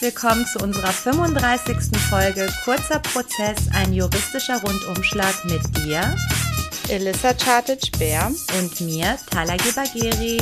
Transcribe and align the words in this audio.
willkommen 0.00 0.46
zu 0.46 0.58
unserer 0.60 0.92
35. 0.92 1.76
Folge 2.08 2.50
Kurzer 2.64 3.00
Prozess, 3.00 3.68
ein 3.74 3.92
juristischer 3.92 4.62
Rundumschlag 4.62 5.44
mit 5.44 5.60
dir, 5.76 6.16
Elissa 6.88 7.34
Chartic-Bär 7.34 8.32
und 8.58 8.80
mir, 8.80 9.18
Talagi 9.30 9.70
Bagheri. 9.72 10.38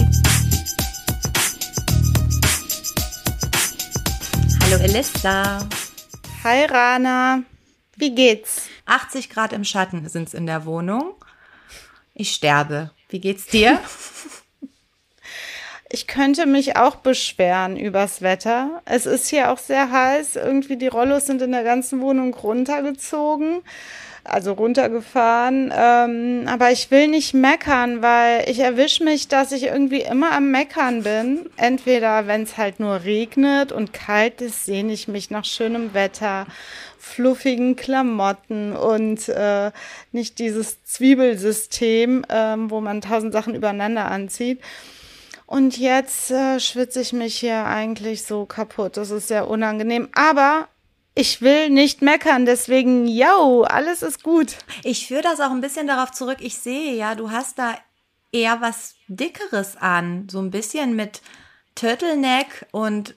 Hallo 4.63 4.77
Elissa. 4.77 5.67
Hi 6.45 6.65
Rana. 6.67 7.43
Wie 7.97 8.15
geht's? 8.15 8.69
80 8.87 9.29
Grad 9.29 9.53
im 9.53 9.65
Schatten 9.65 10.09
sind's 10.09 10.35
in 10.35 10.47
der 10.47 10.67
Wohnung. 10.67 11.15
Ich 12.15 12.33
sterbe. 12.33 12.93
Wie 13.09 13.19
geht's 13.19 13.47
dir? 13.47 13.81
Ich 15.91 16.07
könnte 16.07 16.45
mich 16.45 16.77
auch 16.77 16.97
beschweren 16.97 17.79
übers 17.79 18.21
Wetter. 18.21 18.83
Es 18.85 19.07
ist 19.07 19.29
hier 19.29 19.51
auch 19.51 19.57
sehr 19.57 19.91
heiß. 19.91 20.37
Irgendwie 20.37 20.77
die 20.77 20.87
Rollos 20.89 21.25
sind 21.25 21.41
in 21.41 21.53
der 21.53 21.65
ganzen 21.65 22.03
Wohnung 22.03 22.35
runtergezogen, 22.35 23.63
also 24.23 24.53
runtergefahren. 24.53 25.73
Ähm, 25.75 26.45
aber 26.47 26.73
ich 26.73 26.91
will 26.91 27.09
nicht 27.09 27.33
meckern, 27.33 28.03
weil 28.03 28.51
ich 28.51 28.59
erwische 28.59 29.03
mich, 29.03 29.29
dass 29.29 29.51
ich 29.51 29.65
irgendwie 29.65 30.03
immer 30.03 30.33
am 30.33 30.51
Meckern 30.51 31.05
bin. 31.05 31.49
Entweder 31.57 32.27
wenn 32.27 32.43
es 32.43 32.59
halt 32.59 32.81
nur 32.81 33.05
regnet 33.05 33.73
und 33.73 33.95
kalt 33.95 34.43
ist, 34.43 34.67
sehne 34.67 34.93
ich 34.93 35.09
mich 35.09 35.31
nach 35.31 35.47
schönem 35.47 35.95
Wetter 35.95 36.47
fluffigen 36.99 37.77
Klamotten 37.77 38.77
und 38.77 39.27
äh, 39.31 39.71
nicht 40.13 40.39
dieses 40.39 40.85
Zwiebelsystem, 40.85 42.27
ähm, 42.29 42.71
wo 42.71 42.83
man 42.83 43.01
tausend 43.01 43.33
Sachen 43.33 43.55
übereinander 43.55 44.11
anzieht. 44.11 44.61
Und 45.49 45.79
jetzt 45.79 46.31
äh, 46.31 46.61
schwitze 46.61 47.01
ich 47.01 47.15
mich 47.15 47.39
hier 47.39 47.65
eigentlich 47.65 48.25
so 48.25 48.45
kaputt. 48.45 48.99
Das 48.99 49.11
ist 49.11 49.29
sehr 49.29 49.49
unangenehm. 49.49 50.11
Aber 50.13 50.69
ich 51.15 51.41
will 51.41 51.71
nicht 51.71 52.03
meckern, 52.03 52.45
deswegen, 52.45 53.09
yo, 53.09 53.63
alles 53.63 54.03
ist 54.03 54.23
gut. 54.23 54.57
Ich 54.85 55.07
führe 55.09 55.23
das 55.23 55.41
auch 55.41 55.51
ein 55.51 55.63
bisschen 55.63 55.87
darauf 55.87 56.13
zurück. 56.13 56.37
Ich 56.41 56.59
sehe 56.59 56.95
ja, 56.95 57.15
du 57.15 57.31
hast 57.31 57.59
da 57.59 57.79
eher 58.31 58.61
was 58.61 58.97
Dickeres 59.09 59.79
an. 59.79 60.29
So 60.31 60.39
ein 60.39 60.51
bisschen 60.51 60.95
mit 60.95 61.23
Turtleneck 61.75 62.67
und 62.71 63.17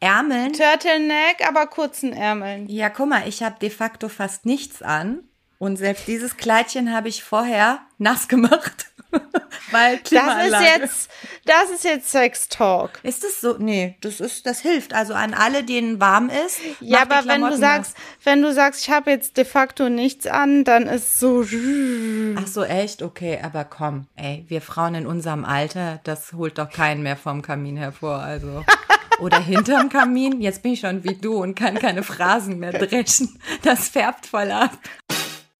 Ärmeln. 0.00 0.52
Turtleneck, 0.52 1.48
aber 1.48 1.66
kurzen 1.66 2.12
Ärmeln. 2.12 2.68
Ja, 2.68 2.90
guck 2.90 3.08
mal, 3.08 3.26
ich 3.26 3.42
habe 3.42 3.58
de 3.58 3.70
facto 3.70 4.10
fast 4.10 4.44
nichts 4.44 4.82
an. 4.82 5.24
Und 5.58 5.78
selbst 5.78 6.06
dieses 6.08 6.36
Kleidchen 6.36 6.92
habe 6.92 7.08
ich 7.08 7.24
vorher 7.24 7.80
nass 7.96 8.28
gemacht. 8.28 8.92
Weil 9.70 9.98
das 10.10 10.46
ist 10.46 10.60
jetzt, 10.60 11.10
das 11.44 11.70
ist 11.70 11.84
jetzt 11.84 12.10
Sex 12.10 12.48
Talk. 12.48 13.00
Ist 13.02 13.24
es 13.24 13.40
so? 13.40 13.56
Nee, 13.58 13.96
das 14.00 14.20
ist, 14.20 14.46
das 14.46 14.60
hilft. 14.60 14.92
Also 14.92 15.14
an 15.14 15.34
alle, 15.34 15.64
denen 15.64 16.00
warm 16.00 16.30
ist. 16.30 16.60
Ja, 16.80 17.02
aber 17.02 17.26
wenn 17.26 17.40
du 17.40 17.56
sagst, 17.56 17.94
nass. 17.94 18.24
wenn 18.24 18.42
du 18.42 18.52
sagst, 18.52 18.82
ich 18.82 18.90
habe 18.90 19.10
jetzt 19.10 19.36
de 19.36 19.44
facto 19.44 19.88
nichts 19.88 20.26
an, 20.26 20.64
dann 20.64 20.86
ist 20.86 21.18
so. 21.18 21.42
Ach 22.36 22.46
so, 22.46 22.64
echt? 22.64 23.02
Okay, 23.02 23.40
aber 23.42 23.64
komm, 23.64 24.06
ey, 24.16 24.44
wir 24.48 24.60
Frauen 24.60 24.94
in 24.94 25.06
unserem 25.06 25.44
Alter, 25.44 26.00
das 26.04 26.32
holt 26.32 26.58
doch 26.58 26.70
keinen 26.70 27.02
mehr 27.02 27.16
vom 27.16 27.42
Kamin 27.42 27.76
hervor, 27.76 28.18
also. 28.18 28.64
Oder 29.20 29.38
hinterm 29.38 29.90
Kamin. 29.90 30.40
Jetzt 30.40 30.62
bin 30.62 30.72
ich 30.72 30.80
schon 30.80 31.04
wie 31.04 31.14
du 31.14 31.42
und 31.42 31.54
kann 31.54 31.74
keine 31.74 32.02
Phrasen 32.02 32.58
mehr 32.58 32.72
dreschen. 32.72 33.38
Das 33.62 33.90
färbt 33.90 34.26
voll 34.26 34.50
ab. 34.50 34.78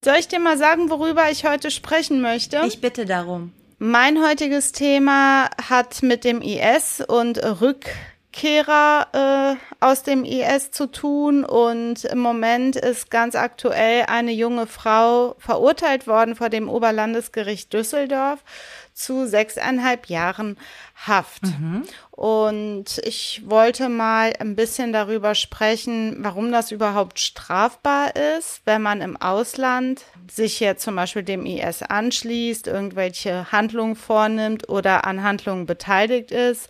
Soll 0.02 0.16
ich 0.18 0.28
dir 0.28 0.40
mal 0.40 0.56
sagen, 0.56 0.88
worüber 0.88 1.30
ich 1.30 1.44
heute 1.44 1.70
sprechen 1.70 2.22
möchte? 2.22 2.62
Ich 2.66 2.80
bitte 2.80 3.04
darum. 3.04 3.52
Mein 3.82 4.22
heutiges 4.22 4.72
Thema 4.72 5.48
hat 5.70 6.02
mit 6.02 6.24
dem 6.24 6.42
IS 6.42 7.00
und 7.00 7.38
Rückkehrer 7.42 9.06
äh, 9.54 9.56
aus 9.82 10.02
dem 10.02 10.22
IS 10.26 10.70
zu 10.70 10.86
tun. 10.86 11.46
Und 11.46 12.04
im 12.04 12.18
Moment 12.18 12.76
ist 12.76 13.10
ganz 13.10 13.34
aktuell 13.34 14.04
eine 14.06 14.32
junge 14.32 14.66
Frau 14.66 15.34
verurteilt 15.38 16.06
worden 16.06 16.36
vor 16.36 16.50
dem 16.50 16.68
Oberlandesgericht 16.68 17.72
Düsseldorf 17.72 18.44
zu 19.02 19.26
sechseinhalb 19.26 20.06
Jahren 20.06 20.56
Haft. 21.06 21.44
Mhm. 21.44 21.84
Und 22.10 23.00
ich 23.04 23.42
wollte 23.46 23.88
mal 23.88 24.34
ein 24.38 24.54
bisschen 24.54 24.92
darüber 24.92 25.34
sprechen, 25.34 26.16
warum 26.18 26.52
das 26.52 26.70
überhaupt 26.72 27.18
strafbar 27.18 28.14
ist, 28.36 28.60
wenn 28.66 28.82
man 28.82 29.00
im 29.00 29.16
Ausland 29.16 30.02
sich 30.30 30.60
jetzt 30.60 30.82
zum 30.82 30.96
Beispiel 30.96 31.22
dem 31.22 31.46
IS 31.46 31.82
anschließt, 31.82 32.66
irgendwelche 32.66 33.50
Handlungen 33.50 33.96
vornimmt 33.96 34.68
oder 34.68 35.06
an 35.06 35.22
Handlungen 35.22 35.64
beteiligt 35.64 36.30
ist. 36.30 36.68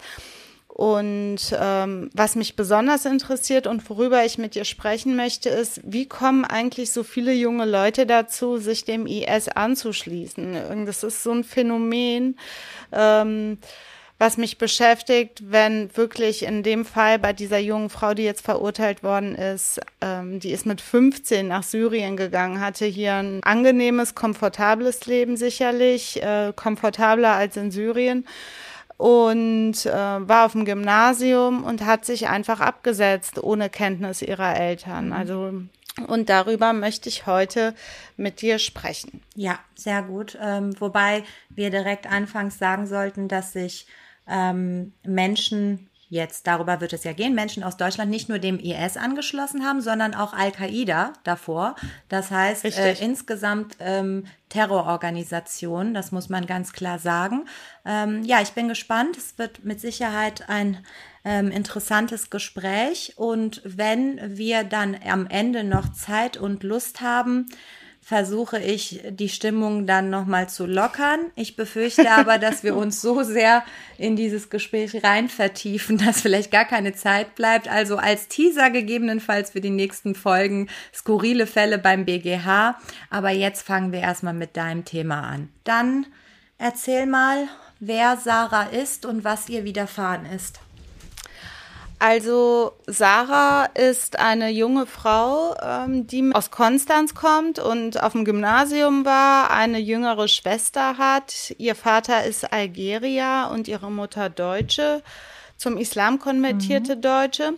Und 0.80 1.54
ähm, 1.60 2.08
was 2.14 2.36
mich 2.36 2.56
besonders 2.56 3.04
interessiert 3.04 3.66
und 3.66 3.90
worüber 3.90 4.24
ich 4.24 4.38
mit 4.38 4.54
dir 4.54 4.64
sprechen 4.64 5.14
möchte, 5.14 5.50
ist, 5.50 5.82
wie 5.84 6.08
kommen 6.08 6.46
eigentlich 6.46 6.90
so 6.90 7.02
viele 7.02 7.34
junge 7.34 7.66
Leute 7.66 8.06
dazu, 8.06 8.56
sich 8.56 8.86
dem 8.86 9.06
IS 9.06 9.48
anzuschließen? 9.48 10.86
Das 10.86 11.02
ist 11.02 11.22
so 11.22 11.32
ein 11.32 11.44
Phänomen. 11.44 12.38
Ähm, 12.92 13.58
was 14.16 14.38
mich 14.38 14.56
beschäftigt, 14.56 15.42
wenn 15.50 15.94
wirklich 15.98 16.44
in 16.44 16.62
dem 16.62 16.86
Fall 16.86 17.18
bei 17.18 17.34
dieser 17.34 17.58
jungen 17.58 17.90
Frau, 17.90 18.14
die 18.14 18.24
jetzt 18.24 18.42
verurteilt 18.42 19.02
worden 19.02 19.34
ist, 19.34 19.80
ähm, 20.00 20.40
die 20.40 20.50
ist 20.50 20.64
mit 20.64 20.80
15 20.80 21.46
nach 21.46 21.62
Syrien 21.62 22.16
gegangen, 22.16 22.58
hatte 22.58 22.86
hier 22.86 23.16
ein 23.16 23.42
angenehmes, 23.42 24.14
komfortables 24.14 25.04
Leben 25.04 25.36
sicherlich, 25.36 26.22
äh, 26.22 26.54
komfortabler 26.56 27.32
als 27.32 27.58
in 27.58 27.70
Syrien 27.70 28.24
und 29.00 29.86
äh, 29.86 29.92
war 29.92 30.44
auf 30.44 30.52
dem 30.52 30.66
Gymnasium 30.66 31.64
und 31.64 31.86
hat 31.86 32.04
sich 32.04 32.28
einfach 32.28 32.60
abgesetzt 32.60 33.42
ohne 33.42 33.70
Kenntnis 33.70 34.20
ihrer 34.20 34.56
Eltern. 34.56 35.06
Mhm. 35.06 35.12
Also 35.12 35.52
und 36.06 36.28
darüber 36.28 36.72
möchte 36.72 37.08
ich 37.08 37.26
heute 37.26 37.74
mit 38.16 38.42
dir 38.42 38.58
sprechen. 38.58 39.22
Ja, 39.34 39.58
sehr 39.74 40.02
gut. 40.02 40.38
Ähm, 40.40 40.78
wobei 40.80 41.24
wir 41.48 41.70
direkt 41.70 42.06
anfangs 42.06 42.58
sagen 42.58 42.86
sollten, 42.86 43.28
dass 43.28 43.52
sich 43.52 43.86
ähm, 44.28 44.92
Menschen 45.02 45.89
jetzt, 46.10 46.46
darüber 46.46 46.80
wird 46.80 46.92
es 46.92 47.04
ja 47.04 47.12
gehen, 47.12 47.34
Menschen 47.34 47.62
aus 47.62 47.76
Deutschland 47.76 48.10
nicht 48.10 48.28
nur 48.28 48.38
dem 48.38 48.58
IS 48.58 48.96
angeschlossen 48.96 49.64
haben, 49.64 49.80
sondern 49.80 50.14
auch 50.14 50.34
Al-Qaida 50.34 51.14
davor. 51.24 51.76
Das 52.08 52.30
heißt, 52.30 52.64
äh, 52.64 52.94
insgesamt 53.00 53.76
ähm, 53.78 54.24
Terrororganisationen, 54.48 55.94
das 55.94 56.10
muss 56.10 56.28
man 56.28 56.46
ganz 56.46 56.72
klar 56.72 56.98
sagen. 56.98 57.46
Ähm, 57.84 58.24
ja, 58.24 58.42
ich 58.42 58.50
bin 58.50 58.68
gespannt. 58.68 59.16
Es 59.16 59.38
wird 59.38 59.64
mit 59.64 59.80
Sicherheit 59.80 60.48
ein 60.48 60.84
ähm, 61.24 61.52
interessantes 61.52 62.28
Gespräch. 62.28 63.14
Und 63.16 63.62
wenn 63.64 64.36
wir 64.36 64.64
dann 64.64 64.96
am 65.08 65.28
Ende 65.28 65.62
noch 65.62 65.92
Zeit 65.92 66.36
und 66.36 66.64
Lust 66.64 67.00
haben, 67.00 67.46
versuche 68.02 68.58
ich 68.58 69.00
die 69.10 69.28
Stimmung 69.28 69.86
dann 69.86 70.10
nochmal 70.10 70.48
zu 70.48 70.66
lockern. 70.66 71.30
Ich 71.36 71.54
befürchte 71.54 72.10
aber, 72.10 72.38
dass 72.38 72.64
wir 72.64 72.74
uns 72.74 73.00
so 73.00 73.22
sehr 73.22 73.62
in 73.98 74.16
dieses 74.16 74.50
Gespräch 74.50 75.04
rein 75.04 75.28
vertiefen, 75.28 75.98
dass 75.98 76.22
vielleicht 76.22 76.50
gar 76.50 76.64
keine 76.64 76.92
Zeit 76.92 77.34
bleibt. 77.34 77.68
Also 77.68 77.96
als 77.96 78.28
Teaser 78.28 78.70
gegebenenfalls 78.70 79.50
für 79.50 79.60
die 79.60 79.70
nächsten 79.70 80.14
Folgen 80.14 80.68
skurrile 80.92 81.46
Fälle 81.46 81.78
beim 81.78 82.04
BGH. 82.04 82.78
Aber 83.10 83.30
jetzt 83.30 83.62
fangen 83.62 83.92
wir 83.92 84.00
erstmal 84.00 84.34
mit 84.34 84.56
deinem 84.56 84.84
Thema 84.84 85.20
an. 85.20 85.48
Dann 85.64 86.06
erzähl 86.58 87.06
mal, 87.06 87.48
wer 87.78 88.16
Sarah 88.16 88.64
ist 88.64 89.06
und 89.06 89.24
was 89.24 89.48
ihr 89.48 89.64
widerfahren 89.64 90.26
ist. 90.26 90.60
Also 92.00 92.72
Sarah 92.86 93.66
ist 93.66 94.18
eine 94.18 94.48
junge 94.48 94.86
Frau, 94.86 95.54
ähm, 95.62 96.06
die 96.06 96.30
aus 96.32 96.50
Konstanz 96.50 97.14
kommt 97.14 97.58
und 97.58 98.02
auf 98.02 98.12
dem 98.12 98.24
Gymnasium 98.24 99.04
war, 99.04 99.50
eine 99.50 99.78
jüngere 99.78 100.26
Schwester 100.26 100.96
hat. 100.96 101.54
Ihr 101.58 101.74
Vater 101.74 102.24
ist 102.24 102.54
Algerier 102.54 103.50
und 103.52 103.68
ihre 103.68 103.90
Mutter 103.90 104.30
Deutsche, 104.30 105.02
zum 105.58 105.76
Islam 105.76 106.18
konvertierte 106.18 106.96
mhm. 106.96 107.02
Deutsche. 107.02 107.52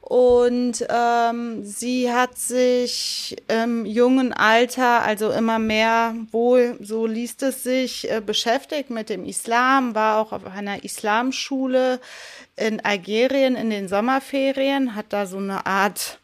Und 0.00 0.84
ähm, 0.88 1.64
sie 1.64 2.12
hat 2.12 2.36
sich 2.36 3.36
im 3.48 3.86
jungen 3.86 4.32
Alter, 4.32 5.02
also 5.02 5.30
immer 5.30 5.58
mehr 5.58 6.14
wohl, 6.32 6.76
so 6.80 7.06
liest 7.06 7.42
es 7.42 7.62
sich, 7.62 8.10
äh, 8.10 8.20
beschäftigt 8.20 8.90
mit 8.90 9.08
dem 9.08 9.24
Islam, 9.24 9.94
war 9.94 10.18
auch 10.18 10.32
auf 10.32 10.44
einer 10.44 10.84
Islamschule 10.84 12.00
in 12.66 12.84
Algerien 12.84 13.56
in 13.56 13.70
den 13.70 13.88
Sommerferien, 13.88 14.94
hat 14.94 15.06
da 15.12 15.26
so 15.26 15.38
eine 15.38 15.66
Art 15.66 16.18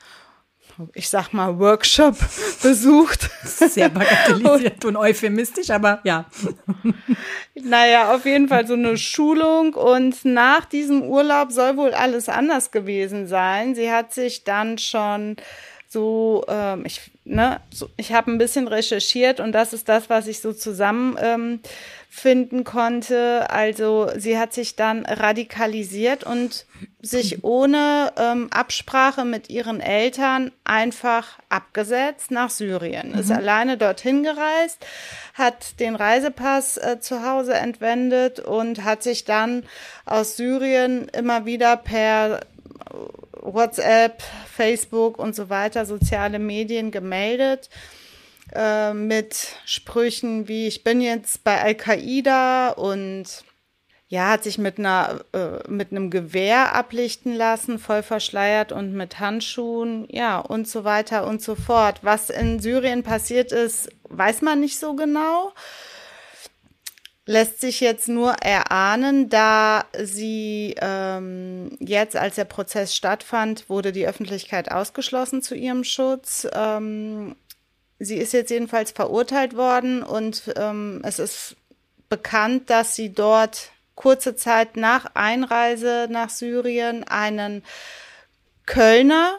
ich 0.95 1.09
sag 1.09 1.33
mal, 1.33 1.59
Workshop 1.59 2.17
besucht. 2.63 3.29
Sehr 3.45 3.89
bagatellisiert 3.89 4.85
und, 4.85 4.97
und 4.97 4.97
euphemistisch, 4.97 5.71
aber 5.71 6.01
ja. 6.05 6.27
Naja, 7.55 8.15
auf 8.15 8.25
jeden 8.25 8.49
Fall 8.49 8.67
so 8.67 8.75
eine 8.75 8.97
Schulung 8.97 9.75
und 9.75 10.25
nach 10.25 10.65
diesem 10.65 11.03
Urlaub 11.03 11.51
soll 11.51 11.77
wohl 11.77 11.95
alles 11.95 12.29
anders 12.29 12.71
gewesen 12.71 13.27
sein. 13.27 13.75
Sie 13.75 13.91
hat 13.91 14.13
sich 14.13 14.45
dann 14.45 14.79
schon 14.79 15.37
so, 15.89 16.45
ähm, 16.49 16.85
ich 16.85 17.11
ne, 17.29 17.61
so, 17.73 17.89
ich 17.97 18.13
habe 18.13 18.31
ein 18.31 18.39
bisschen 18.39 18.67
recherchiert 18.67 19.39
und 19.41 19.53
das 19.53 19.73
ist 19.73 19.89
das, 19.89 20.11
was 20.11 20.27
ich 20.27 20.41
so 20.41 20.53
zusammen 20.53 21.17
ähm, 21.21 21.61
konnte. 22.65 23.49
Also 23.51 24.11
sie 24.17 24.39
hat 24.39 24.53
sich 24.53 24.75
dann 24.75 25.05
radikalisiert 25.07 26.25
und 26.25 26.67
sich 27.01 27.45
ohne 27.45 28.13
ähm, 28.17 28.49
Absprache 28.51 29.25
mit 29.25 29.51
ihren 29.51 29.81
Eltern 29.81 30.51
einfach 30.65 31.39
abgesetzt 31.49 32.31
nach 32.31 32.51
Syrien. 32.51 33.13
Mhm. 33.13 33.19
Ist 33.19 33.31
alleine 33.31 33.77
dorthin 33.77 34.23
gereist, 34.23 34.85
hat 35.35 35.79
den 35.81 35.95
Reisepass 35.95 36.79
äh, 36.79 36.99
zu 37.01 37.25
Hause 37.25 37.55
entwendet 37.55 38.41
und 38.41 38.85
hat 38.85 39.03
sich 39.03 39.25
dann 39.25 39.65
aus 40.07 40.37
Syrien 40.37 41.09
immer 41.09 41.45
wieder 41.45 41.77
per 41.77 42.41
WhatsApp, 43.55 44.23
Facebook 44.51 45.19
und 45.19 45.35
so 45.35 45.51
weiter, 45.51 45.87
soziale 45.87 46.39
Medien 46.39 46.91
gemeldet 46.91 47.69
äh, 48.55 48.95
mit 48.95 49.57
Sprüchen 49.65 50.49
wie 50.49 50.67
ich 50.67 50.85
bin 50.85 51.01
jetzt 51.01 51.45
bei 51.45 51.61
Al-Qaida 51.61 52.71
und 52.71 53.45
ja, 54.11 54.31
hat 54.31 54.45
sich 54.45 54.57
mit 54.57 54.79
einer 54.79 55.21
äh, 55.35 55.69
mit 55.69 55.91
einem 55.91 56.09
Gewehr 56.11 56.75
ablichten 56.75 57.35
lassen, 57.35 57.79
voll 57.79 58.03
verschleiert 58.03 58.73
und 58.73 58.95
mit 58.95 59.21
Handschuhen, 59.21 60.07
ja, 60.11 60.39
und 60.39 60.67
so 60.67 60.85
weiter 60.85 61.27
und 61.27 61.43
so 61.43 61.55
fort. 61.55 62.01
Was 62.03 62.31
in 62.31 62.59
Syrien 62.59 63.03
passiert 63.03 63.53
ist, 63.53 63.91
weiß 64.05 64.41
man 64.41 64.61
nicht 64.61 64.79
so 64.79 64.95
genau 64.95 65.53
lässt 67.29 67.61
sich 67.61 67.81
jetzt 67.81 68.09
nur 68.09 68.33
erahnen, 68.41 69.29
da 69.29 69.85
sie 70.03 70.75
ähm, 70.81 71.77
jetzt, 71.79 72.17
als 72.17 72.37
der 72.37 72.47
Prozess 72.47 72.97
stattfand, 72.97 73.69
wurde 73.69 73.93
die 73.93 74.09
Öffentlichkeit 74.09 74.71
ausgeschlossen 74.71 75.43
zu 75.43 75.55
ihrem 75.55 75.85
Schutz. 75.85 76.49
Ähm, 76.55 77.37
sie 77.99 78.17
ist 78.17 78.33
jetzt 78.33 78.49
jedenfalls 78.49 78.93
verurteilt 78.93 79.55
worden 79.55 80.03
und 80.03 80.55
ähm, 80.57 81.03
es 81.05 81.19
ist 81.19 81.57
bekannt, 82.09 82.71
dass 82.71 82.95
sie 82.95 83.13
dort 83.13 83.73
kurze 83.95 84.35
Zeit 84.35 84.79
nach 84.79 85.11
Einreise 85.13 86.09
nach 86.11 86.31
Syrien 86.31 87.05
einen 87.05 87.63
Kölner 88.65 89.39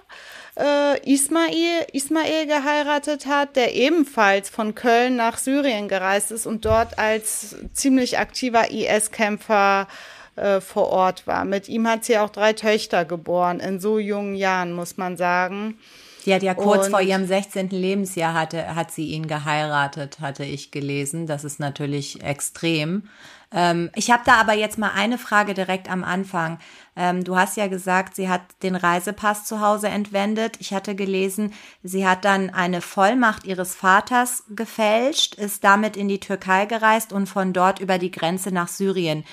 äh, 0.57 1.11
Ismail, 1.11 1.85
Ismail 1.93 2.47
geheiratet 2.47 3.25
hat, 3.25 3.55
der 3.55 3.75
ebenfalls 3.75 4.49
von 4.49 4.75
Köln 4.75 5.15
nach 5.15 5.37
Syrien 5.37 5.87
gereist 5.87 6.31
ist 6.31 6.45
und 6.45 6.65
dort 6.65 6.97
als 6.99 7.55
ziemlich 7.73 8.19
aktiver 8.19 8.71
IS-Kämpfer 8.71 9.87
äh, 10.35 10.61
vor 10.61 10.89
Ort 10.89 11.27
war. 11.27 11.45
Mit 11.45 11.67
ihm 11.69 11.87
hat 11.87 12.05
sie 12.05 12.17
auch 12.17 12.29
drei 12.29 12.53
Töchter 12.53 13.05
geboren, 13.05 13.59
in 13.59 13.79
so 13.79 13.99
jungen 13.99 14.35
Jahren, 14.35 14.73
muss 14.73 14.97
man 14.97 15.17
sagen. 15.17 15.77
Sie 16.21 16.33
hat 16.33 16.44
ja 16.44 16.54
kurz 16.54 16.86
und 16.86 16.92
vor 16.92 17.01
ihrem 17.01 17.25
16. 17.25 17.69
Lebensjahr 17.69 18.33
hatte, 18.33 18.75
hat 18.75 18.92
sie 18.92 19.07
ihn 19.07 19.27
geheiratet, 19.27 20.19
hatte 20.19 20.44
ich 20.44 20.71
gelesen. 20.71 21.27
Das 21.27 21.44
ist 21.44 21.60
natürlich 21.60 22.21
extrem. 22.24 23.04
Ähm, 23.51 23.89
ich 23.95 24.12
habe 24.12 24.24
da 24.25 24.36
aber 24.36 24.54
jetzt 24.54 24.77
mal 24.77 24.92
eine 24.94 25.18
Frage 25.18 25.54
direkt 25.54 25.89
am 25.89 26.04
Anfang. 26.04 26.60
Ähm, 26.95 27.24
du 27.24 27.36
hast 27.36 27.57
ja 27.57 27.68
gesagt, 27.68 28.16
sie 28.16 28.30
hat 28.30 28.42
den 28.62 28.75
Reisepass 28.75 29.45
zu 29.45 29.62
Hause 29.62 29.88
entwendet. 29.88 30.57
Ich 30.60 30.74
hatte 30.74 30.94
gelesen, 30.94 31.54
sie 31.83 32.07
hat 32.07 32.25
dann 32.25 32.50
eine 32.50 32.81
Vollmacht 32.81 33.45
ihres 33.45 33.75
Vaters 33.75 34.44
gefälscht, 34.50 35.36
ist 35.36 35.63
damit 35.63 35.98
in 35.98 36.07
die 36.07 36.19
Türkei 36.19 36.66
gereist 36.66 37.13
und 37.13 37.27
von 37.27 37.54
dort 37.54 37.80
über 37.80 37.98
die 37.98 38.12
Grenze 38.12 38.51
nach 38.51 38.68
Syrien. 38.68 39.24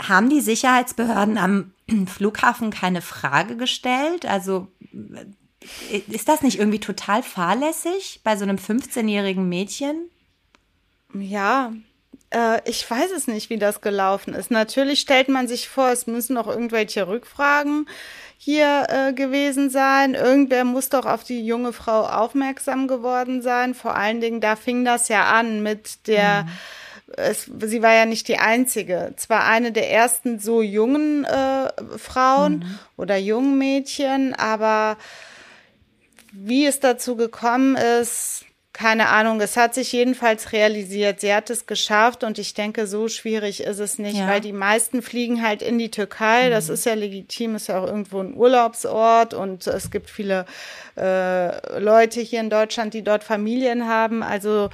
Haben 0.00 0.30
die 0.30 0.40
Sicherheitsbehörden 0.40 1.36
am 1.36 1.72
Flughafen 2.06 2.70
keine 2.70 3.02
Frage 3.02 3.56
gestellt? 3.56 4.26
Also 4.26 4.68
ist 6.08 6.28
das 6.28 6.42
nicht 6.42 6.58
irgendwie 6.58 6.80
total 6.80 7.22
fahrlässig 7.22 8.20
bei 8.24 8.36
so 8.36 8.44
einem 8.44 8.56
15-jährigen 8.56 9.48
Mädchen? 9.48 10.10
Ja, 11.14 11.72
äh, 12.30 12.60
ich 12.68 12.88
weiß 12.88 13.10
es 13.12 13.26
nicht, 13.26 13.50
wie 13.50 13.58
das 13.58 13.80
gelaufen 13.80 14.34
ist. 14.34 14.50
Natürlich 14.50 15.00
stellt 15.00 15.28
man 15.28 15.48
sich 15.48 15.68
vor, 15.68 15.90
es 15.90 16.06
müssen 16.06 16.34
noch 16.34 16.48
irgendwelche 16.48 17.08
Rückfragen 17.08 17.86
hier 18.36 18.86
äh, 18.88 19.12
gewesen 19.12 19.70
sein. 19.70 20.14
Irgendwer 20.14 20.64
muss 20.64 20.88
doch 20.88 21.06
auf 21.06 21.24
die 21.24 21.46
junge 21.46 21.72
Frau 21.72 22.02
aufmerksam 22.02 22.88
geworden 22.88 23.40
sein. 23.40 23.74
Vor 23.74 23.96
allen 23.96 24.20
Dingen, 24.20 24.40
da 24.40 24.56
fing 24.56 24.84
das 24.84 25.08
ja 25.08 25.24
an 25.24 25.62
mit 25.62 26.06
der 26.06 26.44
mhm. 26.44 26.48
Es, 27.16 27.48
sie 27.60 27.82
war 27.82 27.92
ja 27.92 28.06
nicht 28.06 28.26
die 28.26 28.38
einzige. 28.38 29.12
Zwar 29.16 29.44
eine 29.44 29.70
der 29.70 29.90
ersten 29.90 30.40
so 30.40 30.62
jungen 30.62 31.24
äh, 31.24 31.70
Frauen 31.96 32.58
mhm. 32.58 32.78
oder 32.96 33.16
jungen 33.16 33.56
Mädchen, 33.56 34.34
aber 34.34 34.96
wie 36.34 36.66
es 36.66 36.80
dazu 36.80 37.16
gekommen 37.16 37.76
ist, 37.76 38.44
keine 38.74 39.08
Ahnung, 39.10 39.40
es 39.40 39.56
hat 39.56 39.72
sich 39.72 39.92
jedenfalls 39.92 40.52
realisiert. 40.52 41.20
Sie 41.20 41.32
hat 41.32 41.48
es 41.48 41.66
geschafft 41.66 42.24
und 42.24 42.40
ich 42.40 42.54
denke, 42.54 42.88
so 42.88 43.06
schwierig 43.06 43.62
ist 43.62 43.78
es 43.78 44.00
nicht, 44.00 44.16
ja. 44.16 44.26
weil 44.26 44.40
die 44.40 44.52
meisten 44.52 45.00
fliegen 45.00 45.46
halt 45.46 45.62
in 45.62 45.78
die 45.78 45.92
Türkei. 45.92 46.48
Mhm. 46.48 46.50
Das 46.50 46.68
ist 46.68 46.84
ja 46.84 46.94
legitim, 46.94 47.54
ist 47.54 47.68
ja 47.68 47.78
auch 47.78 47.86
irgendwo 47.86 48.18
ein 48.18 48.34
Urlaubsort 48.34 49.32
und 49.32 49.68
es 49.68 49.92
gibt 49.92 50.10
viele 50.10 50.44
äh, 50.96 51.78
Leute 51.78 52.20
hier 52.20 52.40
in 52.40 52.50
Deutschland, 52.50 52.94
die 52.94 53.04
dort 53.04 53.22
Familien 53.22 53.86
haben. 53.86 54.24
Also 54.24 54.70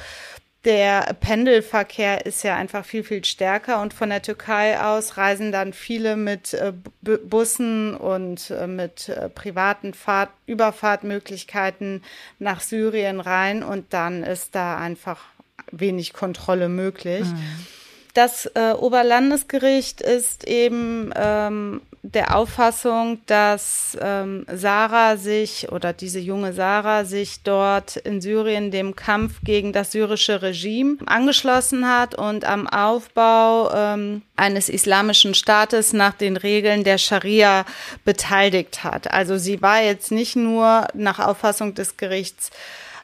der 0.65 1.17
Pendelverkehr 1.21 2.27
ist 2.27 2.43
ja 2.43 2.55
einfach 2.57 2.85
viel, 2.85 3.03
viel 3.03 3.25
stärker 3.25 3.81
und 3.81 3.95
von 3.95 4.11
der 4.11 4.21
Türkei 4.21 4.79
aus 4.79 5.17
reisen 5.17 5.53
dann 5.53 5.73
viele 5.73 6.17
mit 6.17 6.53
äh, 6.53 6.73
Bussen 7.01 7.97
und 7.97 8.51
äh, 8.51 8.67
mit 8.67 9.09
äh, 9.09 9.31
privaten 9.31 9.95
Fahrt 9.95 10.31
Überfahrtmöglichkeiten 10.47 12.03
nach 12.39 12.61
Syrien 12.61 13.21
rein 13.21 13.63
und 13.63 13.95
dann 13.95 14.23
ist 14.23 14.55
da 14.55 14.77
einfach 14.77 15.25
wenig 15.73 16.13
Kontrolle 16.13 16.69
möglich. 16.69 17.25
Mhm. 17.25 17.67
Das 18.13 18.47
äh, 18.55 18.73
Oberlandesgericht 18.73 20.01
ist 20.01 20.47
eben 20.47 21.13
ähm, 21.17 21.81
der 22.03 22.35
Auffassung, 22.35 23.21
dass 23.27 23.97
ähm, 24.01 24.47
Sarah 24.51 25.19
sich 25.19 25.71
oder 25.71 25.93
diese 25.93 26.19
junge 26.19 26.55
Sarah 26.55 27.05
sich 27.05 27.43
dort 27.43 27.97
in 27.97 28.23
Syrien 28.23 28.71
dem 28.71 28.97
Kampf 28.97 29.41
gegen 29.45 29.75
das 29.75 29.93
syrische 29.93 30.41
Regime 30.41 30.97
angeschlossen 31.05 31.87
hat 31.87 32.15
und 32.15 32.47
am 32.47 32.67
Aufbau 32.67 33.71
ähm, 33.75 34.23
eines 34.35 34.71
islamischen 34.71 35.35
Staates 35.35 35.93
nach 35.93 36.15
den 36.15 36.39
Regeln 36.39 36.85
der 36.85 36.97
Scharia 36.97 37.67
beteiligt 38.07 38.83
hat. 38.83 39.13
Also 39.13 39.37
sie 39.37 39.61
war 39.61 39.83
jetzt 39.83 40.11
nicht 40.11 40.37
nur 40.37 40.89
nach 40.95 41.19
Auffassung 41.19 41.75
des 41.75 41.99
Gerichts 41.99 42.51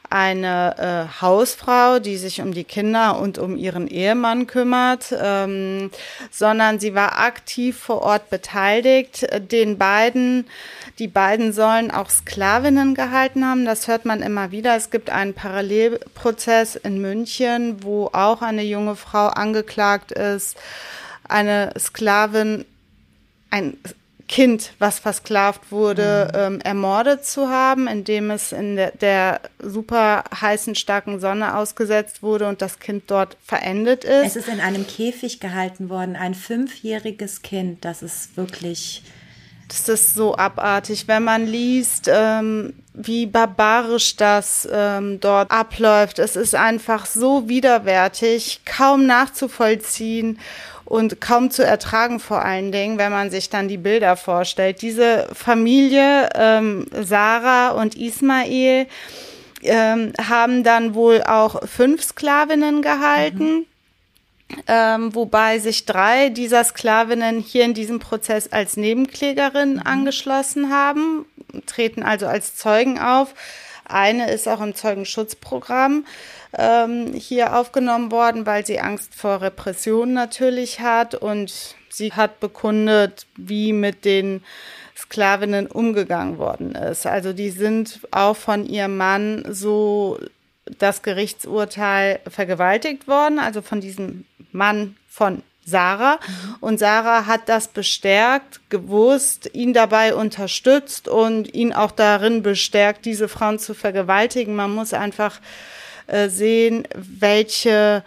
eine 0.09 1.09
äh, 1.09 1.21
Hausfrau, 1.21 1.99
die 1.99 2.17
sich 2.17 2.41
um 2.41 2.53
die 2.53 2.63
Kinder 2.63 3.19
und 3.19 3.37
um 3.37 3.57
ihren 3.57 3.87
Ehemann 3.87 4.47
kümmert, 4.47 5.13
ähm, 5.19 5.91
sondern 6.31 6.79
sie 6.79 6.95
war 6.95 7.19
aktiv 7.19 7.77
vor 7.77 8.01
Ort 8.01 8.29
beteiligt. 8.29 9.27
Den 9.51 9.77
beiden, 9.77 10.47
die 10.99 11.07
beiden 11.07 11.53
sollen 11.53 11.91
auch 11.91 12.09
Sklavinnen 12.09 12.95
gehalten 12.95 13.45
haben. 13.45 13.65
Das 13.65 13.87
hört 13.87 14.05
man 14.05 14.21
immer 14.21 14.51
wieder. 14.51 14.75
Es 14.75 14.89
gibt 14.89 15.09
einen 15.09 15.33
Parallelprozess 15.33 16.75
in 16.75 17.01
München, 17.01 17.83
wo 17.83 18.09
auch 18.13 18.41
eine 18.41 18.63
junge 18.63 18.95
Frau 18.95 19.27
angeklagt 19.27 20.11
ist, 20.11 20.57
eine 21.27 21.73
Sklavin, 21.77 22.65
ein 23.49 23.77
Kind, 24.27 24.73
was 24.77 24.99
versklavt 24.99 25.71
wurde, 25.71 26.29
mhm. 26.33 26.39
ähm, 26.39 26.61
ermordet 26.61 27.25
zu 27.25 27.47
haben, 27.47 27.87
indem 27.87 28.29
es 28.29 28.51
in 28.51 28.75
der, 28.75 28.91
der, 28.91 29.39
super 29.59 30.25
heißen, 30.41 30.75
starken 30.75 31.19
Sonne 31.19 31.55
ausgesetzt 31.55 32.21
wurde 32.21 32.47
und 32.47 32.61
das 32.61 32.79
Kind 32.79 33.05
dort 33.07 33.37
verendet 33.41 34.03
ist. 34.03 34.35
Es 34.35 34.35
ist 34.35 34.49
in 34.49 34.59
einem 34.59 34.85
Käfig 34.85 35.39
gehalten 35.39 35.89
worden, 35.89 36.17
ein 36.17 36.35
fünfjähriges 36.35 37.41
Kind. 37.41 37.85
Das 37.85 38.01
ist 38.01 38.35
wirklich. 38.35 39.01
Das 39.69 39.87
ist 39.89 40.15
so 40.15 40.35
abartig, 40.35 41.07
wenn 41.07 41.23
man 41.23 41.45
liest, 41.45 42.09
ähm, 42.11 42.73
wie 42.93 43.25
barbarisch 43.25 44.15
das 44.15 44.67
ähm, 44.71 45.19
dort 45.19 45.51
abläuft. 45.51 46.19
Es 46.19 46.35
ist 46.35 46.55
einfach 46.55 47.05
so 47.05 47.47
widerwärtig, 47.49 48.61
kaum 48.65 49.05
nachzuvollziehen 49.05 50.39
und 50.87 51.19
kaum 51.19 51.51
zu 51.51 51.65
ertragen 51.65 52.19
vor 52.19 52.43
allen 52.43 52.71
Dingen, 52.71 52.97
wenn 52.97 53.11
man 53.11 53.29
sich 53.29 53.49
dann 53.49 53.67
die 53.67 53.77
Bilder 53.77 54.15
vorstellt. 54.15 54.81
Diese 54.81 55.27
Familie, 55.33 56.29
ähm, 56.33 56.85
Sarah 56.93 57.71
und 57.71 57.95
Ismail, 57.95 58.87
ähm, 59.63 60.13
haben 60.17 60.63
dann 60.63 60.93
wohl 60.93 61.23
auch 61.23 61.67
fünf 61.67 62.03
Sklavinnen 62.03 62.81
gehalten. 62.81 63.43
Mhm. 63.43 63.65
Ähm, 64.65 65.13
wobei 65.13 65.59
sich 65.59 65.85
drei 65.85 66.29
dieser 66.29 66.63
Sklavinnen 66.63 67.39
hier 67.39 67.65
in 67.65 67.73
diesem 67.73 67.99
Prozess 67.99 68.47
als 68.47 68.77
Nebenklägerin 68.77 69.73
mhm. 69.73 69.81
angeschlossen 69.83 70.71
haben, 70.71 71.25
treten 71.65 72.01
also 72.01 72.27
als 72.27 72.55
Zeugen 72.55 72.97
auf. 72.97 73.33
Eine 73.87 74.31
ist 74.31 74.47
auch 74.47 74.61
im 74.61 74.75
Zeugenschutzprogramm 74.75 76.05
ähm, 76.57 77.13
hier 77.13 77.55
aufgenommen 77.55 78.11
worden, 78.11 78.45
weil 78.45 78.65
sie 78.65 78.79
Angst 78.79 79.15
vor 79.15 79.41
Repression 79.41 80.13
natürlich 80.13 80.79
hat 80.79 81.15
und 81.15 81.75
sie 81.89 82.13
hat 82.13 82.39
bekundet, 82.39 83.25
wie 83.35 83.73
mit 83.73 84.05
den 84.05 84.43
Sklavinnen 84.95 85.67
umgegangen 85.67 86.37
worden 86.37 86.75
ist. 86.75 87.05
Also 87.05 87.33
die 87.33 87.49
sind 87.49 87.99
auch 88.11 88.35
von 88.35 88.65
ihrem 88.65 88.97
Mann 88.97 89.45
so 89.49 90.19
das 90.65 91.01
Gerichtsurteil 91.01 92.19
vergewaltigt 92.27 93.07
worden, 93.07 93.39
also 93.39 93.61
von 93.61 93.79
diesem 93.79 94.25
Mann 94.51 94.97
von 95.07 95.43
Sarah. 95.67 96.19
Und 96.61 96.79
Sarah 96.79 97.25
hat 97.25 97.49
das 97.49 97.67
bestärkt, 97.67 98.61
gewusst, 98.69 99.49
ihn 99.53 99.73
dabei 99.73 100.15
unterstützt 100.15 101.07
und 101.09 101.53
ihn 101.53 101.73
auch 101.73 101.91
darin 101.91 102.41
bestärkt, 102.41 103.05
diese 103.05 103.27
Frauen 103.27 103.59
zu 103.59 103.73
vergewaltigen. 103.73 104.55
Man 104.55 104.73
muss 104.73 104.93
einfach 104.93 105.39
äh, 106.07 106.29
sehen, 106.29 106.87
welche 106.95 108.03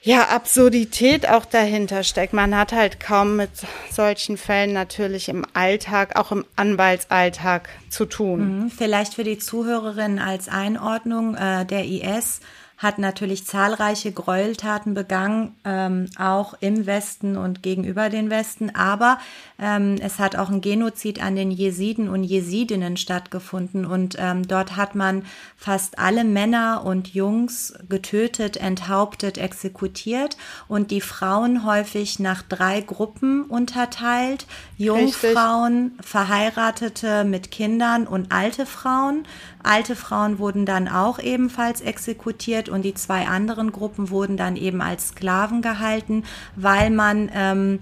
ja, 0.00 0.28
Absurdität 0.28 1.28
auch 1.28 1.44
dahinter 1.44 2.04
steckt. 2.04 2.32
Man 2.32 2.56
hat 2.56 2.72
halt 2.72 3.00
kaum 3.00 3.34
mit 3.34 3.50
solchen 3.90 4.36
Fällen 4.36 4.72
natürlich 4.72 5.28
im 5.28 5.44
Alltag, 5.54 6.16
auch 6.16 6.30
im 6.30 6.44
Anwaltsalltag 6.54 7.68
zu 7.90 8.06
tun. 8.06 8.60
Mhm. 8.60 8.70
Vielleicht 8.70 9.14
für 9.14 9.24
die 9.24 9.38
Zuhörerin 9.38 10.20
als 10.20 10.48
Einordnung, 10.48 11.34
äh, 11.34 11.66
der 11.66 11.84
IS 11.84 12.40
hat 12.78 12.98
natürlich 12.98 13.44
zahlreiche 13.44 14.12
Gräueltaten 14.12 14.94
begangen, 14.94 15.56
ähm, 15.64 16.06
auch 16.16 16.54
im 16.60 16.86
Westen 16.86 17.36
und 17.36 17.60
gegenüber 17.60 18.08
den 18.08 18.30
Westen. 18.30 18.72
Aber 18.74 19.18
ähm, 19.58 19.96
es 20.00 20.20
hat 20.20 20.36
auch 20.36 20.48
ein 20.48 20.60
Genozid 20.60 21.20
an 21.20 21.34
den 21.34 21.50
Jesiden 21.50 22.08
und 22.08 22.22
Jesidinnen 22.22 22.96
stattgefunden. 22.96 23.84
Und 23.84 24.14
ähm, 24.20 24.46
dort 24.46 24.76
hat 24.76 24.94
man 24.94 25.24
fast 25.56 25.98
alle 25.98 26.22
Männer 26.22 26.84
und 26.84 27.12
Jungs 27.12 27.74
getötet, 27.88 28.56
enthauptet, 28.56 29.38
exekutiert 29.38 30.36
und 30.68 30.92
die 30.92 31.00
Frauen 31.00 31.64
häufig 31.64 32.20
nach 32.20 32.42
drei 32.42 32.80
Gruppen 32.80 33.42
unterteilt. 33.42 34.46
Jungfrauen, 34.76 35.86
Richtig. 35.96 36.06
Verheiratete 36.06 37.24
mit 37.24 37.50
Kindern 37.50 38.06
und 38.06 38.30
alte 38.30 38.66
Frauen. 38.66 39.26
Alte 39.68 39.96
Frauen 39.96 40.38
wurden 40.38 40.64
dann 40.64 40.88
auch 40.88 41.18
ebenfalls 41.18 41.82
exekutiert 41.82 42.70
und 42.70 42.82
die 42.82 42.94
zwei 42.94 43.26
anderen 43.26 43.70
Gruppen 43.70 44.08
wurden 44.08 44.38
dann 44.38 44.56
eben 44.56 44.80
als 44.80 45.08
Sklaven 45.08 45.60
gehalten, 45.60 46.24
weil 46.56 46.88
man 46.88 47.30
ähm, 47.34 47.80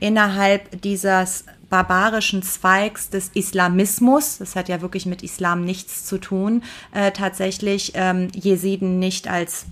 innerhalb 0.00 0.82
dieses 0.82 1.44
barbarischen 1.70 2.42
Zweigs 2.42 3.10
des 3.10 3.28
Islamismus, 3.34 4.38
das 4.38 4.56
hat 4.56 4.68
ja 4.68 4.80
wirklich 4.80 5.06
mit 5.06 5.22
Islam 5.22 5.64
nichts 5.64 6.04
zu 6.04 6.18
tun, 6.18 6.64
äh, 6.92 7.12
tatsächlich 7.12 7.92
ähm, 7.94 8.28
Jesiden 8.34 8.98
nicht 8.98 9.28
als 9.28 9.66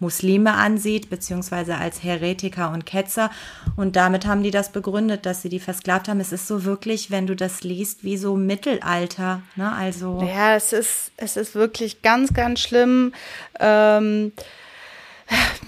Muslime 0.00 0.54
ansieht, 0.54 1.10
beziehungsweise 1.10 1.76
als 1.76 2.02
Heretiker 2.02 2.70
und 2.72 2.84
Ketzer. 2.84 3.30
Und 3.76 3.96
damit 3.96 4.26
haben 4.26 4.42
die 4.42 4.50
das 4.50 4.72
begründet, 4.72 5.26
dass 5.26 5.42
sie 5.42 5.48
die 5.48 5.60
versklavt 5.60 6.08
haben. 6.08 6.20
Es 6.20 6.32
ist 6.32 6.46
so 6.46 6.64
wirklich, 6.64 7.10
wenn 7.10 7.26
du 7.26 7.36
das 7.36 7.62
liest, 7.62 8.04
wie 8.04 8.16
so 8.16 8.36
Mittelalter. 8.36 9.42
Ne? 9.56 9.72
Also 9.72 10.22
ja, 10.22 10.56
es 10.56 10.72
ist, 10.72 11.12
es 11.16 11.36
ist 11.36 11.54
wirklich 11.54 12.02
ganz, 12.02 12.34
ganz 12.34 12.60
schlimm. 12.60 13.12
Ähm 13.60 14.32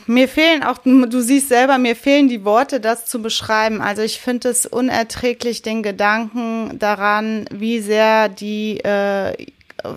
mir 0.06 0.28
fehlen 0.28 0.62
auch, 0.62 0.78
du 0.84 1.20
siehst 1.20 1.48
selber, 1.48 1.78
mir 1.78 1.96
fehlen 1.96 2.28
die 2.28 2.44
Worte, 2.44 2.80
das 2.80 3.06
zu 3.06 3.22
beschreiben. 3.22 3.80
Also 3.80 4.02
ich 4.02 4.20
finde 4.20 4.50
es 4.50 4.66
unerträglich, 4.66 5.62
den 5.62 5.82
Gedanken 5.82 6.78
daran, 6.78 7.46
wie 7.50 7.80
sehr 7.80 8.28
die 8.28 8.78
äh, 8.80 9.34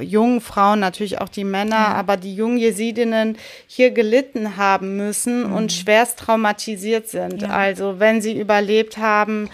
jungen 0.02 0.42
Frauen, 0.42 0.80
natürlich 0.80 1.20
auch 1.20 1.30
die 1.30 1.44
Männer, 1.44 1.90
mhm. 1.90 1.96
aber 1.96 2.18
die 2.18 2.36
jungen 2.36 2.58
Jesidinnen 2.58 3.38
hier 3.68 3.92
gelitten 3.92 4.58
haben 4.58 4.98
müssen 4.98 5.48
mhm. 5.48 5.54
und 5.54 5.72
schwerst 5.72 6.20
traumatisiert 6.20 7.08
sind. 7.08 7.42
Ja. 7.42 7.50
Also 7.50 8.00
wenn 8.00 8.22
sie 8.22 8.40
überlebt 8.40 8.98
haben, 8.98 9.50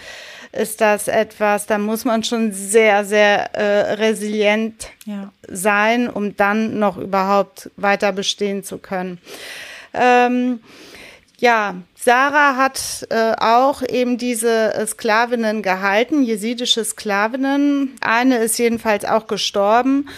ist 0.52 0.80
das 0.80 1.08
etwas, 1.08 1.66
da 1.66 1.78
muss 1.78 2.04
man 2.04 2.24
schon 2.24 2.52
sehr, 2.52 3.04
sehr 3.04 3.54
äh, 3.54 3.94
resilient 3.94 4.88
ja. 5.04 5.30
sein, 5.48 6.08
um 6.08 6.36
dann 6.36 6.78
noch 6.78 6.96
überhaupt 6.96 7.70
weiter 7.76 8.12
bestehen 8.12 8.64
zu 8.64 8.78
können. 8.78 9.18
Ähm, 9.92 10.60
ja, 11.38 11.74
Sarah 11.94 12.56
hat 12.56 13.06
äh, 13.10 13.34
auch 13.38 13.82
eben 13.82 14.16
diese 14.16 14.74
äh, 14.74 14.86
Sklavinnen 14.86 15.62
gehalten, 15.62 16.22
jesidische 16.22 16.84
Sklavinnen. 16.84 17.96
Eine 18.00 18.38
ist 18.38 18.58
jedenfalls 18.58 19.04
auch 19.04 19.26
gestorben 19.26 20.08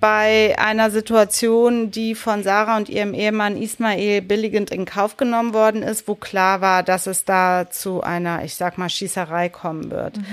bei 0.00 0.54
einer 0.58 0.90
Situation, 0.90 1.90
die 1.90 2.14
von 2.14 2.44
Sarah 2.44 2.76
und 2.76 2.88
ihrem 2.88 3.14
Ehemann 3.14 3.60
Ismail 3.60 4.22
billigend 4.22 4.70
in 4.70 4.84
Kauf 4.84 5.16
genommen 5.16 5.52
worden 5.52 5.82
ist, 5.82 6.06
wo 6.06 6.14
klar 6.14 6.60
war, 6.60 6.84
dass 6.84 7.08
es 7.08 7.24
da 7.24 7.68
zu 7.70 8.02
einer, 8.02 8.44
ich 8.44 8.54
sag 8.54 8.78
mal, 8.78 8.88
Schießerei 8.88 9.48
kommen 9.48 9.90
wird. 9.90 10.18
Mhm. 10.18 10.24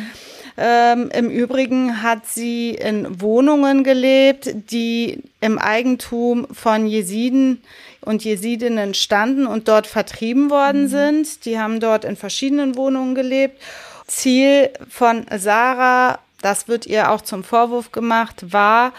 Ähm, 0.58 1.10
Im 1.14 1.30
Übrigen 1.30 2.02
hat 2.04 2.28
sie 2.28 2.70
in 2.72 3.20
Wohnungen 3.20 3.84
gelebt, 3.84 4.50
die 4.72 5.24
im 5.42 5.58
Eigentum 5.58 6.48
von 6.52 6.88
Jesiden 6.88 7.62
und 8.06 8.24
Jesidinnen 8.24 8.94
standen 8.94 9.48
und 9.48 9.68
dort 9.68 9.88
vertrieben 9.88 10.50
worden 10.50 10.84
mhm. 10.84 10.88
sind. 10.88 11.46
Die 11.46 11.60
haben 11.60 11.80
dort 11.80 12.06
in 12.06 12.16
verschiedenen 12.16 12.76
Wohnungen 12.76 13.16
gelebt. 13.16 13.62
Ziel 14.08 14.70
von 14.90 15.26
Sarah, 15.36 16.20
das 16.42 16.68
wird 16.68 16.86
ihr 16.86 17.12
auch 17.12 17.22
zum 17.22 17.44
Vorwurf 17.44 17.92
gemacht, 17.92 18.54
war, 18.54 18.94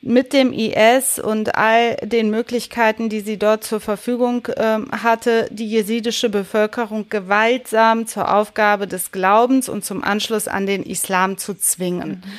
mit 0.00 0.32
dem 0.32 0.52
IS 0.52 1.18
und 1.18 1.56
all 1.56 1.96
den 1.96 2.30
Möglichkeiten, 2.30 3.08
die 3.08 3.20
sie 3.20 3.36
dort 3.36 3.64
zur 3.64 3.80
Verfügung 3.80 4.46
äh, 4.46 4.78
hatte, 4.92 5.48
die 5.50 5.66
jesidische 5.66 6.28
Bevölkerung 6.28 7.08
gewaltsam 7.08 8.06
zur 8.06 8.32
Aufgabe 8.32 8.86
des 8.86 9.10
Glaubens 9.10 9.68
und 9.68 9.84
zum 9.84 10.04
Anschluss 10.04 10.46
an 10.46 10.66
den 10.66 10.84
Islam 10.84 11.36
zu 11.36 11.54
zwingen. 11.54 12.22
Mhm. 12.24 12.38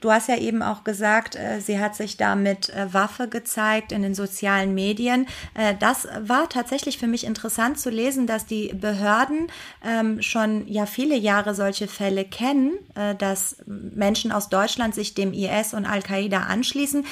Du 0.00 0.10
hast 0.10 0.28
ja 0.28 0.36
eben 0.36 0.62
auch 0.62 0.82
gesagt, 0.82 1.36
äh, 1.36 1.60
sie 1.60 1.78
hat 1.78 1.94
sich 1.94 2.16
da 2.16 2.34
mit 2.34 2.70
äh, 2.70 2.92
Waffe 2.92 3.28
gezeigt 3.28 3.92
in 3.92 4.02
den 4.02 4.14
sozialen 4.14 4.74
Medien. 4.74 5.26
Äh, 5.54 5.74
das 5.78 6.08
war 6.20 6.48
tatsächlich 6.48 6.98
für 6.98 7.06
mich 7.06 7.24
interessant 7.24 7.78
zu 7.78 7.90
lesen, 7.90 8.26
dass 8.26 8.46
die 8.46 8.72
Behörden 8.72 9.48
ähm, 9.84 10.22
schon 10.22 10.66
ja 10.66 10.86
viele 10.86 11.16
Jahre 11.16 11.54
solche 11.54 11.86
Fälle 11.86 12.24
kennen, 12.24 12.72
dass 13.18 13.56
Menschen 13.66 14.32
aus 14.32 14.48
Deutschland 14.48 14.94
sich 14.94 15.14
dem 15.14 15.32
IS 15.32 15.74
und 15.74 15.86
Al-Qaida 15.86 16.40
anschließen 16.40 17.04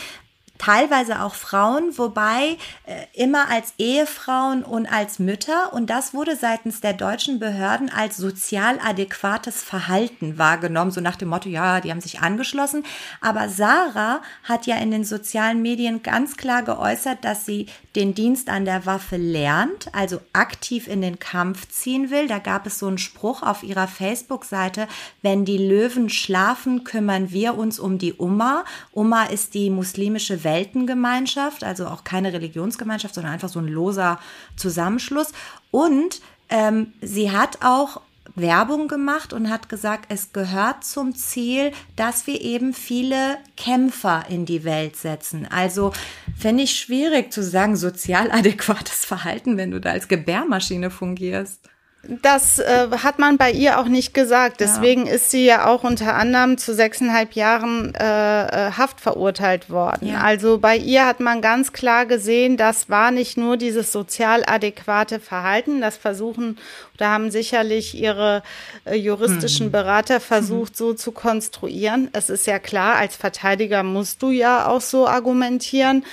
teilweise 0.59 1.23
auch 1.23 1.35
Frauen, 1.35 1.97
wobei 1.97 2.57
äh, 2.85 3.05
immer 3.15 3.49
als 3.49 3.75
Ehefrauen 3.79 4.63
und 4.63 4.87
als 4.93 5.19
Mütter. 5.19 5.73
Und 5.73 5.89
das 5.89 6.15
wurde 6.15 6.37
seitens 6.37 6.81
der 6.81 6.93
deutschen 6.93 7.39
Behörden 7.39 7.91
als 7.91 8.17
sozial 8.17 8.79
adäquates 8.85 9.63
Verhalten 9.63 10.37
wahrgenommen, 10.39 10.91
so 10.91 11.01
nach 11.01 11.17
dem 11.17 11.29
Motto, 11.29 11.49
ja, 11.49 11.81
die 11.81 11.91
haben 11.91 12.01
sich 12.01 12.21
angeschlossen. 12.21 12.85
Aber 13.21 13.49
Sarah 13.49 14.21
hat 14.43 14.67
ja 14.67 14.77
in 14.77 14.91
den 14.91 15.05
sozialen 15.05 15.63
Medien 15.63 16.03
ganz 16.03 16.37
klar 16.37 16.63
geäußert, 16.63 17.25
dass 17.25 17.47
sie 17.47 17.67
den 17.97 18.15
Dienst 18.15 18.49
an 18.49 18.65
der 18.65 18.87
Waffe 18.87 19.17
lernt, 19.17 19.93
also 19.93 20.21
aktiv 20.33 20.87
in 20.87 21.01
den 21.01 21.19
Kampf 21.19 21.69
ziehen 21.69 22.11
will. 22.11 22.29
Da 22.29 22.39
gab 22.39 22.67
es 22.67 22.79
so 22.79 22.87
einen 22.87 22.99
Spruch 22.99 23.43
auf 23.43 23.63
ihrer 23.63 23.89
Facebook-Seite, 23.89 24.87
wenn 25.23 25.45
die 25.45 25.59
Löwen 25.59 26.09
schlafen, 26.09 26.85
kümmern 26.85 27.31
wir 27.31 27.57
uns 27.57 27.79
um 27.79 27.99
die 27.99 28.13
Umma. 28.13 28.65
Umma 28.93 29.25
ist 29.25 29.55
die 29.55 29.71
muslimische 29.71 30.45
Weltengemeinschaft, 30.49 31.63
also 31.63 31.87
auch 31.87 32.05
keine 32.05 32.33
Religionsgemeinschaft, 32.33 33.15
sondern 33.15 33.33
einfach 33.33 33.49
so 33.49 33.59
ein 33.59 33.69
loser 33.69 34.19
Zusammenschluss. 34.57 35.33
Und 35.71 36.21
ähm, 36.49 36.93
sie 37.03 37.31
hat 37.31 37.59
auch 37.63 38.01
Werbung 38.35 38.89
gemacht 38.89 39.33
und 39.33 39.51
hat 39.51 39.69
gesagt, 39.69 40.07
es 40.09 40.33
gehört 40.33 40.85
zum 40.85 41.15
Ziel, 41.15 41.73
dass 41.97 42.27
wir 42.27 42.41
eben 42.41 42.73
viele 42.73 43.39
Kämpfer 43.57 44.25
in 44.29 44.47
die 44.47 44.65
Welt 44.65 44.97
setzen. 44.97 45.47
Also 45.51 45.93
fände 46.37 46.63
ich 46.63 46.79
schwierig 46.79 47.33
zu 47.33 47.43
sagen, 47.43 47.77
sozial 47.77 48.31
adäquates 48.33 49.05
Verhalten, 49.05 49.57
wenn 49.57 49.71
du 49.71 49.81
da 49.81 49.91
als 49.91 50.09
Gebärmaschine 50.09 50.91
fungierst. 50.91 51.69
Das 52.11 52.59
äh, 52.59 52.89
hat 53.03 53.19
man 53.19 53.37
bei 53.37 53.51
ihr 53.51 53.79
auch 53.79 53.85
nicht 53.85 54.15
gesagt. 54.15 54.61
Deswegen 54.61 55.07
ja. 55.07 55.13
ist 55.13 55.31
sie 55.31 55.45
ja 55.45 55.67
auch 55.67 55.85
unter 55.85 56.15
anderem 56.15 56.57
zu 56.57 56.75
sechseinhalb 56.75 57.35
Jahren 57.35 57.95
äh, 57.95 58.47
äh, 58.69 58.73
Haft 58.73 59.03
verurteilt 59.03 59.69
worden. 59.69 60.09
Ja. 60.09 60.23
Also 60.23 60.57
bei 60.57 60.75
ihr 60.79 61.05
hat 61.05 61.21
man 61.21 61.43
ganz 61.43 61.75
klar 61.75 62.07
gesehen, 62.07 62.57
das 62.57 62.89
war 62.89 63.11
nicht 63.11 63.37
nur 63.37 63.59
dieses 63.59 63.93
sozial 63.93 64.43
adäquate 64.47 65.21
Verhalten. 65.21 65.83
Das 65.83 65.99
versuchen, 65.99 66.57
da 66.97 67.11
haben 67.11 67.31
sicherlich 67.31 67.95
ihre 67.95 68.43
äh, 68.87 68.95
juristischen 68.95 69.67
mhm. 69.67 69.73
Berater 69.73 70.19
versucht, 70.19 70.73
mhm. 70.73 70.77
so 70.77 70.95
zu 70.95 71.13
konstruieren. 71.13 72.09
Es 72.15 72.31
ist 72.31 72.47
ja 72.47 72.59
klar, 72.59 72.97
als 72.97 73.17
Verteidiger 73.17 73.83
musst 73.83 74.23
du 74.23 74.31
ja 74.31 74.67
auch 74.67 74.81
so 74.81 75.07
argumentieren. 75.07 76.05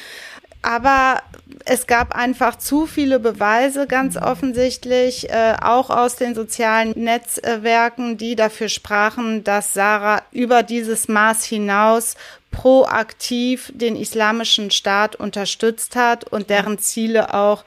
Aber 0.65 1.21
es 1.65 1.85
gab 1.85 2.15
einfach 2.15 2.57
zu 2.57 2.87
viele 2.87 3.19
Beweise, 3.19 3.85
ganz 3.85 4.17
offensichtlich, 4.17 5.29
äh, 5.29 5.53
auch 5.61 5.91
aus 5.91 6.15
den 6.15 6.33
sozialen 6.33 6.91
Netzwerken, 6.95 8.17
die 8.17 8.35
dafür 8.35 8.67
sprachen, 8.67 9.43
dass 9.43 9.75
Sarah 9.75 10.23
über 10.31 10.63
dieses 10.63 11.07
Maß 11.07 11.45
hinaus 11.45 12.15
proaktiv 12.49 13.71
den 13.75 13.95
islamischen 13.95 14.71
Staat 14.71 15.15
unterstützt 15.15 15.95
hat 15.95 16.23
und 16.23 16.49
deren 16.49 16.79
Ziele 16.79 17.35
auch 17.35 17.63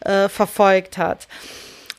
äh, 0.00 0.28
verfolgt 0.28 0.98
hat. 0.98 1.28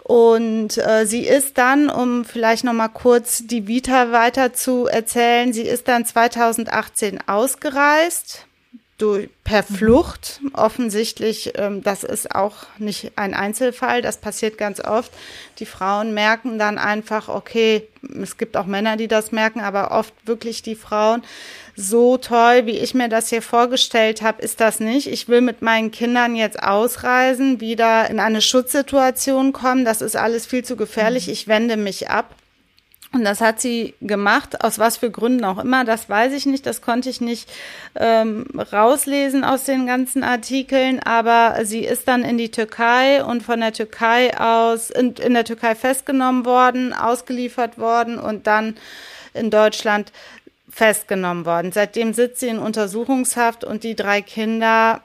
Und 0.03 0.77
äh, 0.77 1.05
sie 1.05 1.25
ist 1.25 1.57
dann, 1.57 1.89
um 1.89 2.25
vielleicht 2.25 2.65
noch 2.65 2.73
mal 2.73 2.89
kurz 2.89 3.43
die 3.45 3.69
Vita 3.69 4.11
weiter 4.11 4.51
zu 4.51 4.87
erzählen, 4.87 5.53
sie 5.53 5.61
ist 5.61 5.87
dann 5.87 6.05
2018 6.05 7.25
ausgereist 7.25 8.47
durch, 9.01 9.29
per 9.43 9.63
mhm. 9.67 9.75
Flucht. 9.75 10.41
Offensichtlich, 10.53 11.53
ähm, 11.55 11.83
das 11.83 12.03
ist 12.03 12.33
auch 12.33 12.55
nicht 12.77 13.13
ein 13.15 13.33
Einzelfall, 13.33 14.01
das 14.01 14.17
passiert 14.17 14.57
ganz 14.57 14.79
oft. 14.79 15.11
Die 15.59 15.65
Frauen 15.65 16.13
merken 16.13 16.59
dann 16.59 16.77
einfach, 16.77 17.27
okay, 17.27 17.87
es 18.21 18.37
gibt 18.37 18.57
auch 18.57 18.65
Männer, 18.65 18.97
die 18.97 19.07
das 19.07 19.31
merken, 19.31 19.61
aber 19.61 19.91
oft 19.91 20.13
wirklich 20.25 20.61
die 20.61 20.75
Frauen, 20.75 21.23
so 21.75 22.17
toll, 22.17 22.65
wie 22.65 22.77
ich 22.77 22.93
mir 22.93 23.09
das 23.09 23.29
hier 23.29 23.41
vorgestellt 23.41 24.21
habe, 24.21 24.41
ist 24.41 24.59
das 24.59 24.79
nicht. 24.79 25.07
Ich 25.07 25.27
will 25.29 25.41
mit 25.41 25.61
meinen 25.61 25.91
Kindern 25.91 26.35
jetzt 26.35 26.61
ausreisen, 26.61 27.59
wieder 27.61 28.09
in 28.09 28.19
eine 28.19 28.41
Schutzsituation 28.41 29.53
kommen. 29.53 29.85
Das 29.85 30.01
ist 30.01 30.15
alles 30.15 30.45
viel 30.45 30.63
zu 30.63 30.75
gefährlich. 30.75 31.27
Mhm. 31.27 31.33
Ich 31.33 31.47
wende 31.47 31.77
mich 31.77 32.09
ab. 32.09 32.35
Und 33.13 33.25
das 33.25 33.41
hat 33.41 33.59
sie 33.59 33.93
gemacht, 33.99 34.63
aus 34.63 34.79
was 34.79 34.95
für 34.95 35.11
Gründen 35.11 35.43
auch 35.43 35.57
immer, 35.57 35.83
das 35.83 36.07
weiß 36.07 36.31
ich 36.31 36.45
nicht, 36.45 36.65
das 36.65 36.81
konnte 36.81 37.09
ich 37.09 37.19
nicht 37.19 37.51
ähm, 37.95 38.45
rauslesen 38.71 39.43
aus 39.43 39.65
den 39.65 39.85
ganzen 39.85 40.23
Artikeln, 40.23 41.01
aber 41.01 41.65
sie 41.65 41.81
ist 41.81 42.07
dann 42.07 42.23
in 42.23 42.37
die 42.37 42.51
Türkei 42.51 43.21
und 43.21 43.43
von 43.43 43.59
der 43.59 43.73
Türkei 43.73 44.39
aus, 44.39 44.89
in, 44.89 45.13
in 45.15 45.33
der 45.33 45.43
Türkei 45.43 45.75
festgenommen 45.75 46.45
worden, 46.45 46.93
ausgeliefert 46.93 47.77
worden 47.77 48.17
und 48.17 48.47
dann 48.47 48.77
in 49.33 49.49
Deutschland 49.49 50.13
festgenommen 50.69 51.45
worden. 51.45 51.73
Seitdem 51.73 52.13
sitzt 52.13 52.39
sie 52.39 52.47
in 52.47 52.59
Untersuchungshaft 52.59 53.65
und 53.65 53.83
die 53.83 53.95
drei 53.95 54.21
Kinder 54.21 55.01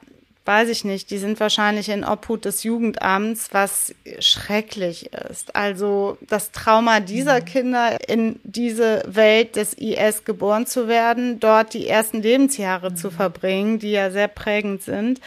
weiß 0.46 0.68
ich 0.68 0.84
nicht, 0.84 1.10
die 1.10 1.18
sind 1.18 1.40
wahrscheinlich 1.40 1.88
in 1.88 2.04
Obhut 2.04 2.44
des 2.44 2.62
Jugendamts, 2.62 3.48
was 3.52 3.94
schrecklich 4.20 5.10
ist. 5.12 5.56
Also 5.56 6.18
das 6.20 6.52
Trauma 6.52 7.00
dieser 7.00 7.40
mhm. 7.40 7.44
Kinder 7.44 8.08
in 8.08 8.38
diese 8.44 9.02
Welt 9.06 9.56
des 9.56 9.74
IS 9.74 10.24
geboren 10.24 10.66
zu 10.66 10.88
werden, 10.88 11.40
dort 11.40 11.74
die 11.74 11.88
ersten 11.88 12.22
Lebensjahre 12.22 12.90
mhm. 12.90 12.96
zu 12.96 13.10
verbringen, 13.10 13.78
die 13.78 13.90
ja 13.90 14.10
sehr 14.10 14.28
prägend 14.28 14.82
sind, 14.82 15.20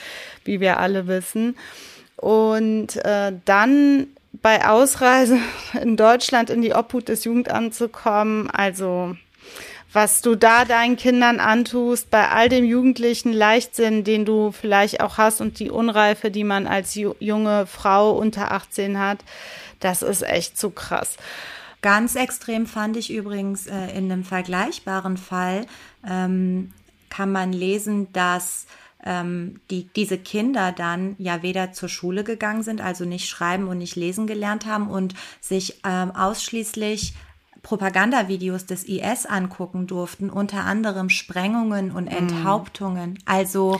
wie 0.45 0.59
wir 0.59 0.79
alle 0.79 1.07
wissen. 1.07 1.57
Und 2.15 2.95
äh, 3.05 3.33
dann 3.45 4.07
bei 4.41 4.67
Ausreise 4.67 5.37
in 5.81 5.97
Deutschland 5.97 6.49
in 6.49 6.61
die 6.61 6.73
Obhut 6.73 7.09
des 7.09 7.25
Jugendamts 7.25 7.77
zu 7.77 7.89
kommen, 7.89 8.49
also 8.49 9.15
was 9.91 10.21
du 10.21 10.35
da 10.35 10.65
deinen 10.65 10.97
Kindern 10.97 11.39
antust, 11.39 12.11
bei 12.11 12.29
all 12.29 12.47
dem 12.49 12.65
jugendlichen 12.65 13.33
Leichtsinn, 13.33 14.03
den 14.03 14.23
du 14.23 14.51
vielleicht 14.51 15.01
auch 15.01 15.17
hast 15.17 15.41
und 15.41 15.59
die 15.59 15.71
Unreife, 15.71 16.29
die 16.29 16.43
man 16.43 16.67
als 16.67 16.95
junge 16.95 17.65
Frau 17.65 18.11
unter 18.11 18.51
18 18.51 18.99
hat, 18.99 19.19
das 19.79 20.01
ist 20.01 20.21
echt 20.21 20.57
zu 20.57 20.69
krass. 20.69 21.17
Ganz 21.81 22.15
extrem 22.15 22.67
fand 22.67 22.97
ich 22.97 23.11
übrigens 23.11 23.67
äh, 23.67 23.97
in 23.97 24.11
einem 24.11 24.25
vergleichbaren 24.25 25.17
Fall, 25.17 25.65
ähm, 26.07 26.73
kann 27.09 27.31
man 27.31 27.53
lesen, 27.53 28.11
dass 28.11 28.67
ähm, 29.03 29.61
die, 29.69 29.87
diese 29.95 30.17
Kinder 30.17 30.73
dann 30.73 31.15
ja 31.17 31.41
weder 31.41 31.71
zur 31.71 31.89
Schule 31.89 32.23
gegangen 32.23 32.63
sind, 32.63 32.81
also 32.81 33.05
nicht 33.05 33.29
schreiben 33.29 33.67
und 33.67 33.77
nicht 33.77 33.95
lesen 33.95 34.27
gelernt 34.27 34.65
haben 34.65 34.89
und 34.89 35.15
sich 35.39 35.79
ähm, 35.85 36.11
ausschließlich 36.11 37.13
Propagandavideos 37.61 38.65
des 38.65 38.83
IS 38.83 39.25
angucken 39.25 39.87
durften, 39.87 40.29
unter 40.29 40.65
anderem 40.65 41.09
Sprengungen 41.09 41.91
und 41.91 42.05
mhm. 42.05 42.17
Enthauptungen. 42.17 43.19
Also 43.25 43.79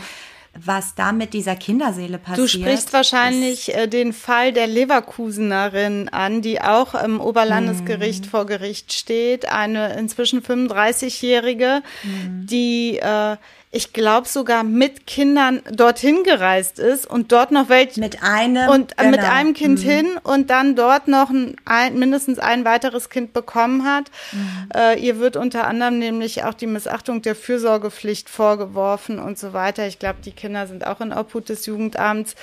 was 0.65 0.95
da 0.95 1.12
mit 1.12 1.33
dieser 1.33 1.55
Kinderseele 1.55 2.17
passiert. 2.17 2.39
Du 2.39 2.48
sprichst 2.48 2.91
wahrscheinlich 2.91 3.75
äh, 3.75 3.88
den 3.88 4.13
Fall 4.13 4.51
der 4.51 4.67
Leverkusenerin 4.67 6.09
an, 6.09 6.41
die 6.41 6.62
auch 6.62 6.95
im 6.95 7.21
Oberlandesgericht 7.21 8.25
mm. 8.25 8.29
vor 8.29 8.45
Gericht 8.45 8.91
steht. 8.93 9.50
Eine 9.50 9.93
inzwischen 9.93 10.41
35-Jährige, 10.41 11.83
mm. 12.03 12.45
die 12.48 12.98
äh, 12.98 13.38
ich 13.72 13.94
glaube 13.94 14.28
sogar 14.28 14.64
mit 14.64 15.06
Kindern 15.06 15.62
dorthin 15.72 16.24
gereist 16.24 16.80
ist 16.80 17.06
und 17.06 17.32
dort 17.32 17.52
noch 17.52 17.70
welche 17.70 18.00
mit 18.00 18.24
einem 18.24 18.68
und 18.68 18.98
genau. 18.98 19.12
mit 19.12 19.20
einem 19.20 19.54
Kind 19.54 19.80
mhm. 19.80 19.90
hin 19.90 20.18
und 20.24 20.50
dann 20.50 20.75
dort 20.75 21.08
noch 21.08 21.29
ein, 21.29 21.55
ein, 21.66 22.00
mindestens 22.00 22.40
ein 22.40 22.66
weiteres 22.66 23.12
Kind 23.12 23.32
bekommen 23.32 23.86
hat. 23.86 24.10
Mhm. 24.32 24.70
Äh, 24.74 25.00
ihr 25.00 25.20
wird 25.20 25.36
unter 25.36 25.68
anderem 25.68 26.00
nämlich 26.00 26.44
auch 26.44 26.55
die 26.55 26.66
Missachtung 26.66 27.22
der 27.22 27.36
Fürsorgepflicht 27.36 28.27
vorgeworfen 28.27 29.20
und 29.20 29.38
so 29.38 29.53
weiter. 29.53 29.86
Ich 29.86 30.00
glaube, 30.00 30.20
die 30.25 30.32
Kinder 30.32 30.66
sind 30.66 30.88
auch 30.88 31.00
in 31.00 31.14
Obhut 31.14 31.50
des 31.50 31.68
Jugendamts. 31.68 32.36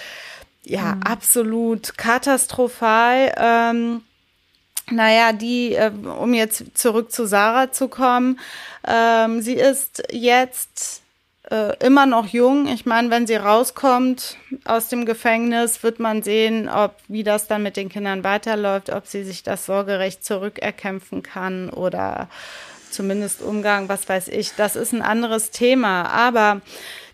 Ja, 0.63 0.95
mhm. 0.95 1.03
absolut 1.03 1.99
katastrophal. 1.99 3.35
Ähm, 3.37 4.03
naja, 4.93 5.33
die, 5.33 5.75
äh, 5.75 5.91
um 5.91 6.35
jetzt 6.35 6.79
zurück 6.79 7.11
zu 7.11 7.27
Sarah 7.27 7.73
zu 7.73 7.89
kommen, 7.89 8.39
ähm, 8.87 9.43
sie 9.43 9.55
ist 9.55 10.05
jetzt 10.13 11.03
äh, 11.51 11.77
immer 11.85 12.07
noch 12.07 12.27
jung. 12.27 12.67
Ich 12.67 12.87
meine, 12.87 13.11
wenn 13.11 13.27
sie 13.27 13.37
rauskommt 13.37 14.37
aus 14.65 14.89
dem 14.89 15.07
Gefängnis, 15.07 15.83
wird 15.83 16.01
man 16.01 16.23
sehen, 16.23 16.69
ob 16.69 16.97
wie 17.09 17.23
das 17.23 17.47
dann 17.47 17.63
mit 17.63 17.77
den 17.77 17.89
Kindern 17.89 18.25
weiterläuft, 18.25 18.91
ob 18.91 19.07
sie 19.07 19.25
sich 19.25 19.43
das 19.43 19.67
Sorgerecht 19.67 20.25
zurückerkämpfen 20.25 21.23
kann 21.23 21.71
oder 21.71 22.29
zumindest 22.91 23.43
Umgang, 23.43 23.89
was 23.89 24.09
weiß 24.09 24.29
ich. 24.29 24.55
Das 24.57 24.75
ist 24.75 24.93
ein 24.93 25.03
anderes 25.03 25.51
Thema. 25.51 26.05
Aber 26.05 26.61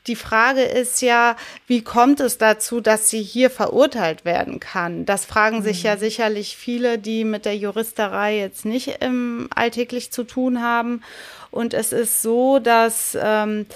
die 0.08 0.16
Frage 0.16 0.62
ist 0.62 1.00
ja, 1.00 1.36
wie 1.68 1.82
kommt 1.82 2.18
es 2.18 2.36
dazu, 2.36 2.80
dass 2.80 3.08
sie 3.08 3.22
hier 3.22 3.50
verurteilt 3.50 4.24
werden 4.24 4.58
kann? 4.58 5.06
Das 5.06 5.24
fragen 5.24 5.62
sich 5.62 5.84
ja 5.84 5.94
mhm. 5.94 6.00
sicherlich 6.00 6.56
viele, 6.56 6.98
die 6.98 7.22
mit 7.24 7.44
der 7.44 7.56
Juristerei 7.56 8.38
jetzt 8.38 8.64
nicht 8.64 8.96
im 9.00 9.48
alltäglich 9.54 10.10
zu 10.10 10.24
tun 10.24 10.60
haben. 10.60 11.02
Und 11.52 11.72
es 11.72 11.92
ist 11.92 12.22
so, 12.22 12.58
dass 12.58 13.16
ähm, 13.20 13.66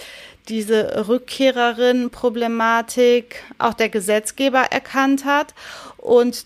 diese 0.49 1.07
Rückkehrerin-Problematik 1.07 3.45
auch 3.59 3.75
der 3.75 3.89
Gesetzgeber 3.89 4.65
erkannt 4.71 5.25
hat 5.25 5.55
und 5.97 6.45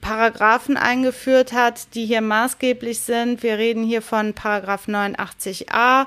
Paragraphen 0.00 0.78
eingeführt 0.78 1.52
hat, 1.52 1.94
die 1.94 2.06
hier 2.06 2.22
maßgeblich 2.22 3.00
sind. 3.00 3.42
Wir 3.42 3.58
reden 3.58 3.84
hier 3.84 4.00
von 4.00 4.32
Paragraph 4.32 4.88
89a 4.88 6.06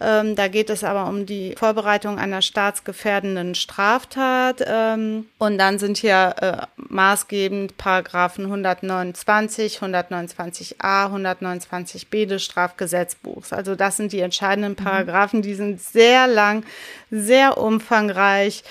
ähm, 0.00 0.34
da 0.34 0.48
geht 0.48 0.70
es 0.70 0.84
aber 0.84 1.06
um 1.08 1.26
die 1.26 1.54
Vorbereitung 1.56 2.18
einer 2.18 2.42
staatsgefährdenden 2.42 3.54
Straftat. 3.54 4.64
Ähm, 4.66 5.26
und 5.38 5.58
dann 5.58 5.78
sind 5.78 5.98
hier 5.98 6.34
äh, 6.40 6.66
maßgebend 6.76 7.76
Paragraphen 7.76 8.44
129, 8.46 9.78
129a, 9.78 11.12
129b 11.12 12.26
des 12.26 12.44
Strafgesetzbuchs. 12.44 13.52
Also 13.52 13.74
das 13.76 13.96
sind 13.96 14.12
die 14.12 14.20
entscheidenden. 14.20 14.76
Paragraphen, 14.76 15.42
die 15.42 15.54
sind 15.54 15.80
sehr 15.80 16.26
lang, 16.26 16.64
sehr 17.10 17.58
umfangreich. 17.58 18.64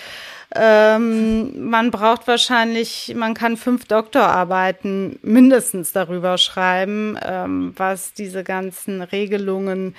Ähm, 0.56 1.70
man 1.70 1.90
braucht 1.90 2.28
wahrscheinlich, 2.28 3.14
man 3.16 3.34
kann 3.34 3.58
fünf 3.58 3.86
Doktorarbeiten 3.86 5.18
mindestens 5.24 5.94
darüber 5.94 6.38
schreiben, 6.38 7.18
ähm, 7.24 7.74
was 7.76 8.14
diese 8.14 8.44
ganzen 8.44 9.02
Regelungen 9.02 9.96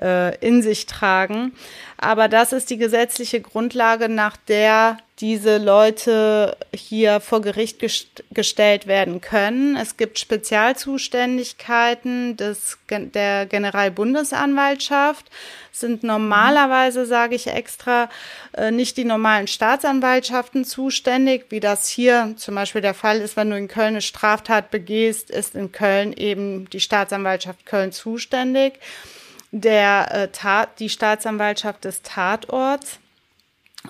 äh, 0.00 0.36
in 0.46 0.62
sich 0.62 0.86
tragen. 0.86 1.52
Aber 1.96 2.28
das 2.28 2.52
ist 2.52 2.68
die 2.68 2.76
gesetzliche 2.76 3.40
Grundlage, 3.40 4.10
nach 4.10 4.36
der 4.36 4.98
diese 5.20 5.58
Leute 5.58 6.56
hier 6.74 7.20
vor 7.20 7.40
Gericht 7.40 7.78
gest 7.78 8.24
gestellt 8.32 8.88
werden 8.88 9.20
können. 9.20 9.76
Es 9.76 9.96
gibt 9.96 10.18
Spezialzuständigkeiten 10.18 12.36
des, 12.36 12.78
der 12.90 13.46
Generalbundesanwaltschaft, 13.46 15.30
sind 15.70 16.02
normalerweise, 16.02 17.06
sage 17.06 17.36
ich 17.36 17.46
extra, 17.46 18.08
äh, 18.56 18.72
nicht 18.72 18.96
die 18.96 19.04
normalen 19.04 19.46
Staatsanwaltschaften 19.46 20.64
zuständig, 20.64 21.44
wie 21.50 21.60
das 21.60 21.86
hier 21.88 22.34
zum 22.36 22.56
Beispiel 22.56 22.80
der 22.80 22.94
Fall 22.94 23.20
ist, 23.20 23.36
wenn 23.36 23.50
du 23.50 23.56
in 23.56 23.68
Köln 23.68 23.88
eine 23.88 24.00
Straftat 24.02 24.72
begehst, 24.72 25.30
ist 25.30 25.54
in 25.54 25.70
Köln 25.70 26.12
eben 26.12 26.68
die 26.70 26.80
Staatsanwaltschaft 26.80 27.66
Köln 27.66 27.92
zuständig 27.92 28.80
der 29.54 30.12
äh, 30.12 30.28
Tat, 30.28 30.80
die 30.80 30.88
Staatsanwaltschaft 30.88 31.84
des 31.84 32.02
Tatorts. 32.02 32.98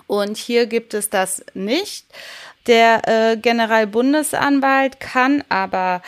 Und 0.07 0.37
hier 0.37 0.67
gibt 0.67 0.93
es 0.93 1.09
das 1.09 1.43
nicht. 1.53 2.05
Der 2.67 3.07
äh, 3.07 3.37
Generalbundesanwalt 3.37 4.99
kann 4.99 5.43
aber 5.49 6.01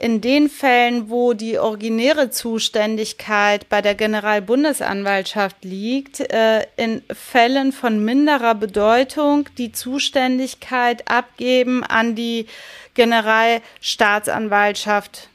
in 0.00 0.20
den 0.22 0.48
Fällen, 0.48 1.10
wo 1.10 1.34
die 1.34 1.58
originäre 1.58 2.30
Zuständigkeit 2.30 3.68
bei 3.68 3.82
der 3.82 3.94
Generalbundesanwaltschaft 3.94 5.62
liegt, 5.62 6.20
äh, 6.20 6.64
in 6.76 7.02
Fällen 7.12 7.72
von 7.72 8.02
minderer 8.02 8.54
Bedeutung 8.54 9.50
die 9.58 9.72
Zuständigkeit 9.72 11.06
abgeben 11.06 11.84
an 11.84 12.14
die 12.14 12.46
Generalstaatsanwaltschaft 12.94 15.28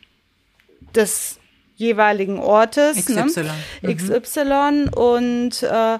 des 0.95 1.37
jeweiligen 1.75 2.39
Ortes. 2.39 3.05
XY. 3.05 3.43
Ne? 3.81 3.95
XY. 3.95 4.89
Und 4.95 5.61
äh, 5.61 5.99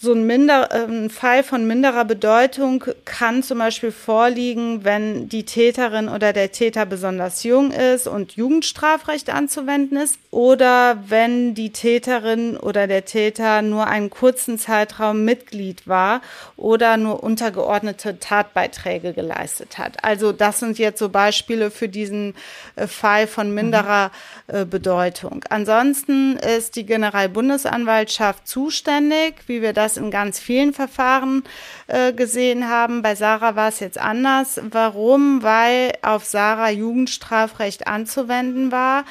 so 0.00 0.12
ein, 0.12 0.26
minder, 0.26 0.70
äh, 0.70 0.84
ein 0.84 1.10
Fall 1.10 1.42
von 1.42 1.66
minderer 1.66 2.04
Bedeutung 2.04 2.84
kann 3.04 3.42
zum 3.42 3.58
Beispiel 3.58 3.90
vorliegen, 3.90 4.84
wenn 4.84 5.28
die 5.28 5.44
Täterin 5.44 6.08
oder 6.08 6.32
der 6.32 6.52
Täter 6.52 6.86
besonders 6.86 7.42
jung 7.42 7.72
ist 7.72 8.06
und 8.06 8.32
Jugendstrafrecht 8.32 9.30
anzuwenden 9.30 9.98
ist 9.98 10.18
oder 10.30 11.02
wenn 11.08 11.54
die 11.54 11.70
Täterin 11.70 12.56
oder 12.56 12.86
der 12.86 13.06
Täter 13.06 13.62
nur 13.62 13.88
einen 13.88 14.08
kurzen 14.10 14.58
Zeitraum 14.58 15.24
Mitglied 15.24 15.88
war 15.88 16.20
oder 16.56 16.96
nur 16.96 17.24
untergeordnete 17.24 18.20
Tatbeiträge 18.20 19.12
geleistet 19.14 19.78
hat. 19.78 20.04
Also 20.04 20.30
das 20.30 20.60
sind 20.60 20.78
jetzt 20.78 21.00
so 21.00 21.08
Beispiele 21.08 21.72
für 21.72 21.88
diesen 21.88 22.34
äh, 22.76 22.86
Fall 22.86 23.26
von 23.26 23.52
minderer 23.52 24.12
äh, 24.46 24.64
Bedeutung. 24.64 25.44
Ansonsten 25.50 26.36
ist 26.36 26.76
die 26.76 26.86
Generalbundesanwaltschaft 26.86 28.46
zuständig, 28.46 29.34
wie 29.48 29.60
wir 29.60 29.72
das 29.72 29.87
das 29.88 29.96
in 29.96 30.10
ganz 30.10 30.38
vielen 30.38 30.72
Verfahren 30.74 31.44
äh, 31.86 32.12
gesehen 32.12 32.68
haben. 32.68 33.02
Bei 33.02 33.14
Sarah 33.14 33.56
war 33.56 33.68
es 33.68 33.80
jetzt 33.80 33.98
anders. 33.98 34.60
Warum? 34.70 35.42
Weil 35.42 35.92
auf 36.02 36.24
Sarah 36.24 36.70
Jugendstrafrecht 36.70 37.86
anzuwenden 37.86 38.70
war. 38.70 39.04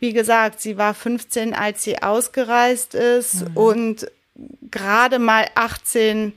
Wie 0.00 0.12
gesagt, 0.12 0.60
sie 0.60 0.76
war 0.76 0.94
15, 0.94 1.54
als 1.54 1.82
sie 1.84 2.02
ausgereist 2.02 2.94
ist 2.94 3.48
mhm. 3.48 3.56
und 3.56 4.10
gerade 4.70 5.18
mal 5.18 5.46
18 5.54 6.32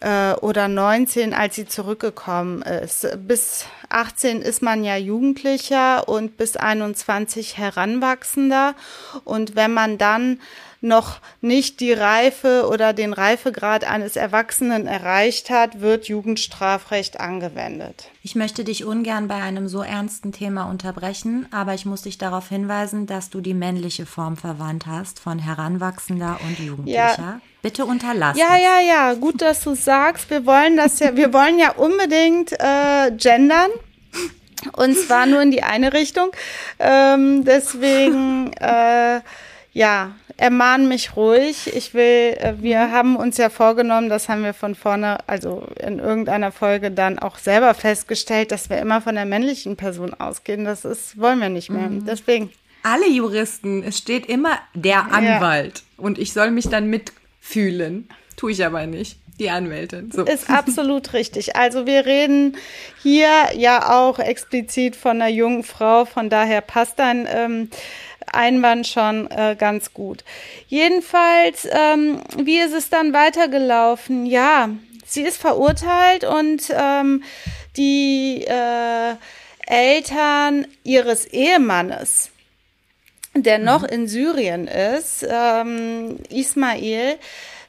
äh, 0.00 0.32
oder 0.34 0.68
19, 0.68 1.34
als 1.34 1.54
sie 1.54 1.66
zurückgekommen 1.66 2.62
ist. 2.62 3.08
Bis 3.26 3.64
18 3.88 4.42
ist 4.42 4.60
man 4.60 4.84
ja 4.84 4.96
Jugendlicher 4.96 6.08
und 6.08 6.36
bis 6.36 6.56
21 6.56 7.56
Heranwachsender. 7.56 8.74
Und 9.24 9.56
wenn 9.56 9.72
man 9.72 9.96
dann 9.96 10.40
noch 10.80 11.20
nicht 11.40 11.80
die 11.80 11.92
Reife 11.92 12.68
oder 12.70 12.92
den 12.92 13.12
Reifegrad 13.12 13.84
eines 13.84 14.16
Erwachsenen 14.16 14.86
erreicht 14.86 15.50
hat, 15.50 15.80
wird 15.80 16.08
Jugendstrafrecht 16.08 17.20
angewendet. 17.20 18.08
Ich 18.22 18.34
möchte 18.34 18.64
dich 18.64 18.84
ungern 18.84 19.28
bei 19.28 19.36
einem 19.36 19.68
so 19.68 19.82
ernsten 19.82 20.32
Thema 20.32 20.64
unterbrechen, 20.64 21.46
aber 21.50 21.74
ich 21.74 21.84
muss 21.84 22.02
dich 22.02 22.18
darauf 22.18 22.48
hinweisen, 22.48 23.06
dass 23.06 23.30
du 23.30 23.40
die 23.40 23.54
männliche 23.54 24.06
Form 24.06 24.36
verwandt 24.36 24.86
hast 24.86 25.18
von 25.18 25.38
Heranwachsender 25.38 26.38
und 26.46 26.58
Jugendlicher. 26.58 27.18
Ja. 27.18 27.40
Bitte 27.60 27.84
unterlass. 27.84 28.38
Ja, 28.38 28.56
ja, 28.56 28.80
ja, 28.80 29.14
gut, 29.14 29.42
dass 29.42 29.62
du 29.62 29.74
sagst. 29.74 30.30
Wir 30.30 30.46
wollen 30.46 30.76
das 30.76 31.00
ja, 31.00 31.16
wir 31.16 31.32
wollen 31.32 31.58
ja 31.58 31.72
unbedingt 31.72 32.52
äh, 32.52 33.10
gendern. 33.16 33.70
Und 34.76 34.96
zwar 34.96 35.26
nur 35.26 35.40
in 35.42 35.50
die 35.50 35.62
eine 35.62 35.92
Richtung. 35.92 36.30
Ähm, 36.78 37.44
deswegen, 37.44 38.52
äh, 38.54 39.20
ja, 39.72 40.14
ermahn 40.36 40.88
mich 40.88 41.16
ruhig. 41.16 41.74
Ich 41.74 41.94
will, 41.94 42.36
äh, 42.38 42.54
wir 42.58 42.90
haben 42.90 43.16
uns 43.16 43.36
ja 43.36 43.50
vorgenommen, 43.50 44.08
das 44.08 44.28
haben 44.28 44.44
wir 44.44 44.54
von 44.54 44.74
vorne, 44.74 45.18
also 45.26 45.66
in 45.80 45.98
irgendeiner 45.98 46.52
Folge 46.52 46.90
dann 46.90 47.18
auch 47.18 47.38
selber 47.38 47.74
festgestellt, 47.74 48.52
dass 48.52 48.70
wir 48.70 48.78
immer 48.78 49.00
von 49.00 49.14
der 49.14 49.26
männlichen 49.26 49.76
Person 49.76 50.14
ausgehen. 50.14 50.64
Das 50.64 50.84
ist, 50.84 51.18
wollen 51.18 51.40
wir 51.40 51.48
nicht 51.48 51.70
mehr. 51.70 51.88
Mhm. 51.88 52.06
Deswegen. 52.06 52.50
Alle 52.82 53.08
Juristen, 53.08 53.82
es 53.82 53.98
steht 53.98 54.26
immer 54.26 54.58
der 54.74 55.12
Anwalt. 55.12 55.78
Ja. 55.78 56.04
Und 56.04 56.18
ich 56.18 56.32
soll 56.32 56.50
mich 56.50 56.68
dann 56.68 56.88
mitfühlen. 56.88 58.08
Tue 58.36 58.52
ich 58.52 58.64
aber 58.64 58.86
nicht 58.86 59.18
die 59.38 59.50
Anwältin. 59.50 60.10
So. 60.10 60.24
Ist 60.24 60.50
absolut 60.50 61.12
richtig. 61.12 61.56
Also 61.56 61.86
wir 61.86 62.06
reden 62.06 62.56
hier 63.02 63.30
ja 63.56 63.90
auch 63.90 64.18
explizit 64.18 64.96
von 64.96 65.22
einer 65.22 65.30
jungen 65.30 65.64
Frau, 65.64 66.04
von 66.04 66.28
daher 66.28 66.60
passt 66.60 66.98
dann 66.98 67.26
ähm, 67.30 67.70
Einwand 68.32 68.86
schon 68.86 69.30
äh, 69.30 69.56
ganz 69.58 69.92
gut. 69.92 70.24
Jedenfalls, 70.68 71.66
ähm, 71.70 72.20
wie 72.36 72.58
ist 72.58 72.74
es 72.74 72.90
dann 72.90 73.12
weitergelaufen? 73.12 74.26
Ja, 74.26 74.70
sie 75.06 75.22
ist 75.22 75.40
verurteilt 75.40 76.24
und 76.24 76.62
ähm, 76.70 77.22
die 77.76 78.44
äh, 78.46 79.14
Eltern 79.66 80.66
ihres 80.84 81.26
Ehemannes, 81.26 82.30
der 83.34 83.58
noch 83.58 83.82
mhm. 83.82 83.88
in 83.88 84.08
Syrien 84.08 84.66
ist, 84.66 85.26
ähm, 85.28 86.18
Ismail, 86.30 87.18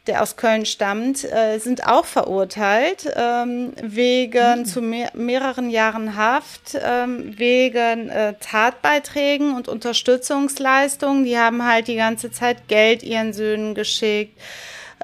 der 0.07 0.23
aus 0.23 0.35
Köln 0.35 0.65
stammt, 0.65 1.23
äh, 1.23 1.59
sind 1.59 1.85
auch 1.85 2.05
verurteilt 2.05 3.11
ähm, 3.15 3.73
wegen 3.81 4.59
mhm. 4.59 4.65
zu 4.65 4.81
mehr, 4.81 5.11
mehreren 5.13 5.69
Jahren 5.69 6.15
Haft, 6.15 6.77
ähm, 6.81 7.37
wegen 7.37 8.09
äh, 8.09 8.33
Tatbeiträgen 8.39 9.55
und 9.55 9.67
Unterstützungsleistungen. 9.67 11.25
Die 11.25 11.37
haben 11.37 11.65
halt 11.65 11.87
die 11.87 11.95
ganze 11.95 12.31
Zeit 12.31 12.67
Geld 12.67 13.03
ihren 13.03 13.33
Söhnen 13.33 13.75
geschickt. 13.75 14.39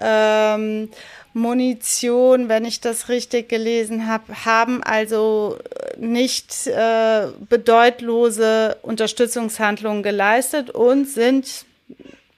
Ähm, 0.02 0.90
Munition, 1.36 2.48
wenn 2.48 2.64
ich 2.64 2.80
das 2.80 3.10
richtig 3.10 3.50
gelesen 3.50 4.08
habe, 4.08 4.46
haben 4.46 4.82
also 4.82 5.60
nicht 5.98 6.66
äh, 6.66 7.28
bedeutslose 7.50 8.78
Unterstützungshandlungen 8.82 10.02
geleistet 10.02 10.70
und 10.70 11.10
sind 11.10 11.66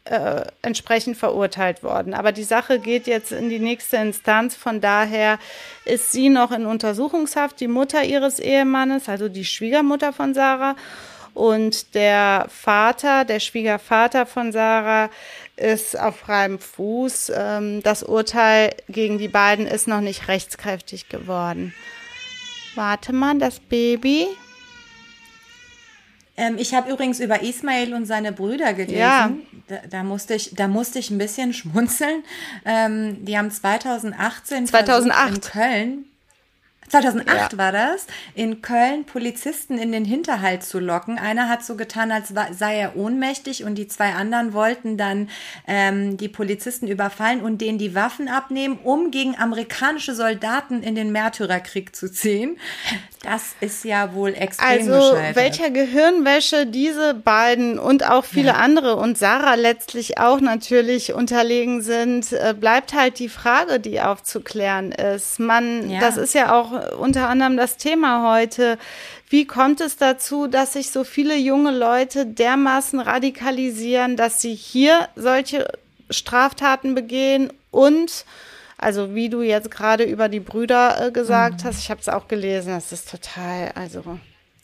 äh, 0.09 0.45
entsprechend 0.61 1.17
verurteilt 1.17 1.83
worden. 1.83 2.13
Aber 2.13 2.31
die 2.31 2.43
Sache 2.43 2.79
geht 2.79 3.07
jetzt 3.07 3.31
in 3.31 3.49
die 3.49 3.59
nächste 3.59 3.97
Instanz. 3.97 4.55
Von 4.55 4.81
daher 4.81 5.39
ist 5.85 6.11
sie 6.11 6.29
noch 6.29 6.51
in 6.51 6.65
Untersuchungshaft, 6.65 7.59
die 7.59 7.67
Mutter 7.67 8.03
ihres 8.03 8.39
Ehemannes, 8.39 9.09
also 9.09 9.29
die 9.29 9.45
Schwiegermutter 9.45 10.13
von 10.13 10.33
Sarah. 10.33 10.75
Und 11.33 11.93
der 11.93 12.47
Vater, 12.49 13.23
der 13.23 13.39
Schwiegervater 13.39 14.25
von 14.25 14.51
Sarah, 14.51 15.09
ist 15.55 15.99
auf 15.99 16.17
freiem 16.17 16.57
Fuß. 16.57 17.31
Ähm, 17.35 17.83
das 17.83 18.03
Urteil 18.03 18.73
gegen 18.89 19.17
die 19.17 19.27
beiden 19.27 19.67
ist 19.67 19.87
noch 19.87 20.01
nicht 20.01 20.27
rechtskräftig 20.27 21.09
geworden. 21.09 21.73
Warte 22.75 23.13
mal, 23.13 23.37
das 23.37 23.59
Baby. 23.59 24.27
Ähm, 26.37 26.55
ich 26.57 26.73
habe 26.73 26.91
übrigens 26.91 27.19
über 27.19 27.41
Ismail 27.41 27.93
und 27.93 28.05
seine 28.05 28.31
Brüder 28.31 28.73
gelesen. 28.73 28.99
Ja. 28.99 29.31
Da, 29.67 29.77
da, 29.89 30.03
musste 30.03 30.35
ich, 30.35 30.53
da 30.55 30.67
musste 30.67 30.99
ich 30.99 31.09
ein 31.09 31.17
bisschen 31.17 31.53
schmunzeln. 31.53 32.23
Ähm, 32.65 33.25
die 33.25 33.37
haben 33.37 33.51
2018 33.51 34.67
2008 34.67 35.33
in 35.33 35.41
Köln 35.41 36.05
2008 36.89 37.53
ja. 37.53 37.57
war 37.57 37.71
das, 37.71 38.07
in 38.33 38.61
Köln 38.61 39.05
Polizisten 39.05 39.77
in 39.77 39.91
den 39.91 40.05
Hinterhalt 40.05 40.63
zu 40.63 40.79
locken. 40.79 41.19
Einer 41.19 41.49
hat 41.49 41.63
so 41.65 41.75
getan, 41.75 42.11
als 42.11 42.33
sei 42.51 42.77
er 42.77 42.95
ohnmächtig 42.95 43.63
und 43.65 43.75
die 43.75 43.87
zwei 43.87 44.13
anderen 44.13 44.53
wollten 44.53 44.97
dann 44.97 45.29
ähm, 45.67 46.17
die 46.17 46.29
Polizisten 46.29 46.87
überfallen 46.87 47.41
und 47.41 47.59
denen 47.59 47.77
die 47.77 47.93
Waffen 47.93 48.29
abnehmen, 48.29 48.79
um 48.83 49.11
gegen 49.11 49.37
amerikanische 49.37 50.15
Soldaten 50.15 50.81
in 50.81 50.95
den 50.95 51.11
Märtyrerkrieg 51.11 51.95
zu 51.95 52.11
ziehen. 52.11 52.57
Das 53.27 53.57
ist 53.59 53.83
ja 53.83 54.13
wohl 54.13 54.33
extrem 54.33 54.65
Also 54.65 55.11
gescheitert. 55.11 55.35
welcher 55.35 55.69
Gehirnwäsche 55.69 56.65
diese 56.65 57.13
beiden 57.13 57.77
und 57.77 58.09
auch 58.09 58.23
viele 58.23 58.51
ja. 58.51 58.53
andere 58.53 58.95
und 58.95 59.17
Sarah 59.17 59.55
letztlich 59.55 60.17
auch 60.17 60.39
natürlich 60.39 61.13
unterlegen 61.13 61.81
sind, 61.81 62.31
äh, 62.31 62.55
bleibt 62.57 62.93
halt 62.93 63.19
die 63.19 63.27
Frage, 63.27 63.81
die 63.81 63.99
aufzuklären 63.99 64.93
ist. 64.93 65.41
Man, 65.41 65.89
ja. 65.89 65.99
das 65.99 66.15
ist 66.15 66.35
ja 66.35 66.57
auch 66.57 66.97
unter 66.99 67.27
anderem 67.27 67.57
das 67.57 67.75
Thema 67.75 68.33
heute. 68.33 68.77
Wie 69.27 69.45
kommt 69.45 69.81
es 69.81 69.97
dazu, 69.97 70.47
dass 70.47 70.71
sich 70.71 70.91
so 70.91 71.03
viele 71.03 71.35
junge 71.35 71.71
Leute 71.71 72.25
dermaßen 72.25 73.01
radikalisieren, 73.01 74.15
dass 74.15 74.39
sie 74.39 74.55
hier 74.55 75.09
solche 75.17 75.67
Straftaten 76.09 76.95
begehen 76.95 77.51
und 77.71 78.23
also 78.77 79.15
wie 79.15 79.29
du 79.29 79.41
jetzt 79.41 79.71
gerade 79.71 80.03
über 80.03 80.29
die 80.29 80.39
Brüder 80.39 81.07
äh, 81.07 81.11
gesagt 81.11 81.63
mhm. 81.63 81.67
hast, 81.67 81.79
ich 81.79 81.89
habe 81.89 82.01
es 82.01 82.09
auch 82.09 82.27
gelesen, 82.27 82.73
das 82.73 82.91
ist 82.91 83.09
total, 83.09 83.71
also 83.75 84.19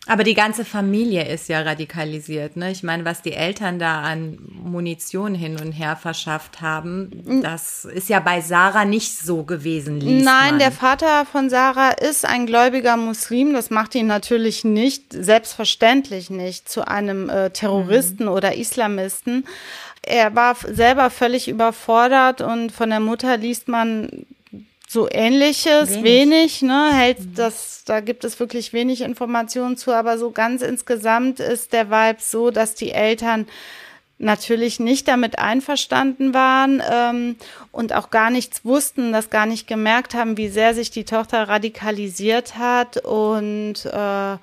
aber 0.06 0.26
die 0.26 0.34
ganze 0.34 0.65
Familie 0.65 1.26
ist 1.30 1.47
ja 1.47 1.62
radikalisiert, 1.62 2.58
ne? 2.58 2.71
Ich 2.71 2.84
meine, 2.84 3.06
was 3.06 3.21
die 3.21 3.32
Eltern 3.32 3.80
da 3.80 4.02
an 4.02 4.38
Munition 4.49 5.34
hin 5.34 5.58
und 5.58 5.71
her 5.71 5.95
verschafft 5.95 6.60
haben, 6.60 7.41
das 7.41 7.86
ist 7.86 8.10
ja 8.10 8.19
bei 8.19 8.41
Sarah 8.41 8.84
nicht 8.84 9.17
so 9.17 9.43
gewesen. 9.43 9.99
Nein, 9.99 10.26
man. 10.26 10.60
der 10.60 10.73
Vater 10.73 11.26
von 11.26 11.49
Sarah 11.49 11.91
ist 11.91 12.26
ein 12.26 12.45
gläubiger 12.45 12.97
Muslim. 12.97 13.54
Das 13.54 13.69
macht 13.69 13.95
ihn 13.95 14.08
natürlich 14.08 14.65
nicht, 14.65 15.13
selbstverständlich 15.13 16.30
nicht, 16.30 16.67
zu 16.67 16.86
einem 16.86 17.30
äh, 17.30 17.52
Terroristen 17.52 18.26
mhm. 18.26 18.32
oder 18.32 18.56
Islamisten. 18.56 19.45
Er 20.06 20.36
war 20.36 20.56
selber 20.56 21.10
völlig 21.10 21.48
überfordert 21.48 22.42
und 22.42 22.72
von 22.72 22.89
der 22.89 23.00
Mutter 23.00 23.38
liest 23.38 23.68
man 23.68 24.26
so 24.88 25.10
ähnliches, 25.10 25.89
wenig, 25.89 26.04
wenig 26.04 26.62
ne, 26.62 26.92
hält 26.94 27.20
mhm. 27.20 27.36
das, 27.36 27.84
da 27.86 28.00
gibt 28.00 28.24
es 28.24 28.39
wirklich 28.39 28.74
wenig 28.74 29.02
Informationen 29.02 29.76
zu, 29.76 29.92
aber 29.92 30.18
so 30.18 30.30
ganz 30.32 30.62
insgesamt 30.62 31.39
ist 31.39 31.74
der 31.74 31.89
Vibe 31.89 32.20
so, 32.22 32.52
dass 32.52 32.76
die 32.76 32.92
Eltern 32.92 33.48
natürlich 34.20 34.80
nicht 34.80 35.08
damit 35.08 35.39
einverstanden 35.39 36.34
waren 36.34 36.82
ähm, 36.89 37.36
und 37.72 37.94
auch 37.94 38.12
gar 38.12 38.30
nichts 38.30 38.63
wussten, 38.63 39.12
das 39.12 39.30
gar 39.30 39.48
nicht 39.48 39.68
gemerkt 39.68 40.13
haben, 40.13 40.38
wie 40.38 40.50
sehr 40.50 40.74
sich 40.76 40.92
die 40.92 41.06
Tochter 41.06 41.48
radikalisiert 41.48 42.58
hat 42.58 42.98
und 42.98 43.86
äh, 43.86 44.38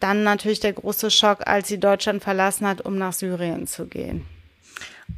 dann 0.00 0.22
natürlich 0.22 0.60
der 0.60 0.72
große 0.72 1.10
Schock, 1.10 1.46
als 1.46 1.68
sie 1.68 1.80
Deutschland 1.80 2.22
verlassen 2.22 2.66
hat, 2.66 2.80
um 2.82 2.96
nach 2.96 3.12
Syrien 3.12 3.66
zu 3.66 3.86
gehen. 3.86 4.26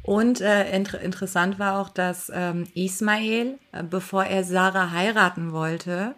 Und 0.02 0.40
äh, 0.40 0.70
inter 0.74 1.00
interessant 1.00 1.58
war 1.58 1.80
auch, 1.80 1.88
dass 1.88 2.30
ähm, 2.34 2.66
Ismail, 2.74 3.58
äh, 3.72 3.82
bevor 3.82 4.24
er 4.24 4.44
Sarah 4.44 4.90
heiraten 4.90 5.52
wollte, 5.52 6.14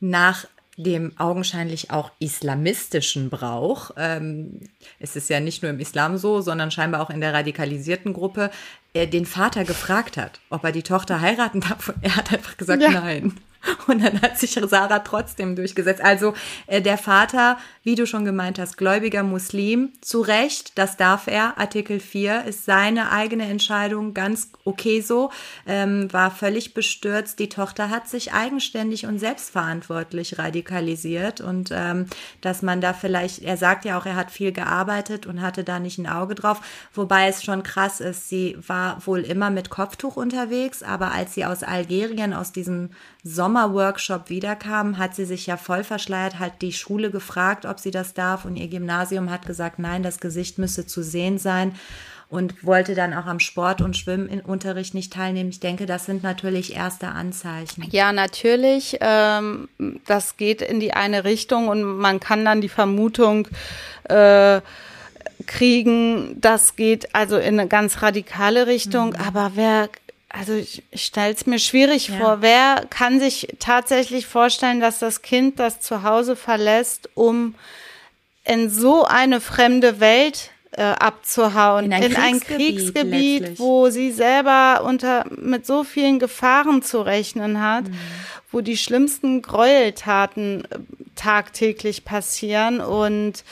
nach 0.00 0.46
dem 0.76 1.12
augenscheinlich 1.18 1.90
auch 1.90 2.10
islamistischen 2.18 3.30
Brauch, 3.30 3.90
ähm, 3.96 4.60
es 4.98 5.16
ist 5.16 5.28
ja 5.28 5.38
nicht 5.38 5.62
nur 5.62 5.70
im 5.70 5.80
Islam 5.80 6.16
so, 6.16 6.40
sondern 6.40 6.70
scheinbar 6.70 7.02
auch 7.02 7.10
in 7.10 7.20
der 7.20 7.34
radikalisierten 7.34 8.12
Gruppe, 8.12 8.50
äh, 8.94 9.06
den 9.06 9.26
Vater 9.26 9.64
gefragt 9.64 10.16
hat, 10.16 10.40
ob 10.50 10.64
er 10.64 10.72
die 10.72 10.82
Tochter 10.82 11.20
heiraten 11.20 11.60
darf. 11.60 11.88
Und 11.90 12.02
er 12.02 12.16
hat 12.16 12.32
einfach 12.32 12.56
gesagt, 12.56 12.82
ja. 12.82 12.90
nein. 12.90 13.34
Und 13.86 14.02
dann 14.02 14.20
hat 14.22 14.38
sich 14.38 14.52
Sarah 14.52 15.00
trotzdem 15.00 15.54
durchgesetzt. 15.54 16.02
Also 16.02 16.34
äh, 16.66 16.82
der 16.82 16.98
Vater, 16.98 17.58
wie 17.82 17.96
du 17.96 18.06
schon 18.06 18.24
gemeint 18.24 18.58
hast, 18.58 18.76
gläubiger 18.76 19.22
Muslim, 19.22 19.92
zu 20.00 20.20
Recht, 20.20 20.78
das 20.78 20.96
darf 20.96 21.26
er. 21.26 21.58
Artikel 21.58 21.98
4 21.98 22.44
ist 22.44 22.64
seine 22.64 23.10
eigene 23.10 23.48
Entscheidung, 23.48 24.14
ganz 24.14 24.50
okay 24.64 25.00
so, 25.00 25.30
ähm, 25.66 26.12
war 26.12 26.30
völlig 26.30 26.74
bestürzt. 26.74 27.38
Die 27.38 27.48
Tochter 27.48 27.90
hat 27.90 28.08
sich 28.08 28.32
eigenständig 28.32 29.06
und 29.06 29.18
selbstverantwortlich 29.18 30.38
radikalisiert. 30.38 31.40
Und 31.40 31.70
ähm, 31.72 32.06
dass 32.40 32.62
man 32.62 32.80
da 32.80 32.92
vielleicht, 32.92 33.42
er 33.42 33.56
sagt 33.56 33.84
ja 33.84 33.98
auch, 33.98 34.06
er 34.06 34.16
hat 34.16 34.30
viel 34.30 34.52
gearbeitet 34.52 35.26
und 35.26 35.40
hatte 35.40 35.64
da 35.64 35.80
nicht 35.80 35.98
ein 35.98 36.06
Auge 36.06 36.34
drauf, 36.34 36.60
wobei 36.94 37.28
es 37.28 37.42
schon 37.42 37.62
krass 37.64 38.00
ist, 38.00 38.28
sie 38.28 38.56
war 38.66 39.04
wohl 39.06 39.20
immer 39.20 39.50
mit 39.50 39.70
Kopftuch 39.70 40.16
unterwegs, 40.16 40.82
aber 40.82 41.12
als 41.12 41.34
sie 41.34 41.44
aus 41.44 41.62
Algerien, 41.62 42.32
aus 42.32 42.52
diesem 42.52 42.90
Sommerworkshop 43.24 44.30
wiederkam, 44.30 44.98
hat 44.98 45.14
sie 45.14 45.24
sich 45.24 45.46
ja 45.46 45.56
voll 45.56 45.84
verschleiert, 45.84 46.38
hat 46.38 46.62
die 46.62 46.72
Schule 46.72 47.10
gefragt, 47.10 47.66
ob 47.72 47.80
sie 47.80 47.90
das 47.90 48.14
darf 48.14 48.44
und 48.44 48.56
ihr 48.56 48.68
Gymnasium 48.68 49.30
hat 49.30 49.46
gesagt, 49.46 49.78
nein, 49.78 50.02
das 50.02 50.20
Gesicht 50.20 50.58
müsse 50.58 50.86
zu 50.86 51.02
sehen 51.02 51.38
sein 51.38 51.74
und 52.28 52.64
wollte 52.64 52.94
dann 52.94 53.12
auch 53.12 53.26
am 53.26 53.40
Sport- 53.40 53.80
und 53.80 53.96
Schwimmunterricht 53.96 54.94
nicht 54.94 55.12
teilnehmen. 55.12 55.50
Ich 55.50 55.60
denke, 55.60 55.86
das 55.86 56.06
sind 56.06 56.22
natürlich 56.22 56.76
erste 56.76 57.08
Anzeichen. 57.08 57.86
Ja, 57.90 58.12
natürlich. 58.12 58.98
Ähm, 59.00 59.68
das 60.06 60.36
geht 60.36 60.62
in 60.62 60.80
die 60.80 60.92
eine 60.92 61.24
Richtung 61.24 61.68
und 61.68 61.82
man 61.82 62.20
kann 62.20 62.44
dann 62.44 62.60
die 62.60 62.68
Vermutung 62.68 63.48
äh, 64.04 64.60
kriegen, 65.46 66.40
das 66.40 66.76
geht 66.76 67.14
also 67.14 67.36
in 67.36 67.58
eine 67.58 67.68
ganz 67.68 68.02
radikale 68.02 68.66
Richtung. 68.66 69.10
Mhm. 69.10 69.16
Aber 69.16 69.52
wer 69.54 69.88
also 70.32 70.54
ich, 70.54 70.82
ich 70.90 71.04
stelle 71.04 71.34
es 71.34 71.46
mir 71.46 71.58
schwierig 71.58 72.08
ja. 72.08 72.16
vor. 72.16 72.38
Wer 72.40 72.86
kann 72.90 73.20
sich 73.20 73.48
tatsächlich 73.58 74.26
vorstellen, 74.26 74.80
dass 74.80 74.98
das 74.98 75.22
Kind 75.22 75.58
das 75.58 75.80
Zuhause 75.80 76.36
verlässt, 76.36 77.10
um 77.14 77.54
in 78.44 78.70
so 78.70 79.04
eine 79.04 79.40
fremde 79.40 80.00
Welt 80.00 80.50
äh, 80.72 80.82
abzuhauen, 80.82 81.84
in 81.86 81.92
ein 81.92 82.02
in 82.02 82.12
Kriegsgebiet, 82.12 82.48
ein 82.48 82.58
Kriegsgebiet 82.58 83.58
wo 83.58 83.90
sie 83.90 84.10
selber 84.10 84.82
unter 84.84 85.26
mit 85.30 85.66
so 85.66 85.84
vielen 85.84 86.18
Gefahren 86.18 86.82
zu 86.82 87.02
rechnen 87.02 87.60
hat, 87.60 87.88
mhm. 87.88 87.98
wo 88.50 88.62
die 88.62 88.78
schlimmsten 88.78 89.42
Gräueltaten 89.42 90.64
äh, 90.64 90.78
tagtäglich 91.14 92.04
passieren 92.04 92.80
und 92.80 93.44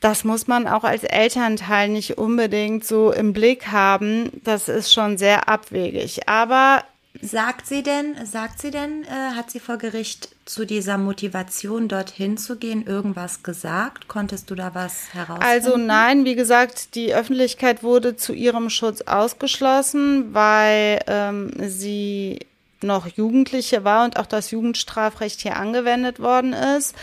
das 0.00 0.24
muss 0.24 0.46
man 0.46 0.68
auch 0.68 0.84
als 0.84 1.04
Elternteil 1.04 1.88
nicht 1.88 2.18
unbedingt 2.18 2.84
so 2.84 3.12
im 3.12 3.32
Blick 3.32 3.68
haben. 3.68 4.30
Das 4.44 4.68
ist 4.68 4.92
schon 4.92 5.18
sehr 5.18 5.48
abwegig. 5.48 6.28
Aber 6.28 6.84
Sagt 7.20 7.66
sie 7.66 7.82
denn, 7.82 8.14
sagt 8.24 8.60
sie 8.60 8.70
denn, 8.70 9.02
äh, 9.04 9.34
hat 9.34 9.50
sie 9.50 9.58
vor 9.58 9.76
Gericht 9.76 10.28
zu 10.44 10.64
dieser 10.64 10.98
Motivation, 10.98 11.88
dorthin 11.88 12.36
zu 12.36 12.56
gehen, 12.56 12.86
irgendwas 12.86 13.42
gesagt? 13.42 14.06
Konntest 14.06 14.50
du 14.50 14.54
da 14.54 14.74
was 14.74 15.12
herausfinden? 15.14 15.42
Also 15.42 15.76
nein, 15.76 16.24
wie 16.24 16.36
gesagt, 16.36 16.94
die 16.94 17.12
Öffentlichkeit 17.12 17.82
wurde 17.82 18.16
zu 18.16 18.32
ihrem 18.32 18.70
Schutz 18.70 19.00
ausgeschlossen, 19.00 20.32
weil 20.32 21.00
ähm, 21.08 21.50
sie 21.58 22.38
noch 22.82 23.06
Jugendliche 23.06 23.84
war 23.84 24.04
und 24.04 24.18
auch 24.18 24.26
das 24.26 24.50
Jugendstrafrecht 24.50 25.40
hier 25.40 25.56
angewendet 25.56 26.20
worden 26.20 26.52
ist. 26.52 26.94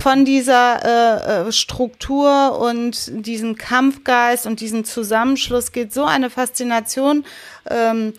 Von 0.00 0.24
dieser 0.24 0.84
äh, 0.84 1.48
äh, 1.48 1.52
Struktur 1.52 2.58
und 2.58 3.26
diesem 3.26 3.56
Kampfgeist 3.56 4.46
und 4.46 4.60
diesem 4.60 4.84
Zusammenschluss 4.84 5.72
geht 5.72 5.92
so 5.92 6.04
eine 6.04 6.30
Faszination 6.30 7.24
ähm, 7.68 8.14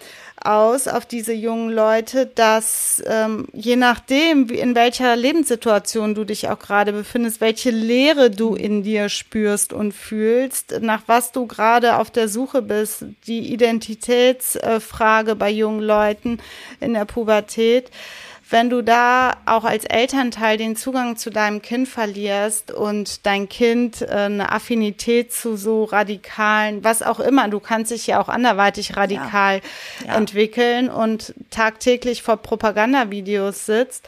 aus 0.46 0.88
auf 0.88 1.06
diese 1.06 1.34
jungen 1.34 1.70
Leute, 1.70 2.26
dass 2.28 3.04
ähm, 3.06 3.48
je 3.54 3.76
nachdem, 3.76 4.50
wie, 4.50 4.60
in 4.60 4.76
welcher 4.76 5.16
Lebenssituation 5.16 6.16
du 6.16 6.24
dich 6.24 6.50
auch 6.50 6.60
gerade 6.60 6.94
befindest, 6.94 7.42
welche 7.42 7.72
Leere 7.72 8.30
du 8.30 8.56
in 8.56 8.84
dir 8.84 9.10
spürst 9.10 9.74
und 9.74 9.94
fühlst, 9.94 10.80
nach 10.82 11.04
was 11.08 11.32
du 11.32 11.48
gerade 11.48 11.98
auf 11.98 12.12
der 12.12 12.28
Suche 12.28 12.62
bist, 12.62 13.06
die 13.28 13.52
Identitätsfrage 13.54 15.32
äh, 15.32 15.36
bei 15.36 15.50
jungen 15.50 15.82
Leuten 15.82 16.40
in 16.80 16.94
der 16.94 17.06
Pubertät, 17.06 17.92
wenn 18.50 18.70
du 18.70 18.84
da 18.84 19.38
auch 19.46 19.64
als 19.64 19.86
Elternteil 19.86 20.58
den 20.58 20.76
Zugang 20.76 21.18
zu 21.18 21.32
deinem 21.32 21.62
Kind 21.62 21.88
verlierst 21.88 22.72
und 22.72 23.26
dein 23.26 23.50
Kind 23.50 24.02
äh, 24.02 24.12
eine 24.12 24.52
Affinität 24.52 25.34
zu 25.34 25.58
so 25.58 25.86
radikalen, 25.86 26.84
was 26.84 27.02
auch 27.02 27.20
immer, 27.20 27.48
du 27.48 27.60
kannst 27.60 27.92
dich 27.92 28.06
ja 28.08 28.22
auch 28.22 28.30
anderweitig 28.30 28.96
radikal 28.96 29.62
ja. 30.02 30.08
Ja. 30.08 30.16
entwickeln 30.18 30.90
und 30.90 31.34
tagtäglich 31.50 32.22
vor 32.22 32.38
Propagandavideos 32.38 33.66
sitzt, 33.66 34.08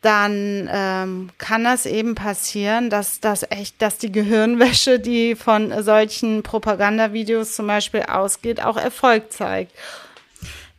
dann 0.00 0.68
ähm, 0.70 1.30
kann 1.38 1.64
das 1.64 1.86
eben 1.86 2.14
passieren, 2.14 2.90
dass 2.90 3.20
das 3.20 3.44
echt, 3.50 3.80
dass 3.80 3.98
die 3.98 4.12
Gehirnwäsche, 4.12 5.00
die 5.00 5.34
von 5.34 5.82
solchen 5.82 6.42
Propagandavideos 6.42 7.54
zum 7.54 7.66
Beispiel 7.66 8.02
ausgeht, 8.02 8.62
auch 8.62 8.76
Erfolg 8.76 9.32
zeigt. 9.32 9.72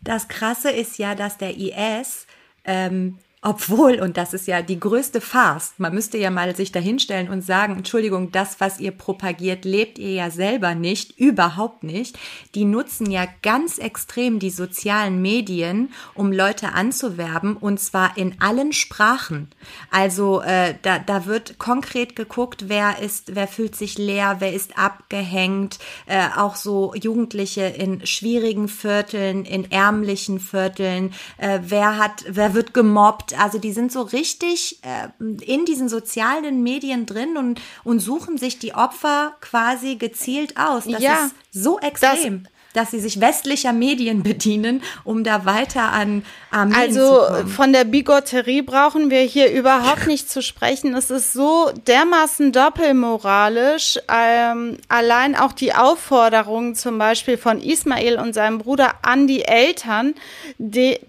Das 0.01 0.28
Krasse 0.28 0.69
ist 0.69 0.99
ja, 0.99 1.15
dass 1.15 1.39
der 1.39 1.58
IS 1.58 2.24
ähm, 2.65 3.19
obwohl, 3.45 4.01
und 4.01 4.17
das 4.17 4.34
ist 4.34 4.47
ja 4.47 4.63
die 4.63 4.79
größte 4.79 5.21
Farce, 5.21 5.75
man 5.77 5.93
müsste 5.93 6.17
ja 6.17 6.31
mal 6.31 6.55
sich 6.55 6.71
dahinstellen 6.71 7.29
und 7.29 7.43
sagen, 7.43 7.75
Entschuldigung, 7.77 8.31
das, 8.31 8.60
was 8.60 8.79
ihr 8.79 8.89
propagiert, 8.89 9.65
lebt 9.65 9.99
ihr 9.99 10.13
ja 10.13 10.31
selber 10.31 10.73
nicht, 10.73 11.19
überhaupt 11.19 11.84
nicht. 11.84 12.17
Die 12.55 12.65
nutzen 12.65 13.12
ja 13.12 13.27
ganz 13.43 13.77
extrem 13.77 14.39
die 14.39 14.49
sozialen 14.49 15.21
Medien, 15.21 15.93
um 16.15 16.31
Leute 16.31 16.73
anzuwerben, 16.73 17.55
und 17.55 17.79
zwar 17.79 18.17
in 18.17 18.41
allen 18.41 18.73
Sprachen. 18.73 19.51
Also 19.91 20.41
äh, 20.41 20.73
da, 20.81 20.97
da 20.97 21.27
wird 21.27 21.60
konkret 21.60 22.15
geguckt, 22.15 22.67
wer 22.67 22.97
ist, 22.97 23.36
wer 23.36 23.47
fühlt 23.47 23.75
sich 23.75 23.99
leer, 23.99 24.38
wer 24.39 24.53
ist 24.53 24.75
abgehängt, 24.75 25.77
äh, 26.08 26.29
auch 26.36 26.55
so 26.55 26.95
Jugendliche 26.95 27.65
in 27.65 28.08
schwierigen 28.08 28.67
Vierteln, 28.69 29.45
in 29.45 29.71
ärmlichen 29.71 30.39
Vierteln, 30.39 31.13
äh, 31.38 31.60
wer 31.62 31.99
hat, 31.99 32.25
wer 32.27 32.55
wird 32.55 32.73
gemobbt, 32.73 33.34
also 33.37 33.57
die 33.57 33.71
sind 33.71 33.91
so 33.91 34.01
richtig 34.01 34.79
äh, 34.83 35.09
in 35.43 35.65
diesen 35.65 35.89
sozialen 35.89 36.63
Medien 36.63 37.05
drin 37.05 37.37
und, 37.37 37.61
und 37.83 37.99
suchen 37.99 38.37
sich 38.37 38.59
die 38.59 38.73
Opfer 38.73 39.35
quasi 39.41 39.95
gezielt 39.95 40.57
aus. 40.57 40.85
Das 40.85 41.01
ja, 41.01 41.25
ist 41.25 41.35
so 41.51 41.79
extrem. 41.79 42.43
Das 42.43 42.51
dass 42.75 42.91
sie 42.91 42.99
sich 42.99 43.21
westlicher 43.21 43.73
Medien 43.73 44.21
bedienen, 44.21 44.83
um 45.03 45.23
da 45.23 45.45
weiter 45.45 45.93
an 45.93 46.23
Armeen 46.51 46.75
also, 46.75 46.99
zu 46.99 47.33
kommen. 47.33 47.47
von 47.47 47.73
der 47.73 47.85
Bigotterie 47.85 48.61
brauchen 48.61 49.09
wir 49.09 49.21
hier 49.21 49.51
überhaupt 49.51 50.07
nicht 50.07 50.29
zu 50.29 50.41
sprechen. 50.41 50.93
Es 50.93 51.09
ist 51.09 51.33
so 51.33 51.71
dermaßen 51.87 52.51
doppelmoralisch. 52.51 53.97
Ähm, 54.13 54.77
allein 54.89 55.35
auch 55.35 55.53
die 55.53 55.73
Aufforderung 55.73 56.75
zum 56.75 56.97
Beispiel 56.97 57.37
von 57.37 57.61
Ismail 57.61 58.19
und 58.19 58.33
seinem 58.33 58.59
Bruder 58.59 58.95
an 59.01 59.27
die 59.27 59.43
Eltern, 59.43 60.13
die, 60.57 60.99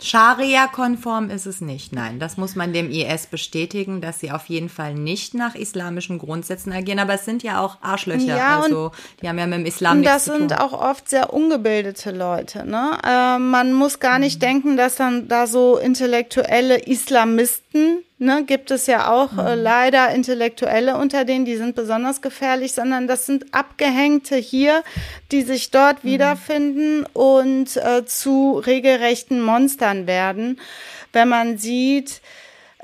Scharia-konform 0.00 1.30
ist 1.30 1.46
es 1.46 1.60
nicht. 1.60 1.92
Nein, 1.92 2.18
das 2.18 2.36
muss 2.36 2.54
man 2.54 2.72
dem 2.72 2.90
IS 2.90 3.26
bestätigen, 3.26 4.00
dass 4.00 4.20
sie 4.20 4.30
auf 4.30 4.46
jeden 4.46 4.68
Fall 4.68 4.94
nicht 4.94 5.34
nach 5.34 5.54
islamischen 5.54 6.18
Grundsätzen 6.18 6.72
agieren. 6.72 6.98
Aber 6.98 7.14
es 7.14 7.24
sind 7.24 7.42
ja 7.42 7.60
auch 7.60 7.78
Arschlöcher. 7.82 8.36
Ja, 8.36 8.60
also 8.60 8.92
die 9.20 9.28
haben 9.28 9.38
ja 9.38 9.46
mit 9.46 9.58
dem 9.58 9.66
Islam 9.66 10.00
nichts 10.00 10.24
zu 10.24 10.30
tun. 10.30 10.48
Das 10.48 10.58
sind 10.58 10.60
auch 10.60 10.72
oft 10.72 11.08
sehr 11.08 11.32
ungebildete 11.32 12.10
Leute. 12.12 12.64
Ne? 12.64 12.98
Äh, 13.04 13.38
man 13.38 13.72
muss 13.72 13.98
gar 13.98 14.18
nicht 14.18 14.36
mhm. 14.36 14.46
denken, 14.46 14.76
dass 14.76 14.96
dann 14.96 15.28
da 15.28 15.46
so 15.46 15.78
intellektuelle 15.78 16.78
Islamisten 16.78 18.04
ne, 18.18 18.44
gibt 18.44 18.70
es 18.70 18.86
ja 18.86 19.10
auch 19.10 19.32
äh, 19.32 19.56
mhm. 19.56 19.62
leider 19.62 20.10
Intellektuelle 20.10 20.96
unter 20.96 21.24
denen, 21.24 21.44
die 21.44 21.56
sind 21.56 21.74
besonders 21.74 22.20
gefährlich, 22.20 22.72
sondern 22.72 23.06
das 23.06 23.26
sind 23.26 23.54
Abgehängte 23.54 24.36
hier, 24.36 24.82
die 25.32 25.42
sich 25.42 25.70
dort 25.70 26.04
mhm. 26.04 26.08
wiederfinden 26.08 27.06
und 27.12 27.76
äh, 27.76 28.04
zu 28.04 28.58
regelrechten 28.58 29.42
Monstern 29.42 30.06
werden. 30.06 30.60
Wenn 31.12 31.28
man 31.28 31.58
sieht, 31.58 32.20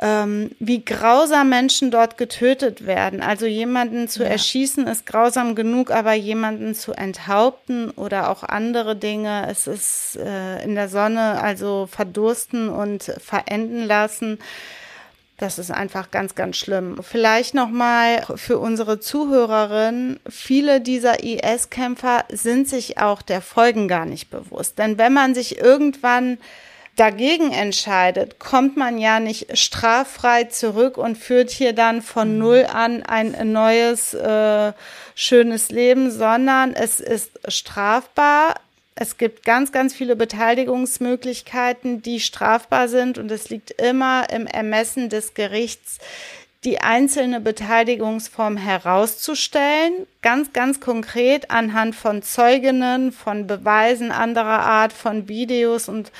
ähm, 0.00 0.50
wie 0.58 0.84
grausam 0.84 1.50
Menschen 1.50 1.92
dort 1.92 2.18
getötet 2.18 2.84
werden. 2.84 3.22
Also 3.22 3.46
jemanden 3.46 4.08
zu 4.08 4.24
ja. 4.24 4.30
erschießen 4.30 4.88
ist 4.88 5.06
grausam 5.06 5.54
genug, 5.54 5.92
aber 5.92 6.14
jemanden 6.14 6.74
zu 6.74 6.92
enthaupten 6.92 7.90
oder 7.90 8.28
auch 8.30 8.42
andere 8.42 8.96
Dinge, 8.96 9.46
es 9.48 9.68
ist 9.68 10.16
äh, 10.16 10.64
in 10.64 10.74
der 10.74 10.88
Sonne 10.88 11.40
also 11.40 11.86
verdursten 11.88 12.68
und 12.70 13.04
verenden 13.04 13.84
lassen 13.84 14.38
das 15.38 15.58
ist 15.58 15.72
einfach 15.72 16.10
ganz, 16.12 16.36
ganz 16.36 16.56
schlimm. 16.56 16.98
Vielleicht 17.02 17.54
nochmal 17.54 18.24
für 18.36 18.58
unsere 18.58 19.00
Zuhörerinnen. 19.00 20.20
Viele 20.28 20.80
dieser 20.80 21.24
IS-Kämpfer 21.24 22.24
sind 22.30 22.68
sich 22.68 22.98
auch 22.98 23.20
der 23.20 23.40
Folgen 23.40 23.88
gar 23.88 24.06
nicht 24.06 24.30
bewusst. 24.30 24.78
Denn 24.78 24.96
wenn 24.96 25.12
man 25.12 25.34
sich 25.34 25.58
irgendwann 25.58 26.38
dagegen 26.94 27.52
entscheidet, 27.52 28.38
kommt 28.38 28.76
man 28.76 28.98
ja 28.98 29.18
nicht 29.18 29.58
straffrei 29.58 30.44
zurück 30.44 30.96
und 30.96 31.18
führt 31.18 31.50
hier 31.50 31.72
dann 31.72 32.02
von 32.02 32.34
mhm. 32.34 32.38
Null 32.38 32.66
an 32.72 33.02
ein 33.02 33.52
neues, 33.52 34.14
äh, 34.14 34.72
schönes 35.16 35.70
Leben, 35.70 36.12
sondern 36.12 36.74
es 36.74 37.00
ist 37.00 37.32
strafbar. 37.48 38.54
Es 38.96 39.18
gibt 39.18 39.44
ganz, 39.44 39.72
ganz 39.72 39.92
viele 39.92 40.14
Beteiligungsmöglichkeiten, 40.14 42.00
die 42.02 42.20
strafbar 42.20 42.88
sind. 42.88 43.18
Und 43.18 43.30
es 43.30 43.48
liegt 43.50 43.72
immer 43.72 44.30
im 44.30 44.46
Ermessen 44.46 45.08
des 45.08 45.34
Gerichts, 45.34 45.98
die 46.62 46.80
einzelne 46.80 47.40
Beteiligungsform 47.40 48.56
herauszustellen, 48.56 50.06
ganz, 50.22 50.52
ganz 50.52 50.80
konkret 50.80 51.50
anhand 51.50 51.94
von 51.94 52.22
Zeuginnen, 52.22 53.12
von 53.12 53.46
Beweisen 53.46 54.12
anderer 54.12 54.60
Art, 54.60 54.92
von 54.92 55.28
Videos 55.28 55.88
und 55.88 56.10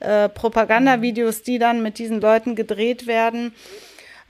äh, 0.00 0.28
Propagandavideos, 0.28 1.42
die 1.42 1.58
dann 1.58 1.82
mit 1.82 1.98
diesen 1.98 2.20
Leuten 2.20 2.54
gedreht 2.54 3.06
werden 3.08 3.52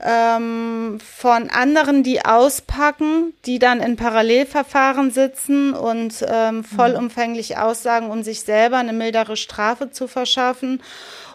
ähm, 0.01 0.99
von 0.99 1.49
anderen, 1.49 2.03
die 2.03 2.23
auspacken, 2.23 3.33
die 3.45 3.59
dann 3.59 3.81
in 3.81 3.95
Parallelverfahren 3.95 5.11
sitzen 5.11 5.73
und 5.73 6.25
ähm, 6.27 6.63
vollumfänglich 6.63 7.57
aussagen, 7.57 8.09
um 8.09 8.23
sich 8.23 8.41
selber 8.41 8.77
eine 8.77 8.93
mildere 8.93 9.35
Strafe 9.35 9.91
zu 9.91 10.07
verschaffen. 10.07 10.81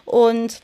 Und 0.05 0.61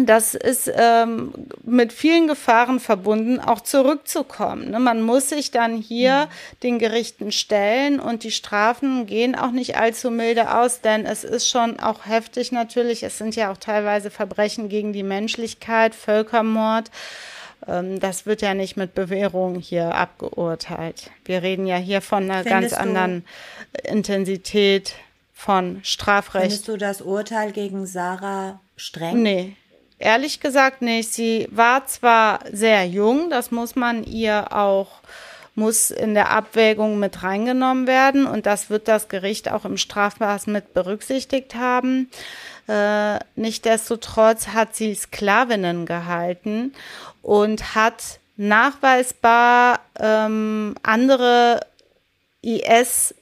das 0.00 0.34
ist 0.34 0.72
ähm, 0.74 1.34
mit 1.64 1.92
vielen 1.92 2.26
Gefahren 2.26 2.80
verbunden, 2.80 3.38
auch 3.38 3.60
zurückzukommen. 3.60 4.70
Ne? 4.70 4.78
Man 4.78 5.02
muss 5.02 5.28
sich 5.28 5.50
dann 5.50 5.76
hier 5.76 6.26
mhm. 6.26 6.60
den 6.62 6.78
Gerichten 6.78 7.30
stellen 7.30 8.00
und 8.00 8.24
die 8.24 8.30
Strafen 8.30 9.04
gehen 9.04 9.34
auch 9.34 9.50
nicht 9.50 9.76
allzu 9.76 10.10
milde 10.10 10.56
aus, 10.56 10.80
denn 10.80 11.04
es 11.04 11.24
ist 11.24 11.46
schon 11.46 11.78
auch 11.78 12.06
heftig 12.06 12.52
natürlich. 12.52 13.02
Es 13.02 13.18
sind 13.18 13.36
ja 13.36 13.52
auch 13.52 13.58
teilweise 13.58 14.10
Verbrechen 14.10 14.70
gegen 14.70 14.94
die 14.94 15.02
Menschlichkeit, 15.02 15.94
Völkermord. 15.94 16.90
Ähm, 17.68 18.00
das 18.00 18.24
wird 18.24 18.40
ja 18.40 18.54
nicht 18.54 18.78
mit 18.78 18.94
Bewährung 18.94 19.56
hier 19.56 19.94
abgeurteilt. 19.94 21.10
Wir 21.26 21.42
reden 21.42 21.66
ja 21.66 21.76
hier 21.76 22.00
von 22.00 22.24
einer 22.24 22.44
Findest 22.44 22.70
ganz 22.70 22.72
anderen 22.72 23.26
Intensität 23.84 24.94
von 25.34 25.80
Strafrecht. 25.82 26.44
Findest 26.44 26.68
du 26.68 26.78
das 26.78 27.02
Urteil 27.02 27.52
gegen 27.52 27.84
Sarah 27.84 28.60
streng? 28.76 29.22
Nee, 29.22 29.56
Ehrlich 30.02 30.40
gesagt 30.40 30.82
nicht. 30.82 31.12
Sie 31.14 31.46
war 31.52 31.86
zwar 31.86 32.40
sehr 32.50 32.84
jung, 32.88 33.30
das 33.30 33.52
muss 33.52 33.76
man 33.76 34.02
ihr 34.02 34.52
auch 34.52 35.00
muss 35.54 35.92
in 35.92 36.14
der 36.14 36.30
Abwägung 36.30 36.98
mit 36.98 37.22
reingenommen 37.22 37.86
werden 37.86 38.26
und 38.26 38.46
das 38.46 38.68
wird 38.68 38.88
das 38.88 39.08
Gericht 39.08 39.48
auch 39.52 39.64
im 39.64 39.76
Strafmaß 39.76 40.48
mit 40.48 40.74
berücksichtigt 40.74 41.54
haben. 41.54 42.10
Äh, 42.66 43.20
Nichtsdestotrotz 43.36 44.48
hat 44.48 44.74
sie 44.74 44.92
Sklavinnen 44.92 45.86
gehalten 45.86 46.74
und 47.22 47.76
hat 47.76 48.18
nachweisbar 48.36 49.78
ähm, 50.00 50.74
andere 50.82 51.60
IS 52.40 53.14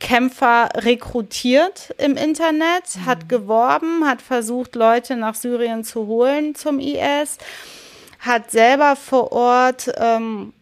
Kämpfer 0.00 0.70
rekrutiert 0.74 1.94
im 1.98 2.16
Internet, 2.16 2.84
mhm. 2.94 3.06
hat 3.06 3.28
geworben, 3.28 4.06
hat 4.06 4.22
versucht, 4.22 4.74
Leute 4.74 5.16
nach 5.16 5.34
Syrien 5.34 5.84
zu 5.84 6.06
holen 6.06 6.54
zum 6.54 6.78
IS, 6.78 7.38
hat 8.20 8.50
selber 8.50 8.96
vor 8.96 9.32
Ort 9.32 9.92
ähm, 9.98 10.52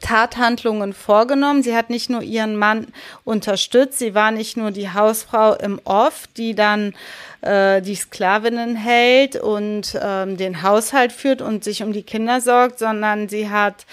Tathandlungen 0.00 0.92
vorgenommen. 0.92 1.62
Sie 1.62 1.76
hat 1.76 1.90
nicht 1.90 2.10
nur 2.10 2.22
ihren 2.22 2.56
Mann 2.56 2.88
unterstützt, 3.24 3.98
sie 3.98 4.14
war 4.14 4.30
nicht 4.30 4.56
nur 4.56 4.70
die 4.70 4.90
Hausfrau 4.90 5.54
im 5.54 5.80
Off, 5.84 6.26
die 6.36 6.54
dann 6.54 6.94
äh, 7.42 7.80
die 7.82 7.94
Sklavinnen 7.94 8.74
hält 8.74 9.36
und 9.36 9.96
ähm, 10.00 10.36
den 10.36 10.62
Haushalt 10.62 11.12
führt 11.12 11.42
und 11.42 11.62
sich 11.62 11.82
um 11.82 11.92
die 11.92 12.02
Kinder 12.02 12.40
sorgt, 12.40 12.78
sondern 12.78 13.28
sie 13.28 13.48
hat 13.48 13.86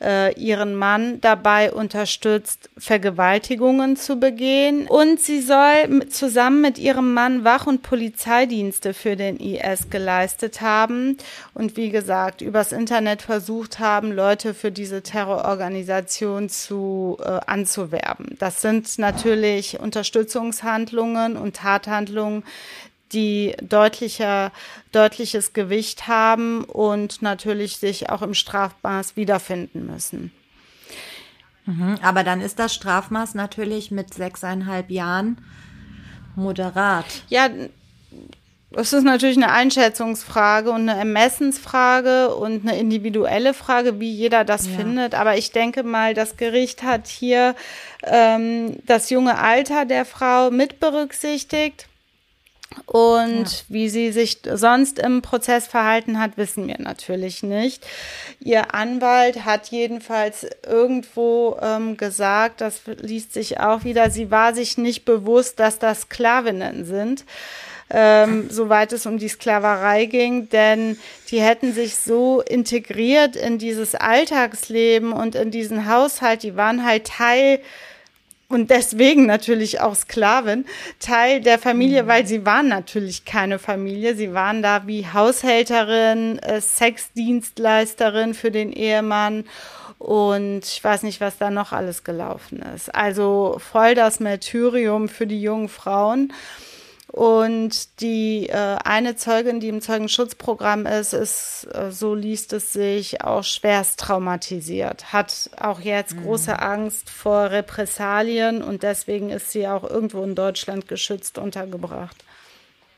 äh, 0.00 0.32
ihren 0.34 0.74
Mann 0.74 1.20
dabei 1.20 1.72
unterstützt, 1.72 2.70
Vergewaltigungen 2.78 3.96
zu 3.96 4.16
begehen. 4.16 4.86
Und 4.86 5.20
sie 5.20 5.40
soll 5.40 6.08
zusammen 6.08 6.60
mit 6.60 6.78
ihrem 6.78 7.14
Mann 7.14 7.44
Wach- 7.44 7.66
und 7.66 7.82
Polizeidienste 7.82 8.94
für 8.94 9.16
den 9.16 9.36
IS 9.38 9.90
geleistet 9.90 10.60
haben 10.60 11.18
und 11.54 11.76
wie 11.76 11.90
gesagt 11.90 12.40
übers 12.40 12.72
Internet 12.72 13.22
versucht 13.22 13.78
haben, 13.78 14.12
Leute 14.12 14.54
für 14.54 14.70
diese 14.70 15.02
Terrororganisation 15.02 16.48
zu 16.48 17.18
äh, 17.20 17.40
anzuwerben. 17.46 18.36
Das 18.38 18.62
sind 18.62 18.98
natürlich 18.98 19.80
Unterstützungshandlungen 19.80 21.36
und 21.36 21.56
Tathandlungen, 21.56 22.44
die 23.12 23.54
deutlicher, 23.62 24.52
deutliches 24.92 25.52
Gewicht 25.52 26.08
haben 26.08 26.64
und 26.64 27.22
natürlich 27.22 27.76
sich 27.78 28.10
auch 28.10 28.22
im 28.22 28.34
Strafmaß 28.34 29.16
wiederfinden 29.16 29.86
müssen. 29.86 30.32
Mhm, 31.66 31.96
aber 32.02 32.24
dann 32.24 32.40
ist 32.40 32.58
das 32.58 32.74
Strafmaß 32.74 33.34
natürlich 33.34 33.90
mit 33.90 34.14
sechseinhalb 34.14 34.90
Jahren 34.90 35.38
moderat. 36.34 37.06
Ja, 37.28 37.48
es 38.72 38.92
ist 38.92 39.02
natürlich 39.02 39.36
eine 39.36 39.50
Einschätzungsfrage 39.50 40.70
und 40.70 40.88
eine 40.88 40.96
Ermessensfrage 40.96 42.34
und 42.34 42.62
eine 42.62 42.78
individuelle 42.78 43.52
Frage, 43.52 43.98
wie 43.98 44.10
jeder 44.10 44.44
das 44.44 44.66
ja. 44.66 44.76
findet. 44.76 45.14
Aber 45.14 45.36
ich 45.36 45.50
denke 45.50 45.82
mal, 45.82 46.14
das 46.14 46.36
Gericht 46.36 46.84
hat 46.84 47.08
hier 47.08 47.56
ähm, 48.04 48.76
das 48.86 49.10
junge 49.10 49.38
Alter 49.38 49.86
der 49.86 50.04
Frau 50.04 50.50
mit 50.50 50.78
berücksichtigt. 50.78 51.88
Und 52.86 53.44
ja. 53.44 53.64
wie 53.68 53.88
sie 53.88 54.12
sich 54.12 54.38
sonst 54.44 54.98
im 55.00 55.22
Prozess 55.22 55.66
verhalten 55.66 56.20
hat, 56.20 56.36
wissen 56.36 56.68
wir 56.68 56.76
natürlich 56.78 57.42
nicht. 57.42 57.84
Ihr 58.38 58.74
Anwalt 58.74 59.44
hat 59.44 59.68
jedenfalls 59.68 60.46
irgendwo 60.66 61.58
ähm, 61.60 61.96
gesagt, 61.96 62.60
das 62.60 62.82
liest 62.86 63.32
sich 63.32 63.58
auch 63.58 63.84
wieder, 63.84 64.10
sie 64.10 64.30
war 64.30 64.54
sich 64.54 64.78
nicht 64.78 65.04
bewusst, 65.04 65.58
dass 65.58 65.78
das 65.78 66.02
Sklavinnen 66.02 66.84
sind. 66.84 67.24
Ähm, 67.92 68.46
soweit 68.50 68.92
es 68.92 69.04
um 69.04 69.18
die 69.18 69.28
Sklaverei 69.28 70.04
ging, 70.04 70.48
denn 70.48 70.96
die 71.30 71.40
hätten 71.40 71.72
sich 71.72 71.96
so 71.96 72.40
integriert 72.40 73.34
in 73.34 73.58
dieses 73.58 73.96
Alltagsleben 73.96 75.12
und 75.12 75.34
in 75.34 75.50
diesen 75.50 75.88
Haushalt, 75.88 76.44
die 76.44 76.54
waren 76.54 76.84
halt 76.84 77.08
Teil 77.08 77.58
und 78.50 78.68
deswegen 78.70 79.26
natürlich 79.26 79.80
auch 79.80 79.94
Sklaven, 79.94 80.66
Teil 80.98 81.40
der 81.40 81.58
Familie, 81.58 82.02
mhm. 82.02 82.06
weil 82.08 82.26
sie 82.26 82.44
waren 82.44 82.66
natürlich 82.68 83.24
keine 83.24 83.60
Familie. 83.60 84.16
Sie 84.16 84.34
waren 84.34 84.60
da 84.60 84.86
wie 84.86 85.06
Haushälterin, 85.06 86.38
äh, 86.40 86.60
Sexdienstleisterin 86.60 88.34
für 88.34 88.50
den 88.50 88.72
Ehemann 88.72 89.44
und 89.98 90.62
ich 90.64 90.82
weiß 90.82 91.04
nicht, 91.04 91.20
was 91.20 91.38
da 91.38 91.50
noch 91.50 91.72
alles 91.72 92.04
gelaufen 92.04 92.62
ist. 92.74 92.92
Also 92.92 93.56
voll 93.58 93.94
das 93.94 94.18
Martyrium 94.18 95.08
für 95.08 95.26
die 95.26 95.40
jungen 95.40 95.68
Frauen. 95.68 96.32
Und 97.12 98.00
die 98.00 98.48
äh, 98.48 98.76
eine 98.84 99.16
Zeugin, 99.16 99.58
die 99.58 99.68
im 99.68 99.80
Zeugenschutzprogramm 99.80 100.86
ist, 100.86 101.12
ist, 101.12 101.66
äh, 101.74 101.90
so 101.90 102.14
liest 102.14 102.52
es 102.52 102.72
sich, 102.72 103.24
auch 103.24 103.42
schwerst 103.42 103.98
traumatisiert, 103.98 105.12
hat 105.12 105.50
auch 105.60 105.80
jetzt 105.80 106.14
mhm. 106.14 106.22
große 106.22 106.60
Angst 106.60 107.10
vor 107.10 107.50
Repressalien 107.50 108.62
und 108.62 108.84
deswegen 108.84 109.30
ist 109.30 109.50
sie 109.50 109.66
auch 109.66 109.82
irgendwo 109.82 110.22
in 110.22 110.36
Deutschland 110.36 110.86
geschützt 110.86 111.36
untergebracht. 111.38 112.24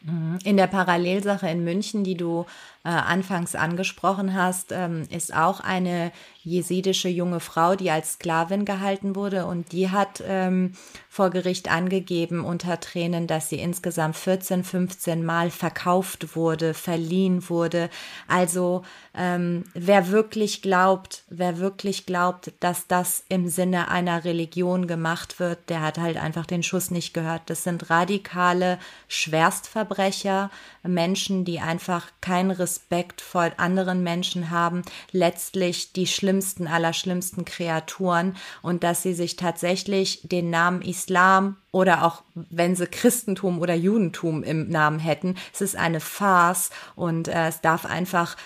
Mhm. 0.02 0.38
In 0.44 0.58
der 0.58 0.66
Parallelsache 0.66 1.48
in 1.48 1.64
München, 1.64 2.04
die 2.04 2.16
du 2.16 2.44
äh, 2.84 2.88
anfangs 2.88 3.54
angesprochen 3.54 4.34
hast, 4.34 4.72
ähm, 4.72 5.06
ist 5.10 5.34
auch 5.34 5.60
eine 5.60 6.10
jesidische 6.42 7.08
junge 7.08 7.38
Frau, 7.38 7.76
die 7.76 7.90
als 7.90 8.14
Sklavin 8.14 8.64
gehalten 8.64 9.14
wurde 9.14 9.46
und 9.46 9.70
die 9.70 9.90
hat 9.90 10.22
ähm, 10.26 10.72
vor 11.08 11.30
Gericht 11.30 11.70
angegeben 11.70 12.44
unter 12.44 12.80
Tränen, 12.80 13.28
dass 13.28 13.48
sie 13.48 13.60
insgesamt 13.60 14.16
14, 14.16 14.64
15 14.64 15.24
Mal 15.24 15.50
verkauft 15.50 16.34
wurde, 16.34 16.74
verliehen 16.74 17.48
wurde. 17.48 17.88
Also 18.26 18.82
ähm, 19.14 19.64
wer 19.74 20.08
wirklich 20.08 20.62
glaubt, 20.62 21.22
wer 21.28 21.58
wirklich 21.58 22.06
glaubt, 22.06 22.52
dass 22.58 22.88
das 22.88 23.24
im 23.28 23.48
Sinne 23.48 23.88
einer 23.88 24.24
Religion 24.24 24.88
gemacht 24.88 25.38
wird, 25.38 25.68
der 25.68 25.82
hat 25.82 25.98
halt 25.98 26.16
einfach 26.16 26.46
den 26.46 26.64
Schuss 26.64 26.90
nicht 26.90 27.14
gehört. 27.14 27.42
Das 27.46 27.62
sind 27.62 27.90
radikale 27.90 28.78
Schwerstverbrecher, 29.06 30.50
Menschen, 30.82 31.44
die 31.44 31.60
einfach 31.60 32.08
keinen 32.20 32.50
Respekt 32.50 32.71
vor 33.20 33.50
anderen 33.56 34.02
Menschen 34.02 34.50
haben, 34.50 34.82
letztlich 35.10 35.92
die 35.92 36.06
schlimmsten 36.06 36.66
aller 36.66 36.92
schlimmsten 36.92 37.44
Kreaturen 37.44 38.36
und 38.62 38.84
dass 38.84 39.02
sie 39.02 39.14
sich 39.14 39.36
tatsächlich 39.36 40.20
den 40.22 40.50
Namen 40.50 40.82
Islam 40.82 41.56
oder 41.70 42.04
auch 42.04 42.22
wenn 42.34 42.76
sie 42.76 42.86
Christentum 42.86 43.60
oder 43.60 43.74
Judentum 43.74 44.42
im 44.42 44.68
Namen 44.68 44.98
hätten. 44.98 45.36
Es 45.52 45.60
ist 45.60 45.76
eine 45.76 46.00
Farce 46.00 46.70
und 46.94 47.28
äh, 47.28 47.48
es 47.48 47.60
darf 47.60 47.86
einfach 47.86 48.36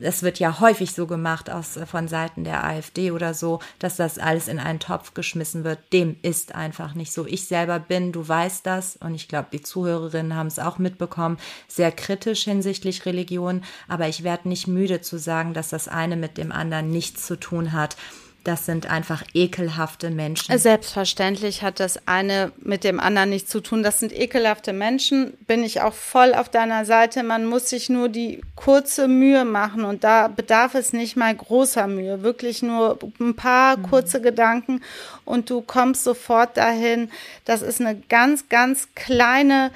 es 0.00 0.22
wird 0.22 0.38
ja 0.38 0.60
häufig 0.60 0.92
so 0.92 1.06
gemacht 1.06 1.50
aus, 1.50 1.78
von 1.86 2.08
Seiten 2.08 2.44
der 2.44 2.64
AfD 2.64 3.10
oder 3.10 3.34
so, 3.34 3.60
dass 3.78 3.96
das 3.96 4.18
alles 4.18 4.48
in 4.48 4.58
einen 4.58 4.80
Topf 4.80 5.14
geschmissen 5.14 5.64
wird. 5.64 5.92
Dem 5.92 6.16
ist 6.22 6.54
einfach 6.54 6.94
nicht 6.94 7.12
so. 7.12 7.26
Ich 7.26 7.46
selber 7.46 7.78
bin, 7.78 8.12
du 8.12 8.26
weißt 8.26 8.66
das, 8.66 8.96
und 8.96 9.14
ich 9.14 9.28
glaube, 9.28 9.48
die 9.52 9.62
Zuhörerinnen 9.62 10.34
haben 10.34 10.48
es 10.48 10.58
auch 10.58 10.78
mitbekommen, 10.78 11.38
sehr 11.68 11.92
kritisch 11.92 12.44
hinsichtlich 12.44 13.06
Religion, 13.06 13.62
aber 13.88 14.08
ich 14.08 14.24
werde 14.24 14.48
nicht 14.48 14.66
müde 14.66 15.00
zu 15.00 15.18
sagen, 15.18 15.54
dass 15.54 15.68
das 15.68 15.88
eine 15.88 16.16
mit 16.16 16.38
dem 16.38 16.52
anderen 16.52 16.90
nichts 16.90 17.26
zu 17.26 17.36
tun 17.36 17.72
hat. 17.72 17.96
Das 18.44 18.66
sind 18.66 18.90
einfach 18.90 19.24
ekelhafte 19.32 20.10
Menschen. 20.10 20.56
Selbstverständlich 20.58 21.62
hat 21.62 21.80
das 21.80 22.06
eine 22.06 22.52
mit 22.58 22.84
dem 22.84 23.00
anderen 23.00 23.30
nichts 23.30 23.50
zu 23.50 23.60
tun. 23.60 23.82
Das 23.82 24.00
sind 24.00 24.12
ekelhafte 24.12 24.74
Menschen. 24.74 25.32
Bin 25.46 25.64
ich 25.64 25.80
auch 25.80 25.94
voll 25.94 26.34
auf 26.34 26.50
deiner 26.50 26.84
Seite. 26.84 27.22
Man 27.22 27.46
muss 27.46 27.70
sich 27.70 27.88
nur 27.88 28.10
die 28.10 28.42
kurze 28.54 29.08
Mühe 29.08 29.46
machen 29.46 29.84
und 29.84 30.04
da 30.04 30.28
bedarf 30.28 30.74
es 30.74 30.92
nicht 30.92 31.16
mal 31.16 31.34
großer 31.34 31.86
Mühe. 31.86 32.22
Wirklich 32.22 32.62
nur 32.62 32.98
ein 33.18 33.34
paar 33.34 33.78
mhm. 33.78 33.82
kurze 33.84 34.20
Gedanken 34.20 34.82
und 35.24 35.48
du 35.48 35.62
kommst 35.62 36.04
sofort 36.04 36.58
dahin. 36.58 37.10
Das 37.46 37.62
ist 37.62 37.80
eine 37.80 37.98
ganz, 38.08 38.50
ganz 38.50 38.88
kleine 38.94 39.70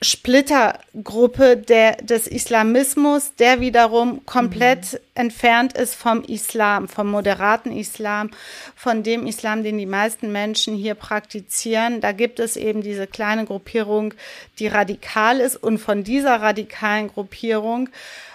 Splittergruppe 0.00 1.56
der, 1.56 1.96
des 1.96 2.28
Islamismus, 2.28 3.34
der 3.34 3.60
wiederum 3.60 4.24
komplett 4.26 4.92
mhm. 4.92 4.98
entfernt 5.14 5.72
ist 5.72 5.96
vom 5.96 6.22
Islam, 6.22 6.86
vom 6.86 7.10
moderaten 7.10 7.72
Islam, 7.72 8.30
von 8.76 9.02
dem 9.02 9.26
Islam, 9.26 9.64
den 9.64 9.76
die 9.76 9.86
meisten 9.86 10.30
Menschen 10.30 10.76
hier 10.76 10.94
praktizieren. 10.94 12.00
Da 12.00 12.12
gibt 12.12 12.38
es 12.38 12.56
eben 12.56 12.80
diese 12.80 13.08
kleine 13.08 13.44
Gruppierung, 13.44 14.14
die 14.60 14.68
radikal 14.68 15.40
ist 15.40 15.56
und 15.56 15.78
von 15.78 16.04
dieser 16.04 16.40
radikalen 16.40 17.08
Gruppierung 17.08 17.88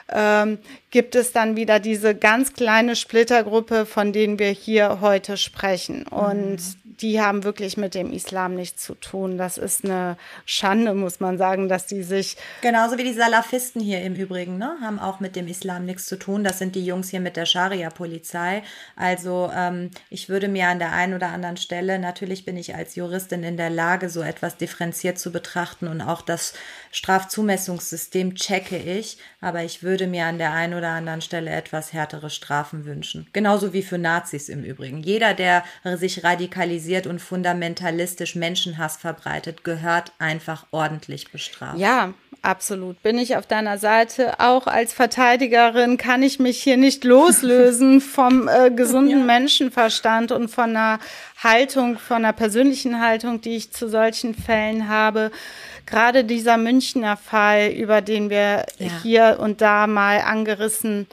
ähm, 0.09 0.57
gibt 0.91 1.16
es 1.16 1.32
dann 1.32 1.55
wieder 1.55 1.80
diese 1.80 2.14
ganz 2.14 2.51
kleine 2.51 2.97
Splittergruppe, 2.97 3.86
von 3.86 4.11
denen 4.11 4.38
wir 4.38 4.49
hier 4.49 4.99
heute 4.99 5.38
sprechen. 5.38 6.03
Und 6.07 6.57
mhm 6.57 6.83
die 7.02 7.22
haben 7.22 7.44
wirklich 7.44 7.78
mit 7.78 7.96
dem 7.96 8.12
Islam 8.12 8.56
nichts 8.56 8.84
zu 8.84 8.96
tun. 8.96 9.38
Das 9.38 9.58
ist 9.58 9.86
eine 9.86 10.18
Schande, 10.46 10.94
muss 10.94 11.20
man 11.20 11.38
sagen, 11.38 11.70
dass 11.70 11.86
die 11.86 12.04
sich. 12.04 12.38
Genauso 12.62 12.98
wie 12.98 13.04
die 13.04 13.14
Salafisten 13.14 13.82
hier 13.82 14.02
im 14.02 14.16
Übrigen, 14.16 14.58
ne? 14.58 14.76
Haben 14.82 15.00
auch 15.00 15.20
mit 15.20 15.36
dem 15.36 15.48
Islam 15.48 15.86
nichts 15.86 16.06
zu 16.06 16.18
tun. 16.18 16.44
Das 16.44 16.60
sind 16.60 16.76
die 16.76 16.86
Jungs 16.86 17.10
hier 17.10 17.20
mit 17.20 17.38
der 17.38 17.46
Scharia-Polizei. 17.46 18.64
Also 18.96 19.52
ähm, 19.56 19.91
ich 20.10 20.30
würde 20.30 20.48
mir 20.48 20.68
an 20.68 20.80
der 20.80 20.91
einen 20.91 21.14
oder 21.14 21.30
anderen 21.30 21.58
Stelle, 21.58 22.00
natürlich 22.00 22.46
bin 22.46 22.58
ich 22.58 22.76
als 22.76 22.96
Juristin 22.96 23.44
in 23.44 23.58
der 23.58 23.70
Lage, 23.70 24.10
so 24.10 24.22
etwas 24.22 24.58
differenziert 24.58 25.20
zu 25.20 25.32
betrachten 25.32 25.88
und 25.88 26.02
auch 26.02 26.22
das 26.22 26.54
Strafzumessungssystem 26.94 28.36
checke 28.36 28.78
ich, 28.78 29.18
aber 29.41 29.64
ich 29.64 29.82
würde 29.82 30.06
mir 30.06 30.28
an 30.28 30.38
der 30.38 30.54
einen 30.54 30.76
oder 30.76 30.89
anderen 30.89 31.22
Stelle 31.22 31.50
etwas 31.50 31.91
härtere 31.91 32.30
Strafen 32.30 32.86
wünschen. 32.86 33.28
Genauso 33.34 33.74
wie 33.74 33.82
für 33.82 33.98
Nazis 33.98 34.48
im 34.48 34.64
Übrigen. 34.64 35.02
Jeder, 35.02 35.34
der 35.34 35.64
sich 35.96 36.24
radikalisiert 36.24 37.08
und 37.08 37.20
fundamentalistisch 37.20 38.36
Menschenhass 38.36 38.98
verbreitet, 38.98 39.64
gehört 39.64 40.14
einfach 40.20 40.68
ordentlich 40.72 41.32
bestraft. 41.32 41.80
Ja, 41.80 42.14
absolut. 42.44 43.02
Bin 43.02 43.18
ich 43.18 43.36
auf 43.36 43.48
deiner 43.48 43.80
Seite. 43.80 44.39
Auch 44.39 44.68
als 44.68 44.94
Verteidigerin 44.94 45.98
kann 45.98 46.22
ich 46.22 46.39
mich 46.39 46.62
hier 46.62 46.78
nicht 46.78 47.04
loslösen 47.04 48.00
vom 48.02 48.48
äh, 48.48 48.70
gesunden 48.70 49.20
ja. 49.20 49.26
Menschenverstand 49.26 50.32
und 50.32 50.50
von 50.50 50.70
einer 50.70 51.00
Haltung, 51.44 51.98
von 51.98 52.18
einer 52.18 52.34
persönlichen 52.34 53.02
Haltung, 53.02 53.41
die 53.41 53.56
ich 53.56 53.72
zu 53.72 53.89
solchen 53.89 54.36
Fällen 54.36 54.88
habe 54.88 55.32
gerade 55.86 56.24
dieser 56.24 56.58
Münchner 56.58 57.18
Fall, 57.18 57.70
über 57.70 58.02
den 58.02 58.30
wir 58.30 58.66
ja. 58.78 58.89
hier 59.02 59.38
und 59.39 59.62
da 59.62 59.88
mal 59.88 60.22
angerissen 60.22 61.08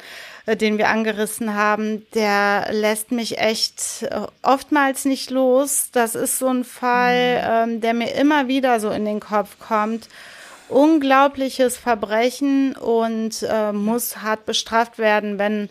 äh, 0.46 0.56
den 0.56 0.78
wir 0.78 0.88
angerissen 0.88 1.54
haben, 1.54 2.06
der 2.14 2.68
lässt 2.72 3.12
mich 3.12 3.38
echt 3.38 4.02
äh, 4.02 4.20
oftmals 4.42 5.04
nicht 5.04 5.30
los. 5.30 5.90
Das 5.92 6.14
ist 6.14 6.38
so 6.38 6.48
ein 6.48 6.64
Fall, 6.64 7.66
mhm. 7.66 7.72
ähm, 7.72 7.80
der 7.80 7.94
mir 7.94 8.14
immer 8.14 8.48
wieder 8.48 8.80
so 8.80 8.90
in 8.90 9.04
den 9.04 9.20
Kopf 9.20 9.58
kommt. 9.58 10.08
Unglaubliches 10.70 11.76
Verbrechen 11.76 12.74
und 12.76 13.44
äh, 13.48 13.72
muss 13.72 14.18
hart 14.18 14.46
bestraft 14.46 14.98
werden, 14.98 15.38
wenn 15.38 15.68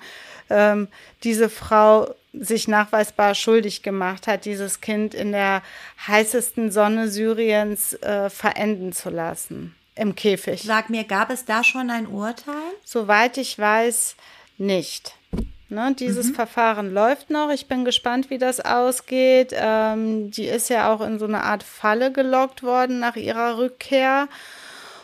ähm, 0.50 0.88
diese 1.24 1.50
Frau 1.50 2.14
sich 2.34 2.68
nachweisbar 2.68 3.34
schuldig 3.34 3.82
gemacht 3.82 4.28
hat, 4.28 4.46
dieses 4.46 4.82
Kind 4.82 5.14
in 5.14 5.32
der 5.32 5.64
heißesten 6.08 6.72
Sonne 6.72 7.10
Syriens 7.10 7.94
äh, 7.94 8.30
verenden 8.30 8.94
zu 8.94 9.10
lassen. 9.10 9.76
Im 9.96 10.16
Käfig. 10.16 10.64
Sag 10.64 10.90
mir, 10.90 11.04
gab 11.04 11.30
es 11.30 11.44
da 11.44 11.64
schon 11.64 11.90
ein 11.90 12.08
Urteil? 12.08 12.54
Soweit 12.86 13.38
ich 13.38 13.58
weiß, 13.58 14.16
nicht. 14.58 15.16
Ne, 15.72 15.94
dieses 15.98 16.30
mhm. 16.30 16.36
Verfahren 16.36 16.94
läuft 16.94 17.30
noch. 17.30 17.52
Ich 17.52 17.68
bin 17.68 17.86
gespannt, 17.86 18.30
wie 18.30 18.40
das 18.40 18.60
ausgeht. 18.60 19.54
Ähm, 19.54 20.32
die 20.32 20.46
ist 20.46 20.70
ja 20.70 20.92
auch 20.92 21.02
in 21.02 21.20
so 21.20 21.26
eine 21.26 21.44
Art 21.44 21.64
Falle 21.64 22.12
gelockt 22.12 22.64
worden 22.64 23.00
nach 23.00 23.16
ihrer 23.16 23.58
Rückkehr 23.60 24.28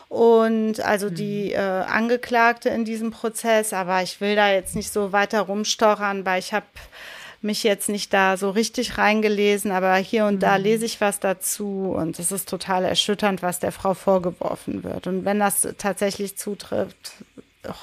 und 0.09 0.79
also 0.81 1.09
die 1.09 1.47
mhm. 1.47 1.55
äh, 1.55 1.59
Angeklagte 1.59 2.69
in 2.69 2.85
diesem 2.85 3.11
Prozess. 3.11 3.73
Aber 3.73 4.01
ich 4.01 4.21
will 4.21 4.35
da 4.35 4.51
jetzt 4.51 4.75
nicht 4.75 4.91
so 4.91 5.11
weiter 5.11 5.41
rumstochern, 5.41 6.25
weil 6.25 6.39
ich 6.39 6.53
habe 6.53 6.65
mich 7.41 7.63
jetzt 7.63 7.89
nicht 7.89 8.13
da 8.13 8.37
so 8.37 8.49
richtig 8.49 8.97
reingelesen, 8.97 9.71
aber 9.71 9.95
hier 9.95 10.25
und 10.25 10.41
da 10.41 10.57
mhm. 10.57 10.63
lese 10.63 10.85
ich 10.85 10.99
was 10.99 11.19
dazu 11.19 11.93
und 11.95 12.19
es 12.19 12.31
ist 12.31 12.49
total 12.49 12.83
erschütternd, 12.83 13.41
was 13.41 13.59
der 13.59 13.71
Frau 13.71 13.93
vorgeworfen 13.93 14.83
wird. 14.83 15.07
Und 15.07 15.25
wenn 15.25 15.39
das 15.39 15.67
tatsächlich 15.77 16.37
zutrifft, 16.37 17.13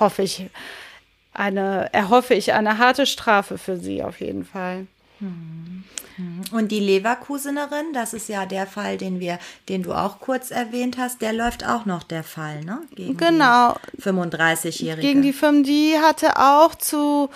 hoffe 0.00 0.22
ich 0.22 0.50
eine, 1.32 1.92
erhoffe 1.92 2.34
ich 2.34 2.52
eine 2.52 2.78
harte 2.78 3.06
Strafe 3.06 3.56
für 3.56 3.78
sie 3.78 4.02
auf 4.02 4.20
jeden 4.20 4.44
Fall. 4.44 4.86
Mhm. 5.22 5.84
Und 6.52 6.68
die 6.72 6.80
Leverkusenerin, 6.80 7.92
das 7.94 8.12
ist 8.12 8.28
ja 8.28 8.44
der 8.44 8.66
Fall, 8.66 8.98
den 8.98 9.20
wir, 9.20 9.38
den 9.68 9.82
du 9.82 9.94
auch 9.94 10.20
kurz 10.20 10.50
erwähnt 10.50 10.98
hast, 10.98 11.22
der 11.22 11.32
läuft 11.32 11.66
auch 11.66 11.86
noch 11.86 12.02
der 12.02 12.22
Fall, 12.22 12.64
ne? 12.64 12.82
Gegen 12.94 13.16
genau. 13.16 13.76
35-Jährige. 13.98 15.00
Gegen 15.00 15.22
die 15.22 15.32
5, 15.32 15.66
die 15.66 15.96
hatte 15.98 16.36
auch 16.36 16.74
zu 16.74 17.30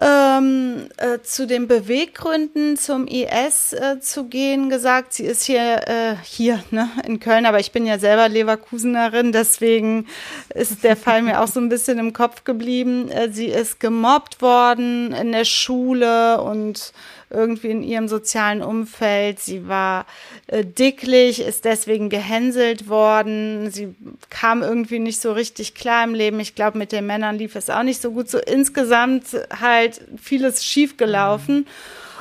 ähm, 0.00 0.88
äh, 0.98 1.20
zu 1.22 1.46
den 1.46 1.68
Beweggründen 1.68 2.76
zum 2.76 3.06
IS 3.06 3.72
äh, 3.72 3.98
zu 4.00 4.24
gehen 4.24 4.68
gesagt. 4.68 5.14
Sie 5.14 5.24
ist 5.24 5.44
hier 5.44 5.88
äh, 5.88 6.16
hier 6.22 6.62
ne, 6.70 6.90
in 7.06 7.18
Köln, 7.18 7.46
aber 7.46 7.60
ich 7.60 7.72
bin 7.72 7.86
ja 7.86 7.98
selber 7.98 8.28
Leverkusenerin, 8.28 9.32
deswegen 9.32 10.06
ist 10.54 10.84
der 10.84 10.96
Fall 10.96 11.22
mir 11.22 11.40
auch 11.40 11.48
so 11.48 11.60
ein 11.60 11.70
bisschen 11.70 11.98
im 11.98 12.12
Kopf 12.12 12.44
geblieben. 12.44 13.08
Äh, 13.10 13.30
sie 13.30 13.46
ist 13.46 13.80
gemobbt 13.80 14.42
worden 14.42 15.12
in 15.12 15.32
der 15.32 15.44
Schule 15.44 16.42
und 16.42 16.92
irgendwie 17.36 17.70
in 17.70 17.82
ihrem 17.82 18.08
sozialen 18.08 18.62
Umfeld. 18.62 19.38
Sie 19.40 19.68
war 19.68 20.06
äh, 20.46 20.64
dicklich, 20.64 21.40
ist 21.40 21.64
deswegen 21.64 22.08
gehänselt 22.08 22.88
worden. 22.88 23.70
Sie 23.70 23.94
kam 24.30 24.62
irgendwie 24.62 24.98
nicht 24.98 25.20
so 25.20 25.32
richtig 25.32 25.74
klar 25.74 26.04
im 26.04 26.14
Leben. 26.14 26.40
Ich 26.40 26.54
glaube, 26.54 26.78
mit 26.78 26.92
den 26.92 27.06
Männern 27.06 27.36
lief 27.36 27.54
es 27.54 27.70
auch 27.70 27.82
nicht 27.82 28.00
so 28.00 28.12
gut. 28.12 28.30
So 28.30 28.38
insgesamt 28.38 29.26
halt 29.60 30.00
vieles 30.20 30.64
schiefgelaufen. 30.64 31.66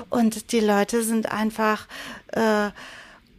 Und 0.09 0.51
die 0.51 0.59
Leute 0.59 1.03
sind 1.03 1.31
einfach 1.31 1.87
äh, 2.33 2.69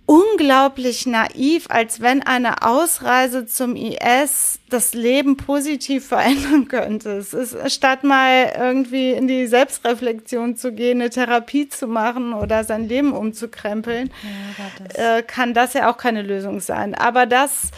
unglaublich 0.07 1.05
naiv, 1.05 1.67
als 1.69 2.01
wenn 2.01 2.23
eine 2.23 2.63
Ausreise 2.63 3.45
zum 3.47 3.75
IS 3.75 4.61
das 4.71 4.95
Leben 4.95 5.37
positiv 5.37 6.07
verändern 6.07 6.69
könnte. 6.69 7.11
Es 7.11 7.35
ist, 7.35 7.57
statt 7.73 8.05
mal 8.05 8.53
irgendwie 8.57 9.11
in 9.11 9.27
die 9.27 9.47
Selbstreflexion 9.49 10.57
zu 10.57 10.73
gehen, 10.73 11.01
eine 11.01 11.11
Therapie 11.11 11.69
zu 11.69 11.89
machen 11.89 12.33
oder 12.33 12.63
sein 12.63 12.89
Leben 12.89 13.13
umzukrempeln, 13.13 14.11
ja, 14.23 14.85
das. 14.87 14.97
Äh, 14.97 15.23
kann 15.25 15.55
das 15.55 15.75
ja 15.75 15.91
auch 15.91 15.97
keine 15.97 16.23
Lösung 16.23 16.61
sein. 16.61 16.95
Aber 16.95 17.27
das 17.27 17.71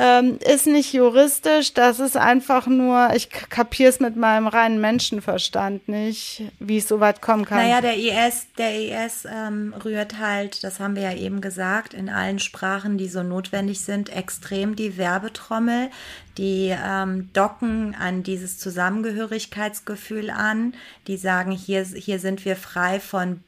ähm, 0.00 0.38
ist 0.46 0.68
nicht 0.68 0.92
juristisch, 0.92 1.74
das 1.74 1.98
ist 1.98 2.16
einfach 2.16 2.68
nur, 2.68 3.10
ich 3.14 3.30
kapiere 3.30 3.90
es 3.90 3.98
mit 3.98 4.14
meinem 4.14 4.46
reinen 4.46 4.80
Menschenverstand 4.80 5.88
nicht, 5.88 6.44
wie 6.60 6.78
es 6.78 6.86
so 6.86 7.00
weit 7.00 7.20
kommen 7.20 7.44
kann. 7.44 7.58
Naja, 7.58 7.80
der 7.80 7.96
IS, 7.96 8.46
der 8.56 9.06
IS 9.06 9.26
ähm, 9.28 9.74
rührt 9.84 10.20
halt, 10.20 10.62
das 10.62 10.78
haben 10.78 10.94
wir 10.94 11.02
ja 11.02 11.14
eben 11.14 11.40
gesagt, 11.40 11.94
in 11.94 12.08
allen 12.08 12.38
Sprachen, 12.38 12.96
die 12.96 13.08
so 13.08 13.24
notwendig 13.24 13.80
sind, 13.80 14.08
extrem 14.08 14.76
die 14.76 14.96
Werbetrommel. 14.98 15.90
Die 16.38 16.72
ähm, 16.72 17.30
docken 17.32 17.96
an 17.96 18.22
dieses 18.22 18.58
Zusammengehörigkeitsgefühl 18.58 20.30
an. 20.30 20.74
Die 21.08 21.16
sagen, 21.16 21.50
hier, 21.50 21.82
hier 21.82 22.20
sind 22.20 22.44
wir 22.44 22.54
frei 22.54 23.00
von 23.00 23.40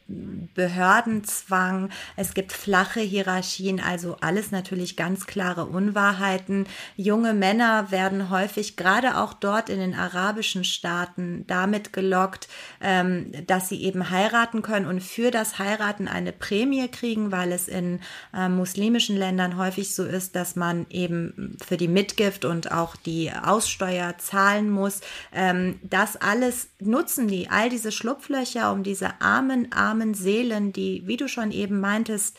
Behördenzwang. 0.55 1.91
Es 2.17 2.35
gibt 2.35 2.53
flache 2.53 3.01
Hierarchien, 3.01 3.81
also 3.81 4.17
alles 4.21 4.51
natürlich 4.51 4.97
ganz 4.97 5.27
klare 5.27 5.67
Unwahrheiten. 5.67 6.67
Junge 6.97 7.33
Männer 7.33 7.93
werden 7.93 8.29
häufig, 8.29 8.77
gerade 8.77 9.19
auch 9.19 9.35
dort 9.35 9.69
in 9.69 9.79
den 9.79 9.95
arabischen 9.95 10.65
Staaten, 10.65 11.45
damit 11.47 11.93
gelockt, 11.93 12.49
ähm, 12.81 13.31
dass 13.47 13.69
sie 13.69 13.83
eben 13.85 14.11
heiraten 14.11 14.63
können 14.63 14.87
und 14.87 15.01
für 15.01 15.31
das 15.31 15.61
Heiraten 15.61 16.09
eine 16.09 16.33
Prämie 16.33 16.89
kriegen, 16.89 17.31
weil 17.31 17.53
es 17.53 17.69
in 17.69 18.01
äh, 18.35 18.49
muslimischen 18.49 19.17
Ländern 19.17 19.57
häufig 19.57 19.95
so 19.95 20.05
ist, 20.05 20.35
dass 20.35 20.57
man 20.57 20.87
eben 20.91 21.57
für 21.65 21.77
die 21.77 21.89
Mitgift 21.89 22.45
und 22.45 22.73
auch 22.73 22.80
auch 22.81 22.97
die 22.97 23.31
Aussteuer 23.33 24.17
zahlen 24.19 24.71
muss. 24.71 25.01
Ähm, 25.33 25.79
das 25.83 26.17
alles 26.17 26.71
nutzen 26.81 27.29
die, 27.29 27.49
all 27.49 27.71
diese 27.71 27.93
Schlupflöcher, 27.93 28.73
um 28.73 28.83
diese 28.83 29.21
armen, 29.21 29.73
armen 29.73 30.15
Seelen, 30.15 30.73
die, 30.73 31.03
wie 31.07 31.17
du 31.17 31.29
schon 31.29 31.53
eben 31.53 31.81
meintest, 31.81 32.39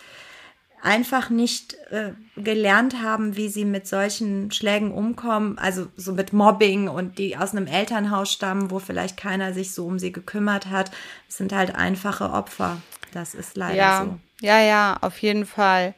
einfach 0.81 1.29
nicht 1.29 1.75
äh, 1.91 2.13
gelernt 2.35 3.01
haben, 3.01 3.37
wie 3.37 3.49
sie 3.49 3.65
mit 3.65 3.87
solchen 3.87 4.51
Schlägen 4.51 4.91
umkommen, 4.91 5.57
also 5.57 5.87
so 5.95 6.13
mit 6.13 6.33
Mobbing 6.33 6.87
und 6.87 7.19
die 7.19 7.37
aus 7.37 7.51
einem 7.51 7.67
Elternhaus 7.67 8.31
stammen, 8.31 8.71
wo 8.71 8.79
vielleicht 8.79 9.17
keiner 9.17 9.53
sich 9.53 9.73
so 9.73 9.85
um 9.85 9.99
sie 9.99 10.11
gekümmert 10.11 10.67
hat, 10.67 10.91
sind 11.27 11.53
halt 11.53 11.75
einfache 11.75 12.31
Opfer. 12.31 12.81
Das 13.13 13.35
ist 13.35 13.57
leider 13.57 13.75
ja, 13.75 14.05
so. 14.05 14.19
Ja, 14.45 14.59
ja, 14.59 14.97
auf 15.01 15.19
jeden 15.19 15.45
Fall. 15.45 15.93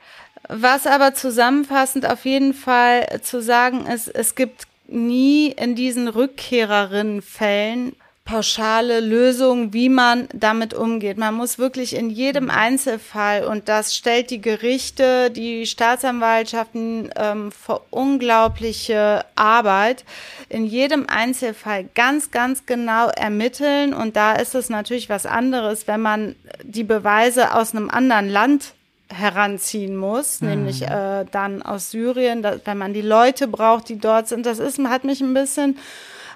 Was 0.50 0.88
aber 0.88 1.14
zusammenfassend 1.14 2.10
auf 2.10 2.26
jeden 2.26 2.54
Fall 2.54 3.22
zu 3.22 3.42
sagen 3.42 3.86
ist, 3.86 4.08
es 4.08 4.36
gibt 4.36 4.68
nie 4.88 5.48
in 5.48 5.76
diesen 5.76 6.08
Rückkehrerinnenfällen 6.08 7.96
pauschale 8.26 9.02
Lösungen, 9.02 9.74
wie 9.74 9.90
man 9.90 10.30
damit 10.34 10.74
umgeht. 10.74 11.18
Man 11.18 11.34
muss 11.34 11.60
wirklich 11.60 11.94
in 11.94 12.10
jedem 12.10 12.50
Einzelfall, 12.50 13.46
und 13.46 13.68
das 13.68 13.96
stellt 13.96 14.30
die 14.30 14.40
Gerichte, 14.40 15.30
die 15.30 15.66
Staatsanwaltschaften 15.66 17.10
ähm, 17.18 17.52
vor 17.52 17.86
unglaubliche 17.90 19.26
Arbeit, 19.36 20.06
in 20.48 20.66
jedem 20.66 21.08
Einzelfall 21.10 21.86
ganz, 21.96 22.32
ganz 22.32 22.66
genau 22.66 23.10
ermitteln. 23.10 23.94
Und 23.94 24.16
da 24.16 24.34
ist 24.34 24.56
es 24.56 24.70
natürlich 24.70 25.10
was 25.10 25.26
anderes, 25.26 25.88
wenn 25.88 26.02
man 26.02 26.36
die 26.64 26.86
Beweise 26.86 27.54
aus 27.54 27.76
einem 27.76 27.90
anderen 27.90 28.30
Land 28.30 28.74
heranziehen 29.14 29.96
muss, 29.96 30.42
mhm. 30.42 30.50
nämlich 30.50 30.82
äh, 30.84 31.26
dann 31.32 31.62
aus 31.62 31.92
Syrien, 31.92 32.42
da, 32.42 32.58
wenn 32.66 32.78
man 32.78 32.94
die 32.94 33.02
Leute 33.02 33.48
braucht, 33.48 33.90
die 33.90 33.98
dort 33.98 34.28
sind. 34.28 34.46
Das 34.46 34.60
ist, 34.60 34.80
hat 34.80 35.04
mich 35.04 35.22
ein 35.22 35.34
bisschen 35.34 35.78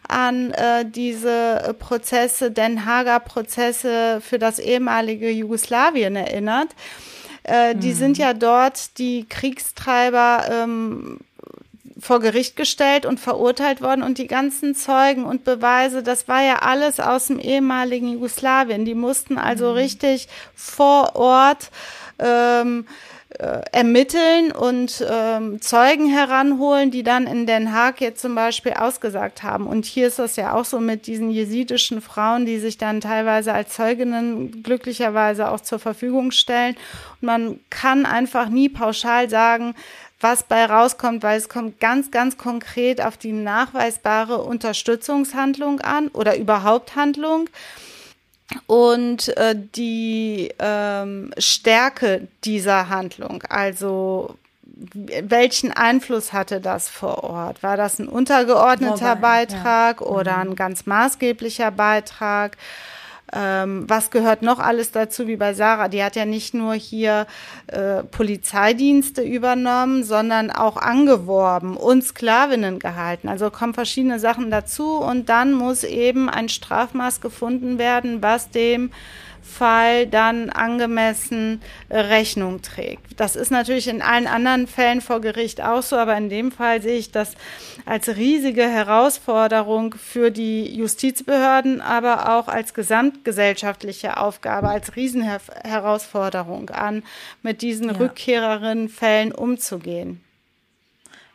an 0.08 0.52
äh, 0.52 0.86
diese 0.86 1.76
Prozesse, 1.80 2.52
Den 2.52 2.86
Hager 2.86 3.20
Prozesse 3.20 4.22
für 4.22 4.40
das 4.40 4.60
ehemalige 4.60 5.30
Jugoslawien 5.30 6.16
erinnert. 6.16 6.70
Äh, 7.44 7.74
mhm. 7.74 7.80
Die 7.80 7.94
sind 7.94 8.18
ja 8.18 8.34
dort 8.34 8.98
die 9.00 9.26
Kriegstreiber 9.28 10.46
ähm, 10.50 11.20
vor 12.00 12.20
Gericht 12.20 12.56
gestellt 12.56 13.06
und 13.06 13.20
verurteilt 13.20 13.82
worden 13.82 14.04
und 14.04 14.18
die 14.18 14.28
ganzen 14.28 14.76
Zeugen 14.76 15.26
und 15.26 15.44
Beweise, 15.44 16.04
das 16.04 16.28
war 16.28 16.44
ja 16.44 16.60
alles 16.60 17.00
aus 17.00 17.28
dem 17.28 17.40
ehemaligen 17.40 18.10
Jugoslawien. 18.10 18.86
Die 18.86 18.94
mussten 18.94 19.38
also 19.38 19.72
mhm. 19.72 19.78
richtig 19.78 20.28
vor 20.56 21.16
Ort 21.16 21.72
ähm, 22.20 22.86
äh, 23.30 23.61
ermitteln 23.72 24.51
und 24.51 25.05
ähm, 25.07 25.61
Zeugen 25.61 26.09
heranholen, 26.09 26.91
die 26.91 27.03
dann 27.03 27.28
in 27.28 27.45
Den 27.45 27.74
Haag 27.74 27.99
jetzt 27.99 28.22
zum 28.22 28.36
Beispiel 28.36 28.74
ausgesagt 28.74 29.43
haben. 29.43 29.68
Und 29.68 29.86
hier 29.86 30.07
ist 30.07 30.18
das 30.18 30.38
ja 30.38 30.53
auch 30.53 30.65
so 30.65 30.80
mit 30.80 31.07
diesen 31.07 31.30
jesidischen 31.30 32.01
Frauen, 32.01 32.45
die 32.45 32.57
sich 32.57 32.78
dann 32.78 33.01
teilweise 33.01 33.53
als 33.53 33.74
Zeuginnen 33.74 34.63
glücklicherweise 34.63 35.49
auch 35.51 35.59
zur 35.59 35.78
Verfügung 35.78 36.32
stellen. 36.32 36.76
Und 37.22 37.26
man 37.26 37.59
kann 37.70 38.05
einfach 38.05 38.49
nie 38.49 38.70
pauschal 38.70 39.30
sagen, 39.30 39.76
was 40.20 40.43
bei 40.43 40.65
rauskommt, 40.65 41.22
weil 41.22 41.38
es 41.38 41.49
kommt 41.49 41.80
ganz, 41.80 42.11
ganz 42.11 42.38
konkret 42.38 43.01
auf 43.01 43.18
die 43.18 43.34
nachweisbare 43.34 44.41
Unterstützungshandlung 44.41 45.82
an 45.82 46.07
oder 46.07 46.38
überhaupt 46.38 46.95
Handlung 46.95 47.49
und 48.66 49.36
äh, 49.38 49.56
die 49.76 50.54
ähm, 50.60 51.32
Stärke 51.38 52.28
dieser 52.43 52.89
Handlung, 52.89 53.43
also 53.50 54.38
welchen 54.93 55.72
Einfluss 55.72 56.34
hatte 56.34 56.62
das 56.62 56.88
vor 56.88 57.24
Ort? 57.24 57.64
War 57.64 57.78
das 57.78 58.00
ein 58.00 58.08
untergeordneter 58.08 59.16
Wobei, 59.16 59.45
Beitrag 59.45 60.02
ja. 60.02 60.08
oder 60.08 60.34
mhm. 60.38 60.52
ein 60.52 60.56
ganz 60.56 60.86
maßgeblicher 60.86 61.72
Beitrag? 61.72 62.58
Ähm, 63.34 63.84
was 63.88 64.10
gehört 64.10 64.42
noch 64.42 64.60
alles 64.60 64.92
dazu, 64.92 65.28
wie 65.28 65.36
bei 65.36 65.54
Sarah? 65.54 65.90
Die 65.90 66.02
hat 66.02 66.16
ja 66.16 66.26
nicht 66.26 66.54
nur 66.54 66.74
hier 66.74 67.28
äh, 67.68 68.04
Polizeidienste 68.04 69.22
übernommen, 69.22 70.04
sondern 70.04 70.50
auch 70.50 70.78
angeworben 70.78 71.76
und 71.76 72.04
Sklavinnen 72.04 72.80
gehalten. 72.80 73.28
Also 73.28 73.52
kommen 73.52 73.74
verschiedene 73.74 74.20
Sachen 74.20 74.50
dazu 74.50 74.98
und 74.98 75.28
dann 75.28 75.52
muss 75.52 75.84
eben 75.84 76.30
ein 76.30 76.48
Strafmaß 76.48 77.20
gefunden 77.20 77.78
werden, 77.78 78.22
was 78.22 78.50
dem 78.50 78.92
Fall 79.48 80.06
dann 80.06 80.52
angemessen 80.52 81.62
äh, 81.89 81.98
Rechnung 81.98 82.62
trägt. 82.62 83.20
Das 83.20 83.36
ist 83.36 83.50
natürlich 83.50 83.88
in 83.88 84.04
allen 84.04 84.28
anderen 84.28 84.68
Fällen 84.68 85.02
vor 85.02 85.22
Gericht 85.22 85.62
auch 85.62 85.82
so, 85.82 85.95
aber 85.95 86.16
in 86.16 86.30
dem 86.30 86.52
Fall 86.52 86.82
sehe 86.82 86.98
ich 86.98 87.12
das 87.12 87.34
als 87.86 88.10
riesige 88.10 88.64
Herausforderung 88.64 89.95
für 89.95 90.30
die 90.30 90.76
Justizbehörden, 90.76 91.82
aber 91.82 92.38
auch 92.38 92.48
als 92.48 92.76
gesamtgesellschaftliche 92.76 94.18
Aufgabe, 94.18 94.70
als 94.70 94.95
Riesenherausforderung 94.95 96.70
an, 96.70 97.04
mit 97.41 97.64
diesen 97.64 97.88
ja. 97.88 97.95
Rückkehrerinnenfällen 97.95 99.32
umzugehen. 99.32 100.22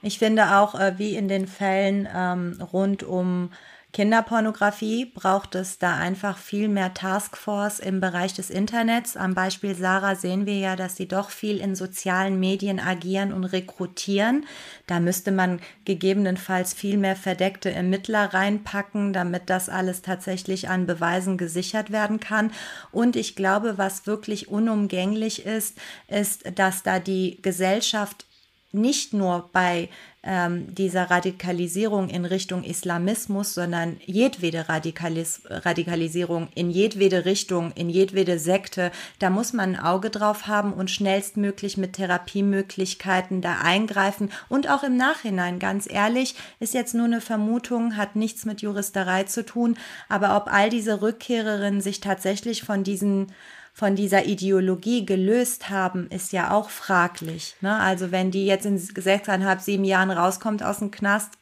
Ich 0.02 0.18
finde 0.18 0.56
auch, 0.56 0.78
äh, 0.78 0.98
wie 0.98 1.16
in 1.16 1.28
den 1.28 1.46
Fällen 1.46 2.08
ähm, 2.14 2.60
rund 2.72 3.02
um 3.02 3.50
Kinderpornografie 3.92 5.04
braucht 5.04 5.54
es 5.54 5.78
da 5.78 5.96
einfach 5.96 6.38
viel 6.38 6.68
mehr 6.68 6.94
Taskforce 6.94 7.78
im 7.78 8.00
Bereich 8.00 8.32
des 8.32 8.48
Internets. 8.48 9.18
Am 9.18 9.34
Beispiel 9.34 9.74
Sarah 9.74 10.14
sehen 10.14 10.46
wir 10.46 10.58
ja, 10.58 10.76
dass 10.76 10.96
sie 10.96 11.06
doch 11.06 11.28
viel 11.28 11.58
in 11.58 11.74
sozialen 11.74 12.40
Medien 12.40 12.80
agieren 12.80 13.34
und 13.34 13.44
rekrutieren. 13.44 14.46
Da 14.86 14.98
müsste 14.98 15.30
man 15.30 15.60
gegebenenfalls 15.84 16.72
viel 16.72 16.96
mehr 16.96 17.16
verdeckte 17.16 17.70
Ermittler 17.70 18.32
reinpacken, 18.32 19.12
damit 19.12 19.50
das 19.50 19.68
alles 19.68 20.00
tatsächlich 20.00 20.70
an 20.70 20.86
Beweisen 20.86 21.36
gesichert 21.36 21.92
werden 21.92 22.18
kann. 22.18 22.50
Und 22.92 23.14
ich 23.14 23.36
glaube, 23.36 23.76
was 23.76 24.06
wirklich 24.06 24.48
unumgänglich 24.48 25.44
ist, 25.44 25.76
ist, 26.08 26.44
dass 26.58 26.82
da 26.82 26.98
die 26.98 27.42
Gesellschaft 27.42 28.24
nicht 28.72 29.12
nur 29.12 29.50
bei 29.52 29.88
ähm, 30.24 30.72
dieser 30.74 31.10
Radikalisierung 31.10 32.08
in 32.08 32.24
Richtung 32.24 32.62
Islamismus, 32.62 33.54
sondern 33.54 33.96
jedwede 34.06 34.68
Radikalis 34.68 35.42
Radikalisierung 35.48 36.48
in 36.54 36.70
jedwede 36.70 37.24
Richtung, 37.24 37.72
in 37.72 37.90
jedwede 37.90 38.38
Sekte, 38.38 38.92
da 39.18 39.30
muss 39.30 39.52
man 39.52 39.74
ein 39.74 39.80
Auge 39.80 40.10
drauf 40.10 40.46
haben 40.46 40.72
und 40.72 40.90
schnellstmöglich 40.90 41.76
mit 41.76 41.94
Therapiemöglichkeiten 41.94 43.40
da 43.40 43.58
eingreifen. 43.62 44.30
Und 44.48 44.70
auch 44.70 44.84
im 44.84 44.96
Nachhinein, 44.96 45.58
ganz 45.58 45.90
ehrlich, 45.90 46.36
ist 46.60 46.74
jetzt 46.74 46.94
nur 46.94 47.06
eine 47.06 47.20
Vermutung, 47.20 47.96
hat 47.96 48.14
nichts 48.14 48.44
mit 48.44 48.62
Juristerei 48.62 49.24
zu 49.24 49.44
tun, 49.44 49.76
aber 50.08 50.36
ob 50.36 50.52
all 50.52 50.70
diese 50.70 51.02
Rückkehrerinnen 51.02 51.80
sich 51.80 52.00
tatsächlich 52.00 52.62
von 52.62 52.84
diesen 52.84 53.32
von 53.72 53.96
dieser 53.96 54.26
Ideologie 54.26 55.06
gelöst 55.06 55.70
haben, 55.70 56.08
ist 56.08 56.32
ja 56.32 56.50
auch 56.52 56.68
fraglich. 56.68 57.56
Ne? 57.62 57.74
Also 57.74 58.12
wenn 58.12 58.30
die 58.30 58.46
jetzt 58.46 58.66
in 58.66 58.78
sechseinhalb, 58.78 59.60
sieben 59.60 59.84
Jahren 59.84 60.10
rauskommt 60.10 60.62
aus 60.62 60.80
dem 60.80 60.90
Knast, 60.90 61.32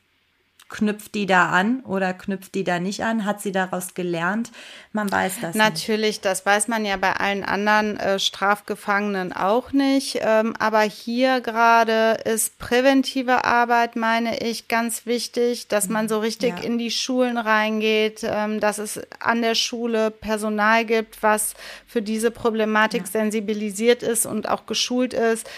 knüpft 0.70 1.14
die 1.14 1.26
da 1.26 1.50
an 1.50 1.80
oder 1.80 2.14
knüpft 2.14 2.54
die 2.54 2.64
da 2.64 2.78
nicht 2.78 3.02
an? 3.02 3.24
Hat 3.24 3.42
sie 3.42 3.52
daraus 3.52 3.94
gelernt? 3.94 4.50
Man 4.92 5.10
weiß 5.10 5.40
das 5.42 5.54
Natürlich, 5.54 6.16
nicht. 6.16 6.24
das 6.24 6.46
weiß 6.46 6.68
man 6.68 6.84
ja 6.84 6.96
bei 6.96 7.12
allen 7.12 7.44
anderen 7.44 7.98
äh, 7.98 8.18
Strafgefangenen 8.18 9.32
auch 9.32 9.72
nicht. 9.72 10.20
Ähm, 10.22 10.54
aber 10.58 10.82
hier 10.82 11.40
gerade 11.40 12.18
ist 12.24 12.58
präventive 12.58 13.44
Arbeit, 13.44 13.96
meine 13.96 14.38
ich, 14.38 14.68
ganz 14.68 15.06
wichtig, 15.06 15.68
dass 15.68 15.88
man 15.88 16.08
so 16.08 16.20
richtig 16.20 16.58
ja. 16.58 16.64
in 16.64 16.78
die 16.78 16.92
Schulen 16.92 17.36
reingeht, 17.36 18.20
ähm, 18.22 18.60
dass 18.60 18.78
es 18.78 19.00
an 19.18 19.42
der 19.42 19.56
Schule 19.56 20.10
Personal 20.10 20.84
gibt, 20.84 21.22
was 21.22 21.54
für 21.86 22.00
diese 22.00 22.30
Problematik 22.30 23.02
ja. 23.02 23.06
sensibilisiert 23.06 24.02
ist 24.02 24.24
und 24.24 24.48
auch 24.48 24.66
geschult 24.66 25.14
ist 25.14 25.48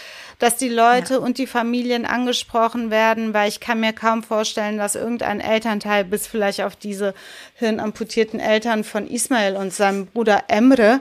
dass 0.43 0.57
die 0.57 0.67
Leute 0.67 1.13
ja. 1.13 1.19
und 1.21 1.37
die 1.37 1.47
Familien 1.47 2.05
angesprochen 2.05 2.91
werden, 2.91 3.33
weil 3.33 3.47
ich 3.47 3.61
kann 3.61 3.79
mir 3.79 3.93
kaum 3.93 4.23
vorstellen, 4.23 4.77
dass 4.77 4.95
irgendein 4.95 5.39
Elternteil 5.39 6.03
bis 6.03 6.27
vielleicht 6.27 6.59
auf 6.59 6.75
diese 6.75 7.13
hirnamputierten 7.55 8.41
Eltern 8.41 8.83
von 8.83 9.07
Ismail 9.07 9.55
und 9.55 9.73
seinem 9.73 10.07
Bruder 10.07 10.43
Emre, 10.49 10.99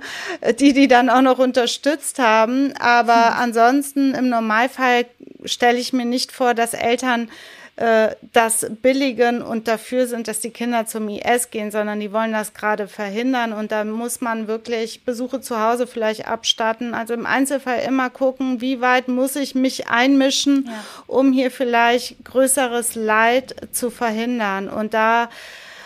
die 0.60 0.72
die 0.72 0.86
dann 0.86 1.10
auch 1.10 1.22
noch 1.22 1.40
unterstützt 1.40 2.20
haben. 2.20 2.72
Aber 2.78 3.30
hm. 3.30 3.40
ansonsten 3.40 4.14
im 4.14 4.28
Normalfall 4.28 5.06
stelle 5.44 5.78
ich 5.78 5.92
mir 5.92 6.04
nicht 6.04 6.30
vor, 6.30 6.54
dass 6.54 6.72
Eltern 6.72 7.28
äh, 7.76 8.14
das 8.34 8.66
billigen 8.82 9.40
und 9.40 9.66
dafür 9.66 10.06
sind, 10.06 10.28
dass 10.28 10.40
die 10.40 10.50
Kinder 10.50 10.84
zum 10.84 11.08
IS 11.08 11.50
gehen, 11.50 11.70
sondern 11.70 12.00
die 12.00 12.12
wollen 12.12 12.32
das 12.32 12.52
gerade 12.52 12.86
verhindern. 12.86 13.54
Und 13.54 13.72
da 13.72 13.84
muss 13.84 14.20
man 14.20 14.46
wirklich 14.46 15.04
Besuche 15.04 15.40
zu 15.40 15.58
Hause 15.58 15.86
vielleicht 15.86 16.28
abstatten. 16.28 16.92
Also 16.92 17.14
im 17.14 17.24
Einzelfall 17.24 17.80
immer 17.80 18.10
gucken, 18.10 18.60
wie 18.60 18.82
weit 18.82 19.08
muss 19.08 19.36
ich 19.36 19.54
mich 19.54 19.88
einmischen, 19.88 20.66
ja. 20.66 20.84
um 21.06 21.32
hier 21.32 21.50
vielleicht 21.50 22.22
größeres 22.24 22.94
Leid 22.94 23.54
zu 23.72 23.90
verhindern. 23.90 24.68
Und 24.68 24.92
da 24.92 25.30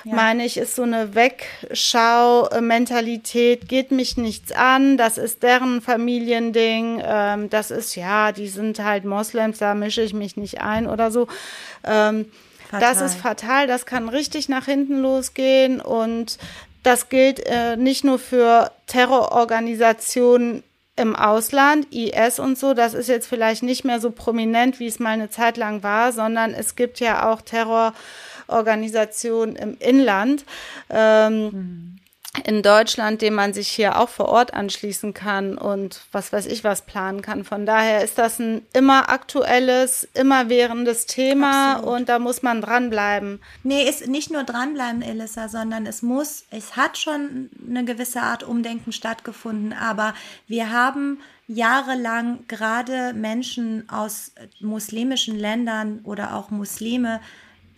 ja. 0.07 0.15
meine 0.15 0.47
ich, 0.47 0.57
ist 0.57 0.77
so 0.77 0.85
eine 0.85 1.15
Wegschau-Mentalität, 1.15 3.69
geht 3.69 3.91
mich 3.91 4.17
nichts 4.17 4.53
an, 4.53 4.97
das 4.97 5.19
ist 5.19 5.43
deren 5.43 5.83
Familiending, 5.83 7.03
ähm, 7.05 7.51
das 7.51 7.73
ist 7.73 7.97
ja, 7.97 8.33
die 8.33 8.49
sind 8.49 8.79
halt 8.79 9.05
Moslems, 9.05 9.59
da 9.59 9.75
mische 9.75 10.03
ich 10.03 10.15
mich 10.15 10.37
nicht 10.37 10.61
ein 10.61 10.87
oder 10.87 11.11
so. 11.11 11.27
Ähm, 11.85 12.27
das 12.71 13.01
ist 13.01 13.17
fatal, 13.17 13.67
das 13.67 13.87
kann 13.87 14.09
richtig 14.09 14.49
nach 14.49 14.67
hinten 14.67 15.01
losgehen 15.01 15.81
und 15.81 16.39
das 16.83 17.09
gilt 17.09 17.41
äh, 17.47 17.77
nicht 17.77 18.05
nur 18.05 18.19
für 18.19 18.71
Terrororganisationen 18.87 20.63
im 20.97 21.15
Ausland, 21.15 21.87
IS 21.93 22.39
und 22.39 22.59
so, 22.59 22.75
das 22.75 22.95
ist 22.95 23.09
jetzt 23.09 23.29
vielleicht 23.29 23.63
nicht 23.63 23.85
mehr 23.85 24.01
so 24.01 24.11
prominent, 24.11 24.81
wie 24.81 24.87
es 24.87 24.99
mal 24.99 25.11
eine 25.11 25.31
Zeit 25.31 25.59
lang 25.59 25.83
war, 25.83 26.13
sondern 26.13 26.55
es 26.55 26.75
gibt 26.75 27.01
ja 27.01 27.31
auch 27.31 27.43
Terror 27.43 27.93
Organisation 28.49 29.57
im 29.57 29.77
Inland. 29.79 30.45
Ähm, 30.91 31.43
mhm 31.45 31.97
in 32.45 32.63
Deutschland, 32.63 33.23
dem 33.23 33.35
man 33.35 33.53
sich 33.53 33.69
hier 33.69 33.99
auch 33.99 34.09
vor 34.09 34.27
Ort 34.27 34.55
anschließen 34.55 35.15
kann 35.15 35.57
und 35.57 36.03
was 36.13 36.33
weiß 36.33 36.47
ich 36.47 36.65
was 36.65 36.83
planen 36.83 37.23
kann. 37.23 37.45
Von 37.45 37.67
daher 37.67 38.05
ist 38.05 38.19
das 38.19 38.39
ein 38.39 38.63
immer 38.73 39.09
aktuelles, 39.09 40.09
immer 40.15 40.49
währendes 40.49 41.07
Thema 41.07 41.75
Absolut. 41.77 41.97
und 41.97 42.09
da 42.09 42.19
muss 42.19 42.43
man 42.43 42.61
dranbleiben. 42.61 43.41
Nee, 43.63 43.89
ist 43.89 44.07
nicht 44.07 44.31
nur 44.31 44.45
dranbleiben, 44.45 45.03
Elissa, 45.03 45.49
sondern 45.49 45.87
es 45.87 46.03
muss, 46.03 46.45
es 46.51 46.77
hat 46.77 46.99
schon 46.99 47.51
eine 47.69 47.85
gewisse 47.85 48.23
Art 48.23 48.43
Umdenken 48.43 48.93
stattgefunden, 48.93 49.73
aber 49.73 50.15
wir 50.47 50.71
haben 50.71 51.21
jahrelang 51.49 52.41
gerade 52.49 53.13
Menschen 53.15 53.89
aus 53.89 54.33
muslimischen 54.61 55.39
Ländern 55.39 56.01
oder 56.03 56.35
auch 56.35 56.51
Muslime 56.51 57.21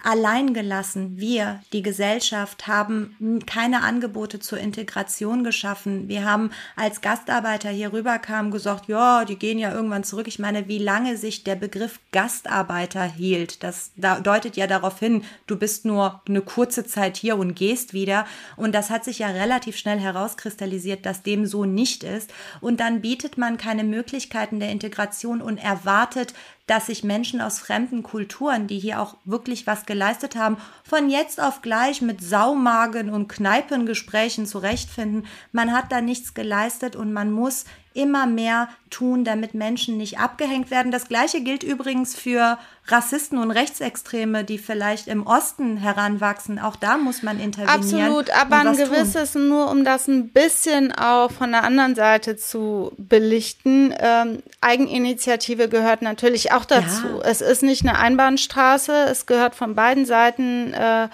allein 0.03 0.55
gelassen. 0.55 1.18
Wir, 1.18 1.61
die 1.72 1.82
Gesellschaft, 1.82 2.66
haben 2.66 3.40
keine 3.46 3.82
Angebote 3.82 4.38
zur 4.40 4.59
Integration 4.59 5.44
geschaffen. 5.44 6.09
Wir 6.09 6.24
haben 6.24 6.51
als 6.76 7.01
Gastarbeiter 7.01 7.70
hier 7.70 7.92
rüberkamen 7.92 8.51
gesagt, 8.51 8.88
ja, 8.88 9.24
die 9.24 9.38
gehen 9.38 9.59
ja 9.59 9.72
irgendwann 9.72 10.05
zurück. 10.05 10.28
Ich 10.28 10.38
meine, 10.38 10.68
wie 10.68 10.78
lange 10.78 11.16
sich 11.16 11.44
der 11.44 11.57
Begriff 11.57 12.01
Gastarbeiter 12.12 13.05
hielt, 13.05 13.62
das 13.62 13.92
deutet 13.96 14.57
ja 14.57 14.66
darauf 14.66 14.99
hin, 14.99 15.24
du 15.46 15.57
bist 15.57 15.84
nur 15.84 16.22
eine 16.28 16.42
kurze 16.42 16.84
Zeit 16.84 17.16
hier 17.16 17.36
und 17.36 17.55
gehst 17.55 17.92
wieder. 17.92 18.26
Und 18.57 18.74
das 18.74 18.90
hat 18.90 19.05
sich 19.05 19.20
ja 19.20 19.28
relativ 19.28 19.76
schnell 19.76 19.99
herauskristallisiert, 19.99 21.07
dass 21.07 21.22
dem 21.22 21.46
so 21.46 21.64
nicht 21.64 22.05
ist. 22.05 22.32
Und 22.61 22.80
dann 22.80 23.01
bietet 23.01 23.38
man 23.38 23.57
keine 23.59 23.84
Möglichkeiten 23.84 24.61
der 24.61 24.70
Integration 24.70 25.42
und 25.42 25.59
erwartet, 25.59 26.34
dass 26.68 26.86
sich 26.86 27.02
Menschen 27.02 27.40
aus 27.40 27.58
fremden 27.58 28.04
Kulturen, 28.04 28.68
die 28.68 28.78
hier 28.78 29.00
auch 29.00 29.16
wirklich 29.24 29.66
was 29.66 29.86
geleistet 29.86 30.36
haben, 30.36 30.58
von 30.84 31.10
jetzt 31.10 31.40
auf 31.40 31.62
gleich 31.62 32.02
mit 32.02 32.22
Saumagen 32.22 33.10
und 33.10 33.26
Kneipengesprächen 33.26 34.46
zurechtfinden. 34.46 35.26
Man 35.50 35.72
hat 35.72 35.90
da 35.90 36.00
nichts 36.00 36.34
geleistet 36.34 36.94
und 36.94 37.12
man 37.12 37.32
muss 37.32 37.64
immer 37.95 38.26
mehr 38.26 38.68
tun, 38.91 39.24
damit 39.24 39.55
Menschen 39.55 39.97
nicht 39.97 40.18
abgehängt 40.18 40.70
werden. 40.70 40.93
Das 40.93 41.09
gleiche 41.09 41.41
gilt 41.41 41.62
übrigens 41.62 42.14
für 42.16 42.59
Rassisten 42.86 43.39
und 43.39 43.51
Rechtsextreme, 43.51 44.45
die 44.45 44.59
vielleicht 44.59 45.09
im 45.09 45.26
Osten 45.26 45.76
heranwachsen. 45.76 46.59
Auch 46.59 46.76
da 46.76 46.97
muss 46.97 47.22
man 47.22 47.39
intervenieren. 47.41 47.80
Absolut, 47.80 48.30
aber 48.30 48.57
ein 48.61 48.76
gewisses, 48.76 49.32
tun. 49.32 49.49
nur 49.49 49.70
um 49.70 49.84
das 49.84 50.09
ein 50.09 50.28
bisschen 50.28 50.93
auch 50.93 51.30
von 51.30 51.51
der 51.51 51.64
anderen 51.64 51.95
Seite 51.95 52.36
zu 52.36 52.93
belichten. 52.97 53.95
Ähm, 53.99 54.43
Eigeninitiative 54.61 55.68
gehört 55.68 56.03
natürlich 56.03 56.53
auch 56.53 56.64
dazu. 56.64 57.07
Ja. 57.07 57.22
Es 57.24 57.41
ist 57.41 57.62
nicht 57.62 57.86
eine 57.86 57.99
Einbahnstraße, 57.99 59.07
es 59.11 59.26
gehört 59.26 59.55
von 59.55 59.74
beiden 59.74 60.07
Seiten. 60.07 60.72
Äh, 60.72 61.09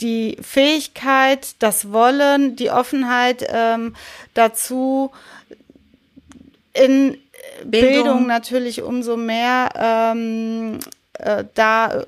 die 0.00 0.36
Fähigkeit, 0.42 1.54
das 1.60 1.90
Wollen, 1.90 2.56
die 2.56 2.70
Offenheit 2.70 3.46
ähm, 3.48 3.94
dazu, 4.34 5.12
in 6.84 7.18
Bildung, 7.64 7.90
Bildung 7.90 8.26
natürlich 8.26 8.82
umso 8.82 9.16
mehr 9.16 9.70
ähm, 9.76 10.78
äh, 11.14 11.44
da 11.54 12.04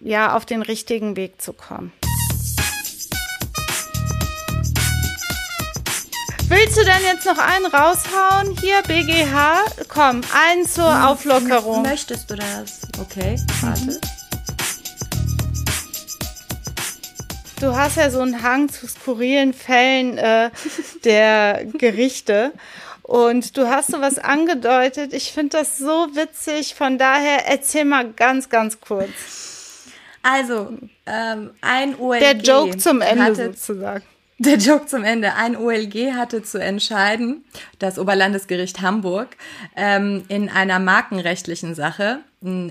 ja 0.00 0.34
auf 0.36 0.46
den 0.46 0.62
richtigen 0.62 1.16
Weg 1.16 1.40
zu 1.42 1.52
kommen. 1.52 1.92
Willst 6.48 6.78
du 6.78 6.84
denn 6.84 7.02
jetzt 7.02 7.26
noch 7.26 7.36
einen 7.36 7.66
raushauen? 7.66 8.56
Hier, 8.58 8.80
BGH. 8.82 9.64
Komm, 9.88 10.22
einen 10.34 10.64
zur 10.66 10.94
hm, 10.94 11.04
Auflockerung. 11.04 11.82
Möchtest 11.82 12.30
du 12.30 12.36
das? 12.36 12.80
Okay, 12.98 13.36
warte. 13.60 13.82
Mhm. 13.82 14.00
Du 17.60 17.76
hast 17.76 17.96
ja 17.96 18.08
so 18.10 18.20
einen 18.20 18.42
Hang 18.42 18.70
zu 18.70 18.86
skurrilen 18.86 19.52
Fällen 19.52 20.16
äh, 20.16 20.50
der 21.04 21.64
Gerichte. 21.74 22.52
Und 23.08 23.56
du 23.56 23.70
hast 23.70 23.90
so 23.90 24.02
was 24.02 24.18
angedeutet. 24.18 25.14
Ich 25.14 25.32
finde 25.32 25.56
das 25.56 25.78
so 25.78 26.08
witzig. 26.12 26.74
Von 26.74 26.98
daher 26.98 27.46
erzähl 27.48 27.86
mal 27.86 28.12
ganz, 28.12 28.50
ganz 28.50 28.82
kurz. 28.82 29.86
Also, 30.22 30.74
ähm, 31.06 31.52
ein 31.62 31.98
OLG. 31.98 32.20
Der 32.20 32.36
Joke 32.36 32.76
zum 32.76 33.00
Ende 33.00 33.24
hatte, 33.24 33.46
sozusagen. 33.46 34.04
Der 34.36 34.56
Joke 34.58 34.84
zum 34.84 35.04
Ende. 35.04 35.36
Ein 35.36 35.56
OLG 35.56 36.12
hatte 36.12 36.42
zu 36.42 36.60
entscheiden, 36.60 37.46
das 37.78 37.98
Oberlandesgericht 37.98 38.82
Hamburg, 38.82 39.38
ähm, 39.74 40.24
in 40.28 40.50
einer 40.50 40.78
markenrechtlichen 40.78 41.74
Sache. 41.74 42.20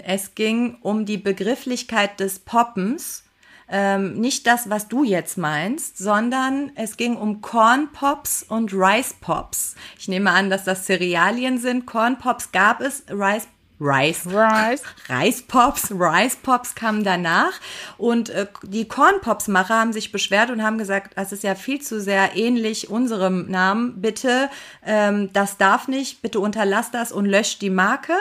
Es 0.05 0.35
ging 0.35 0.77
um 0.83 1.07
die 1.07 1.17
Begrifflichkeit 1.17 2.19
des 2.19 2.37
Poppens 2.37 3.23
ähm, 3.69 4.19
nicht 4.19 4.47
das, 4.47 4.69
was 4.69 4.87
du 4.87 5.03
jetzt 5.03 5.37
meinst, 5.37 5.97
sondern 5.97 6.71
es 6.75 6.97
ging 6.97 7.15
um 7.17 7.41
Corn 7.41 7.89
Pops 7.91 8.43
und 8.43 8.73
Rice 8.73 9.15
Pops. 9.19 9.75
Ich 9.99 10.07
nehme 10.07 10.31
an, 10.31 10.49
dass 10.49 10.63
das 10.63 10.85
Cerealien 10.85 11.57
sind. 11.57 11.85
Corn 11.85 12.17
Pops 12.17 12.51
gab 12.51 12.81
es, 12.81 13.03
Rice 13.09 13.47
Rice. 13.79 14.25
Rice. 14.25 14.81
Rice 15.09 15.43
Pops. 15.43 15.91
Rice 15.91 16.35
Pops 16.37 16.73
kamen 16.73 17.03
danach. 17.03 17.53
Und 17.97 18.29
äh, 18.29 18.47
die 18.63 18.87
Corn 18.87 19.21
Pops 19.21 19.47
Macher 19.47 19.79
haben 19.79 19.93
sich 19.93 20.11
beschwert 20.11 20.49
und 20.49 20.63
haben 20.63 20.77
gesagt, 20.77 21.13
das 21.15 21.31
ist 21.31 21.43
ja 21.43 21.53
viel 21.55 21.81
zu 21.81 22.01
sehr 22.01 22.35
ähnlich 22.35 22.89
unserem 22.89 23.49
Namen. 23.49 24.01
Bitte, 24.01 24.49
ähm, 24.85 25.31
das 25.33 25.57
darf 25.57 25.87
nicht. 25.87 26.21
Bitte 26.21 26.39
unterlass 26.39 26.89
das 26.91 27.11
und 27.11 27.25
löscht 27.25 27.61
die 27.61 27.69
Marke. 27.69 28.13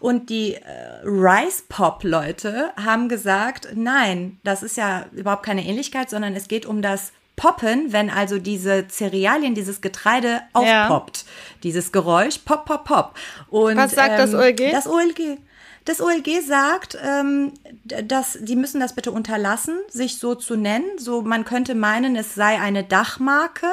Und 0.00 0.30
die 0.30 0.54
äh, 0.54 0.60
Rice 1.04 1.64
Pop 1.68 2.02
Leute 2.02 2.72
haben 2.82 3.08
gesagt, 3.08 3.68
nein, 3.74 4.38
das 4.42 4.62
ist 4.62 4.76
ja 4.76 5.06
überhaupt 5.12 5.44
keine 5.44 5.66
Ähnlichkeit, 5.66 6.08
sondern 6.08 6.34
es 6.34 6.48
geht 6.48 6.64
um 6.64 6.80
das 6.80 7.12
poppen, 7.36 7.92
wenn 7.92 8.10
also 8.10 8.38
diese 8.38 8.86
Cerealien, 8.88 9.54
dieses 9.54 9.80
Getreide 9.80 10.42
aufpoppt. 10.52 11.18
Ja. 11.18 11.32
Dieses 11.62 11.92
Geräusch, 11.92 12.38
pop, 12.38 12.64
pop, 12.64 12.84
pop. 12.84 13.14
Und, 13.48 13.76
Was 13.76 13.92
sagt 13.92 14.12
ähm, 14.12 14.16
das 14.18 14.34
OLG? 14.34 14.72
Das 14.72 14.86
OLG. 14.86 15.38
Das 15.84 16.00
OLG 16.00 16.40
sagt, 16.46 16.96
ähm, 17.04 17.52
dass 17.84 18.38
die 18.40 18.56
müssen 18.56 18.80
das 18.80 18.94
bitte 18.94 19.12
unterlassen, 19.12 19.78
sich 19.88 20.18
so 20.18 20.34
zu 20.34 20.56
nennen. 20.56 20.98
So, 20.98 21.20
man 21.20 21.44
könnte 21.44 21.74
meinen, 21.74 22.16
es 22.16 22.34
sei 22.34 22.58
eine 22.58 22.84
Dachmarke. 22.84 23.66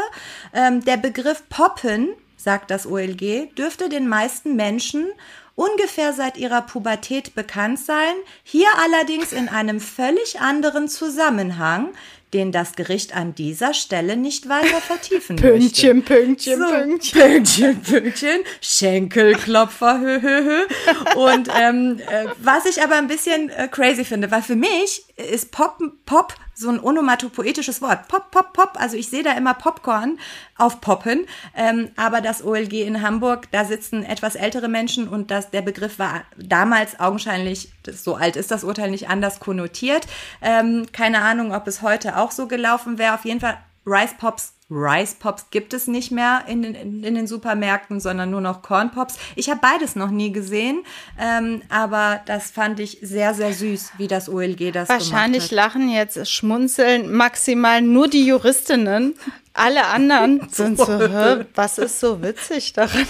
Ähm, 0.53 0.83
der 0.83 0.97
Begriff 0.97 1.43
Poppen, 1.49 2.09
sagt 2.35 2.71
das 2.71 2.85
OLG, 2.85 3.53
dürfte 3.55 3.87
den 3.87 4.09
meisten 4.09 4.55
Menschen 4.55 5.07
ungefähr 5.55 6.11
seit 6.11 6.37
ihrer 6.37 6.61
Pubertät 6.61 7.35
bekannt 7.35 7.79
sein, 7.79 8.15
hier 8.43 8.67
allerdings 8.83 9.31
in 9.31 9.47
einem 9.47 9.79
völlig 9.79 10.39
anderen 10.39 10.87
Zusammenhang, 10.87 11.89
den 12.33 12.51
das 12.51 12.73
Gericht 12.73 13.15
an 13.15 13.35
dieser 13.35 13.73
Stelle 13.73 14.15
nicht 14.15 14.47
weiter 14.47 14.79
vertiefen 14.81 15.35
Pünktchen, 15.37 15.97
möchte. 15.97 16.13
Pünktchen, 16.13 16.59
so, 16.59 16.69
Pünktchen. 16.69 17.21
Pünktchen, 17.21 17.81
Pünktchen, 17.81 18.39
Schenkelklopfer, 18.61 19.99
hö, 19.99 20.21
hö, 20.21 20.43
hö. 20.43 21.19
Und 21.19 21.49
ähm, 21.59 21.99
äh, 21.99 22.25
was 22.41 22.65
ich 22.65 22.81
aber 22.81 22.95
ein 22.95 23.07
bisschen 23.07 23.49
äh, 23.49 23.67
crazy 23.67 24.05
finde, 24.05 24.31
weil 24.31 24.41
für 24.41 24.55
mich 24.55 25.03
ist 25.23 25.51
Poppen, 25.51 25.93
Pop, 26.05 26.35
so 26.53 26.69
ein 26.69 26.79
onomatopoetisches 26.79 27.81
Wort. 27.81 28.07
Pop, 28.07 28.31
Pop, 28.31 28.53
Pop. 28.53 28.71
Also 28.75 28.95
ich 28.95 29.09
sehe 29.09 29.23
da 29.23 29.33
immer 29.33 29.53
Popcorn 29.53 30.19
aufpoppen. 30.57 31.25
Ähm, 31.55 31.89
aber 31.95 32.21
das 32.21 32.43
OLG 32.43 32.73
in 32.81 33.01
Hamburg, 33.01 33.51
da 33.51 33.65
sitzen 33.65 34.03
etwas 34.03 34.35
ältere 34.35 34.67
Menschen 34.67 35.07
und 35.07 35.31
das, 35.31 35.49
der 35.49 35.61
Begriff 35.61 35.99
war 35.99 36.23
damals 36.37 36.99
augenscheinlich, 36.99 37.71
so 37.91 38.15
alt 38.15 38.35
ist 38.35 38.51
das 38.51 38.63
Urteil 38.63 38.91
nicht 38.91 39.09
anders 39.09 39.39
konnotiert. 39.39 40.07
Ähm, 40.41 40.87
keine 40.91 41.21
Ahnung, 41.21 41.53
ob 41.53 41.67
es 41.67 41.81
heute 41.81 42.17
auch 42.17 42.31
so 42.31 42.47
gelaufen 42.47 42.97
wäre. 42.97 43.15
Auf 43.15 43.25
jeden 43.25 43.39
Fall 43.39 43.57
Rice 43.85 44.15
Pops 44.17 44.53
Rice 44.71 45.15
Pops 45.15 45.49
gibt 45.51 45.73
es 45.73 45.87
nicht 45.87 46.11
mehr 46.11 46.45
in 46.47 46.61
den, 46.61 46.75
in, 46.75 47.15
den 47.15 47.27
Supermärkten, 47.27 47.99
sondern 47.99 48.31
nur 48.31 48.39
noch 48.39 48.61
Corn 48.61 48.91
Pops. 48.91 49.17
Ich 49.35 49.49
habe 49.49 49.59
beides 49.61 49.95
noch 49.95 50.09
nie 50.09 50.31
gesehen, 50.31 50.83
ähm, 51.19 51.61
aber 51.69 52.21
das 52.25 52.51
fand 52.51 52.79
ich 52.79 52.99
sehr, 53.01 53.33
sehr 53.33 53.53
süß, 53.53 53.91
wie 53.97 54.07
das 54.07 54.29
OLG 54.29 54.71
das 54.71 54.87
Wahrscheinlich 54.87 55.49
gemacht 55.49 55.65
hat. 55.65 55.73
lachen 55.73 55.89
jetzt, 55.89 56.31
schmunzeln 56.31 57.11
maximal 57.11 57.81
nur 57.81 58.07
die 58.07 58.25
Juristinnen. 58.25 59.15
Alle 59.53 59.87
anderen 59.87 60.47
sind 60.49 60.77
so, 60.77 60.87
was 61.55 61.77
ist 61.77 61.99
so 61.99 62.21
witzig 62.21 62.71
daran? 62.71 63.05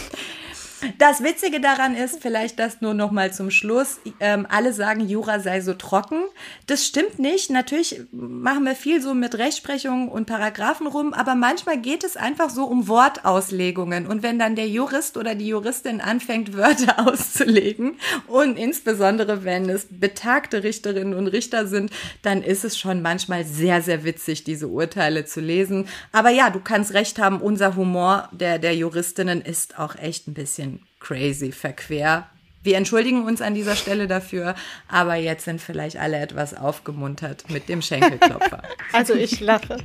Das 0.97 1.23
Witzige 1.23 1.59
daran 1.59 1.95
ist, 1.95 2.21
vielleicht 2.21 2.57
das 2.57 2.81
nur 2.81 2.93
noch 2.93 3.11
mal 3.11 3.31
zum 3.31 3.51
Schluss, 3.51 3.99
ähm, 4.19 4.47
alle 4.49 4.73
sagen, 4.73 5.07
Jura 5.07 5.39
sei 5.39 5.61
so 5.61 5.73
trocken. 5.73 6.23
Das 6.65 6.85
stimmt 6.85 7.19
nicht. 7.19 7.51
Natürlich 7.51 8.01
machen 8.11 8.63
wir 8.63 8.75
viel 8.75 9.01
so 9.01 9.13
mit 9.13 9.37
Rechtsprechung 9.37 10.09
und 10.09 10.25
Paragraphen 10.25 10.87
rum, 10.87 11.13
aber 11.13 11.35
manchmal 11.35 11.79
geht 11.79 12.03
es 12.03 12.17
einfach 12.17 12.49
so 12.49 12.65
um 12.65 12.87
Wortauslegungen. 12.87 14.07
Und 14.07 14.23
wenn 14.23 14.39
dann 14.39 14.55
der 14.55 14.67
Jurist 14.67 15.17
oder 15.17 15.35
die 15.35 15.47
Juristin 15.47 16.01
anfängt, 16.01 16.55
Wörter 16.55 17.07
auszulegen 17.07 17.97
und 18.27 18.57
insbesondere 18.57 19.43
wenn 19.43 19.69
es 19.69 19.87
betagte 19.89 20.63
Richterinnen 20.63 21.13
und 21.13 21.27
Richter 21.27 21.67
sind, 21.67 21.91
dann 22.21 22.41
ist 22.41 22.65
es 22.65 22.77
schon 22.77 23.01
manchmal 23.01 23.45
sehr, 23.45 23.81
sehr 23.81 24.03
witzig, 24.03 24.43
diese 24.43 24.67
Urteile 24.67 25.25
zu 25.25 25.41
lesen. 25.41 25.87
Aber 26.11 26.29
ja, 26.29 26.49
du 26.49 26.59
kannst 26.59 26.93
recht 26.93 27.19
haben, 27.19 27.39
unser 27.39 27.75
Humor 27.75 28.29
der, 28.31 28.57
der 28.57 28.75
Juristinnen 28.75 29.41
ist 29.41 29.77
auch 29.77 29.95
echt 29.95 30.27
ein 30.27 30.33
bisschen 30.33 30.70
crazy, 31.01 31.51
verquer. 31.51 32.29
Wir 32.63 32.77
entschuldigen 32.77 33.25
uns 33.25 33.41
an 33.41 33.55
dieser 33.55 33.75
Stelle 33.75 34.07
dafür, 34.07 34.53
aber 34.87 35.15
jetzt 35.15 35.45
sind 35.45 35.59
vielleicht 35.59 35.97
alle 35.97 36.17
etwas 36.17 36.53
aufgemuntert 36.53 37.49
mit 37.49 37.67
dem 37.67 37.81
Schenkelklopfer. 37.81 38.61
Also 38.93 39.13
ich 39.13 39.39
lache. 39.39 39.77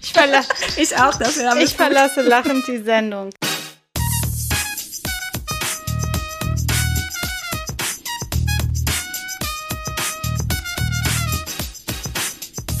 Ich, 0.00 0.12
verla 0.12 0.40
ich 0.76 0.96
auch 0.96 1.14
dafür. 1.14 1.56
Ich 1.62 1.74
verlasse 1.74 2.22
lachend 2.22 2.66
die 2.66 2.78
Sendung. 2.78 3.30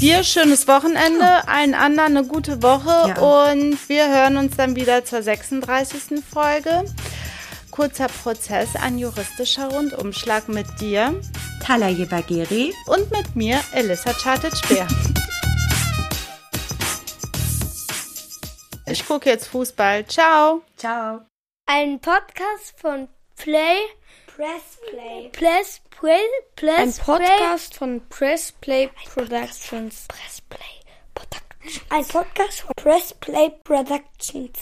Dir 0.00 0.24
schönes 0.24 0.66
Wochenende, 0.66 1.46
allen 1.48 1.74
anderen 1.74 2.16
eine 2.16 2.26
gute 2.26 2.62
Woche 2.62 3.08
ja. 3.08 3.18
und 3.18 3.76
wir 3.88 4.08
hören 4.08 4.36
uns 4.36 4.56
dann 4.56 4.76
wieder 4.76 5.04
zur 5.04 5.22
36. 5.22 6.22
Folge. 6.32 6.84
Kurzer 7.78 8.08
Prozess, 8.08 8.74
ein 8.74 8.98
juristischer 8.98 9.68
Rundumschlag 9.72 10.48
mit 10.48 10.66
dir, 10.80 11.14
Talaye 11.64 12.06
Bagheri 12.06 12.74
und 12.88 13.08
mit 13.12 13.36
mir, 13.36 13.60
Elissa 13.72 14.12
Chartet-Speer. 14.14 14.88
Ich 18.90 19.06
gucke 19.06 19.30
jetzt 19.30 19.46
Fußball. 19.46 20.04
Ciao. 20.08 20.62
Ciao. 20.76 21.20
Ein 21.66 22.00
Podcast 22.00 22.74
von 22.80 23.06
Play 23.36 23.76
Press 24.26 24.78
Play. 24.90 25.28
Press 25.30 25.80
Play. 26.00 26.18
Press 26.56 26.98
Ein 26.98 27.04
Podcast 27.04 27.76
von 27.76 28.00
Press 28.08 28.50
Play 28.60 28.90
Productions. 29.14 30.06
Press 30.08 30.40
Play 30.50 30.58
Productions. 31.14 31.80
Ein 31.90 32.04
Podcast 32.06 32.60
von 32.62 32.72
Press 32.74 33.14
Play 33.14 33.52
Productions. 33.62 34.58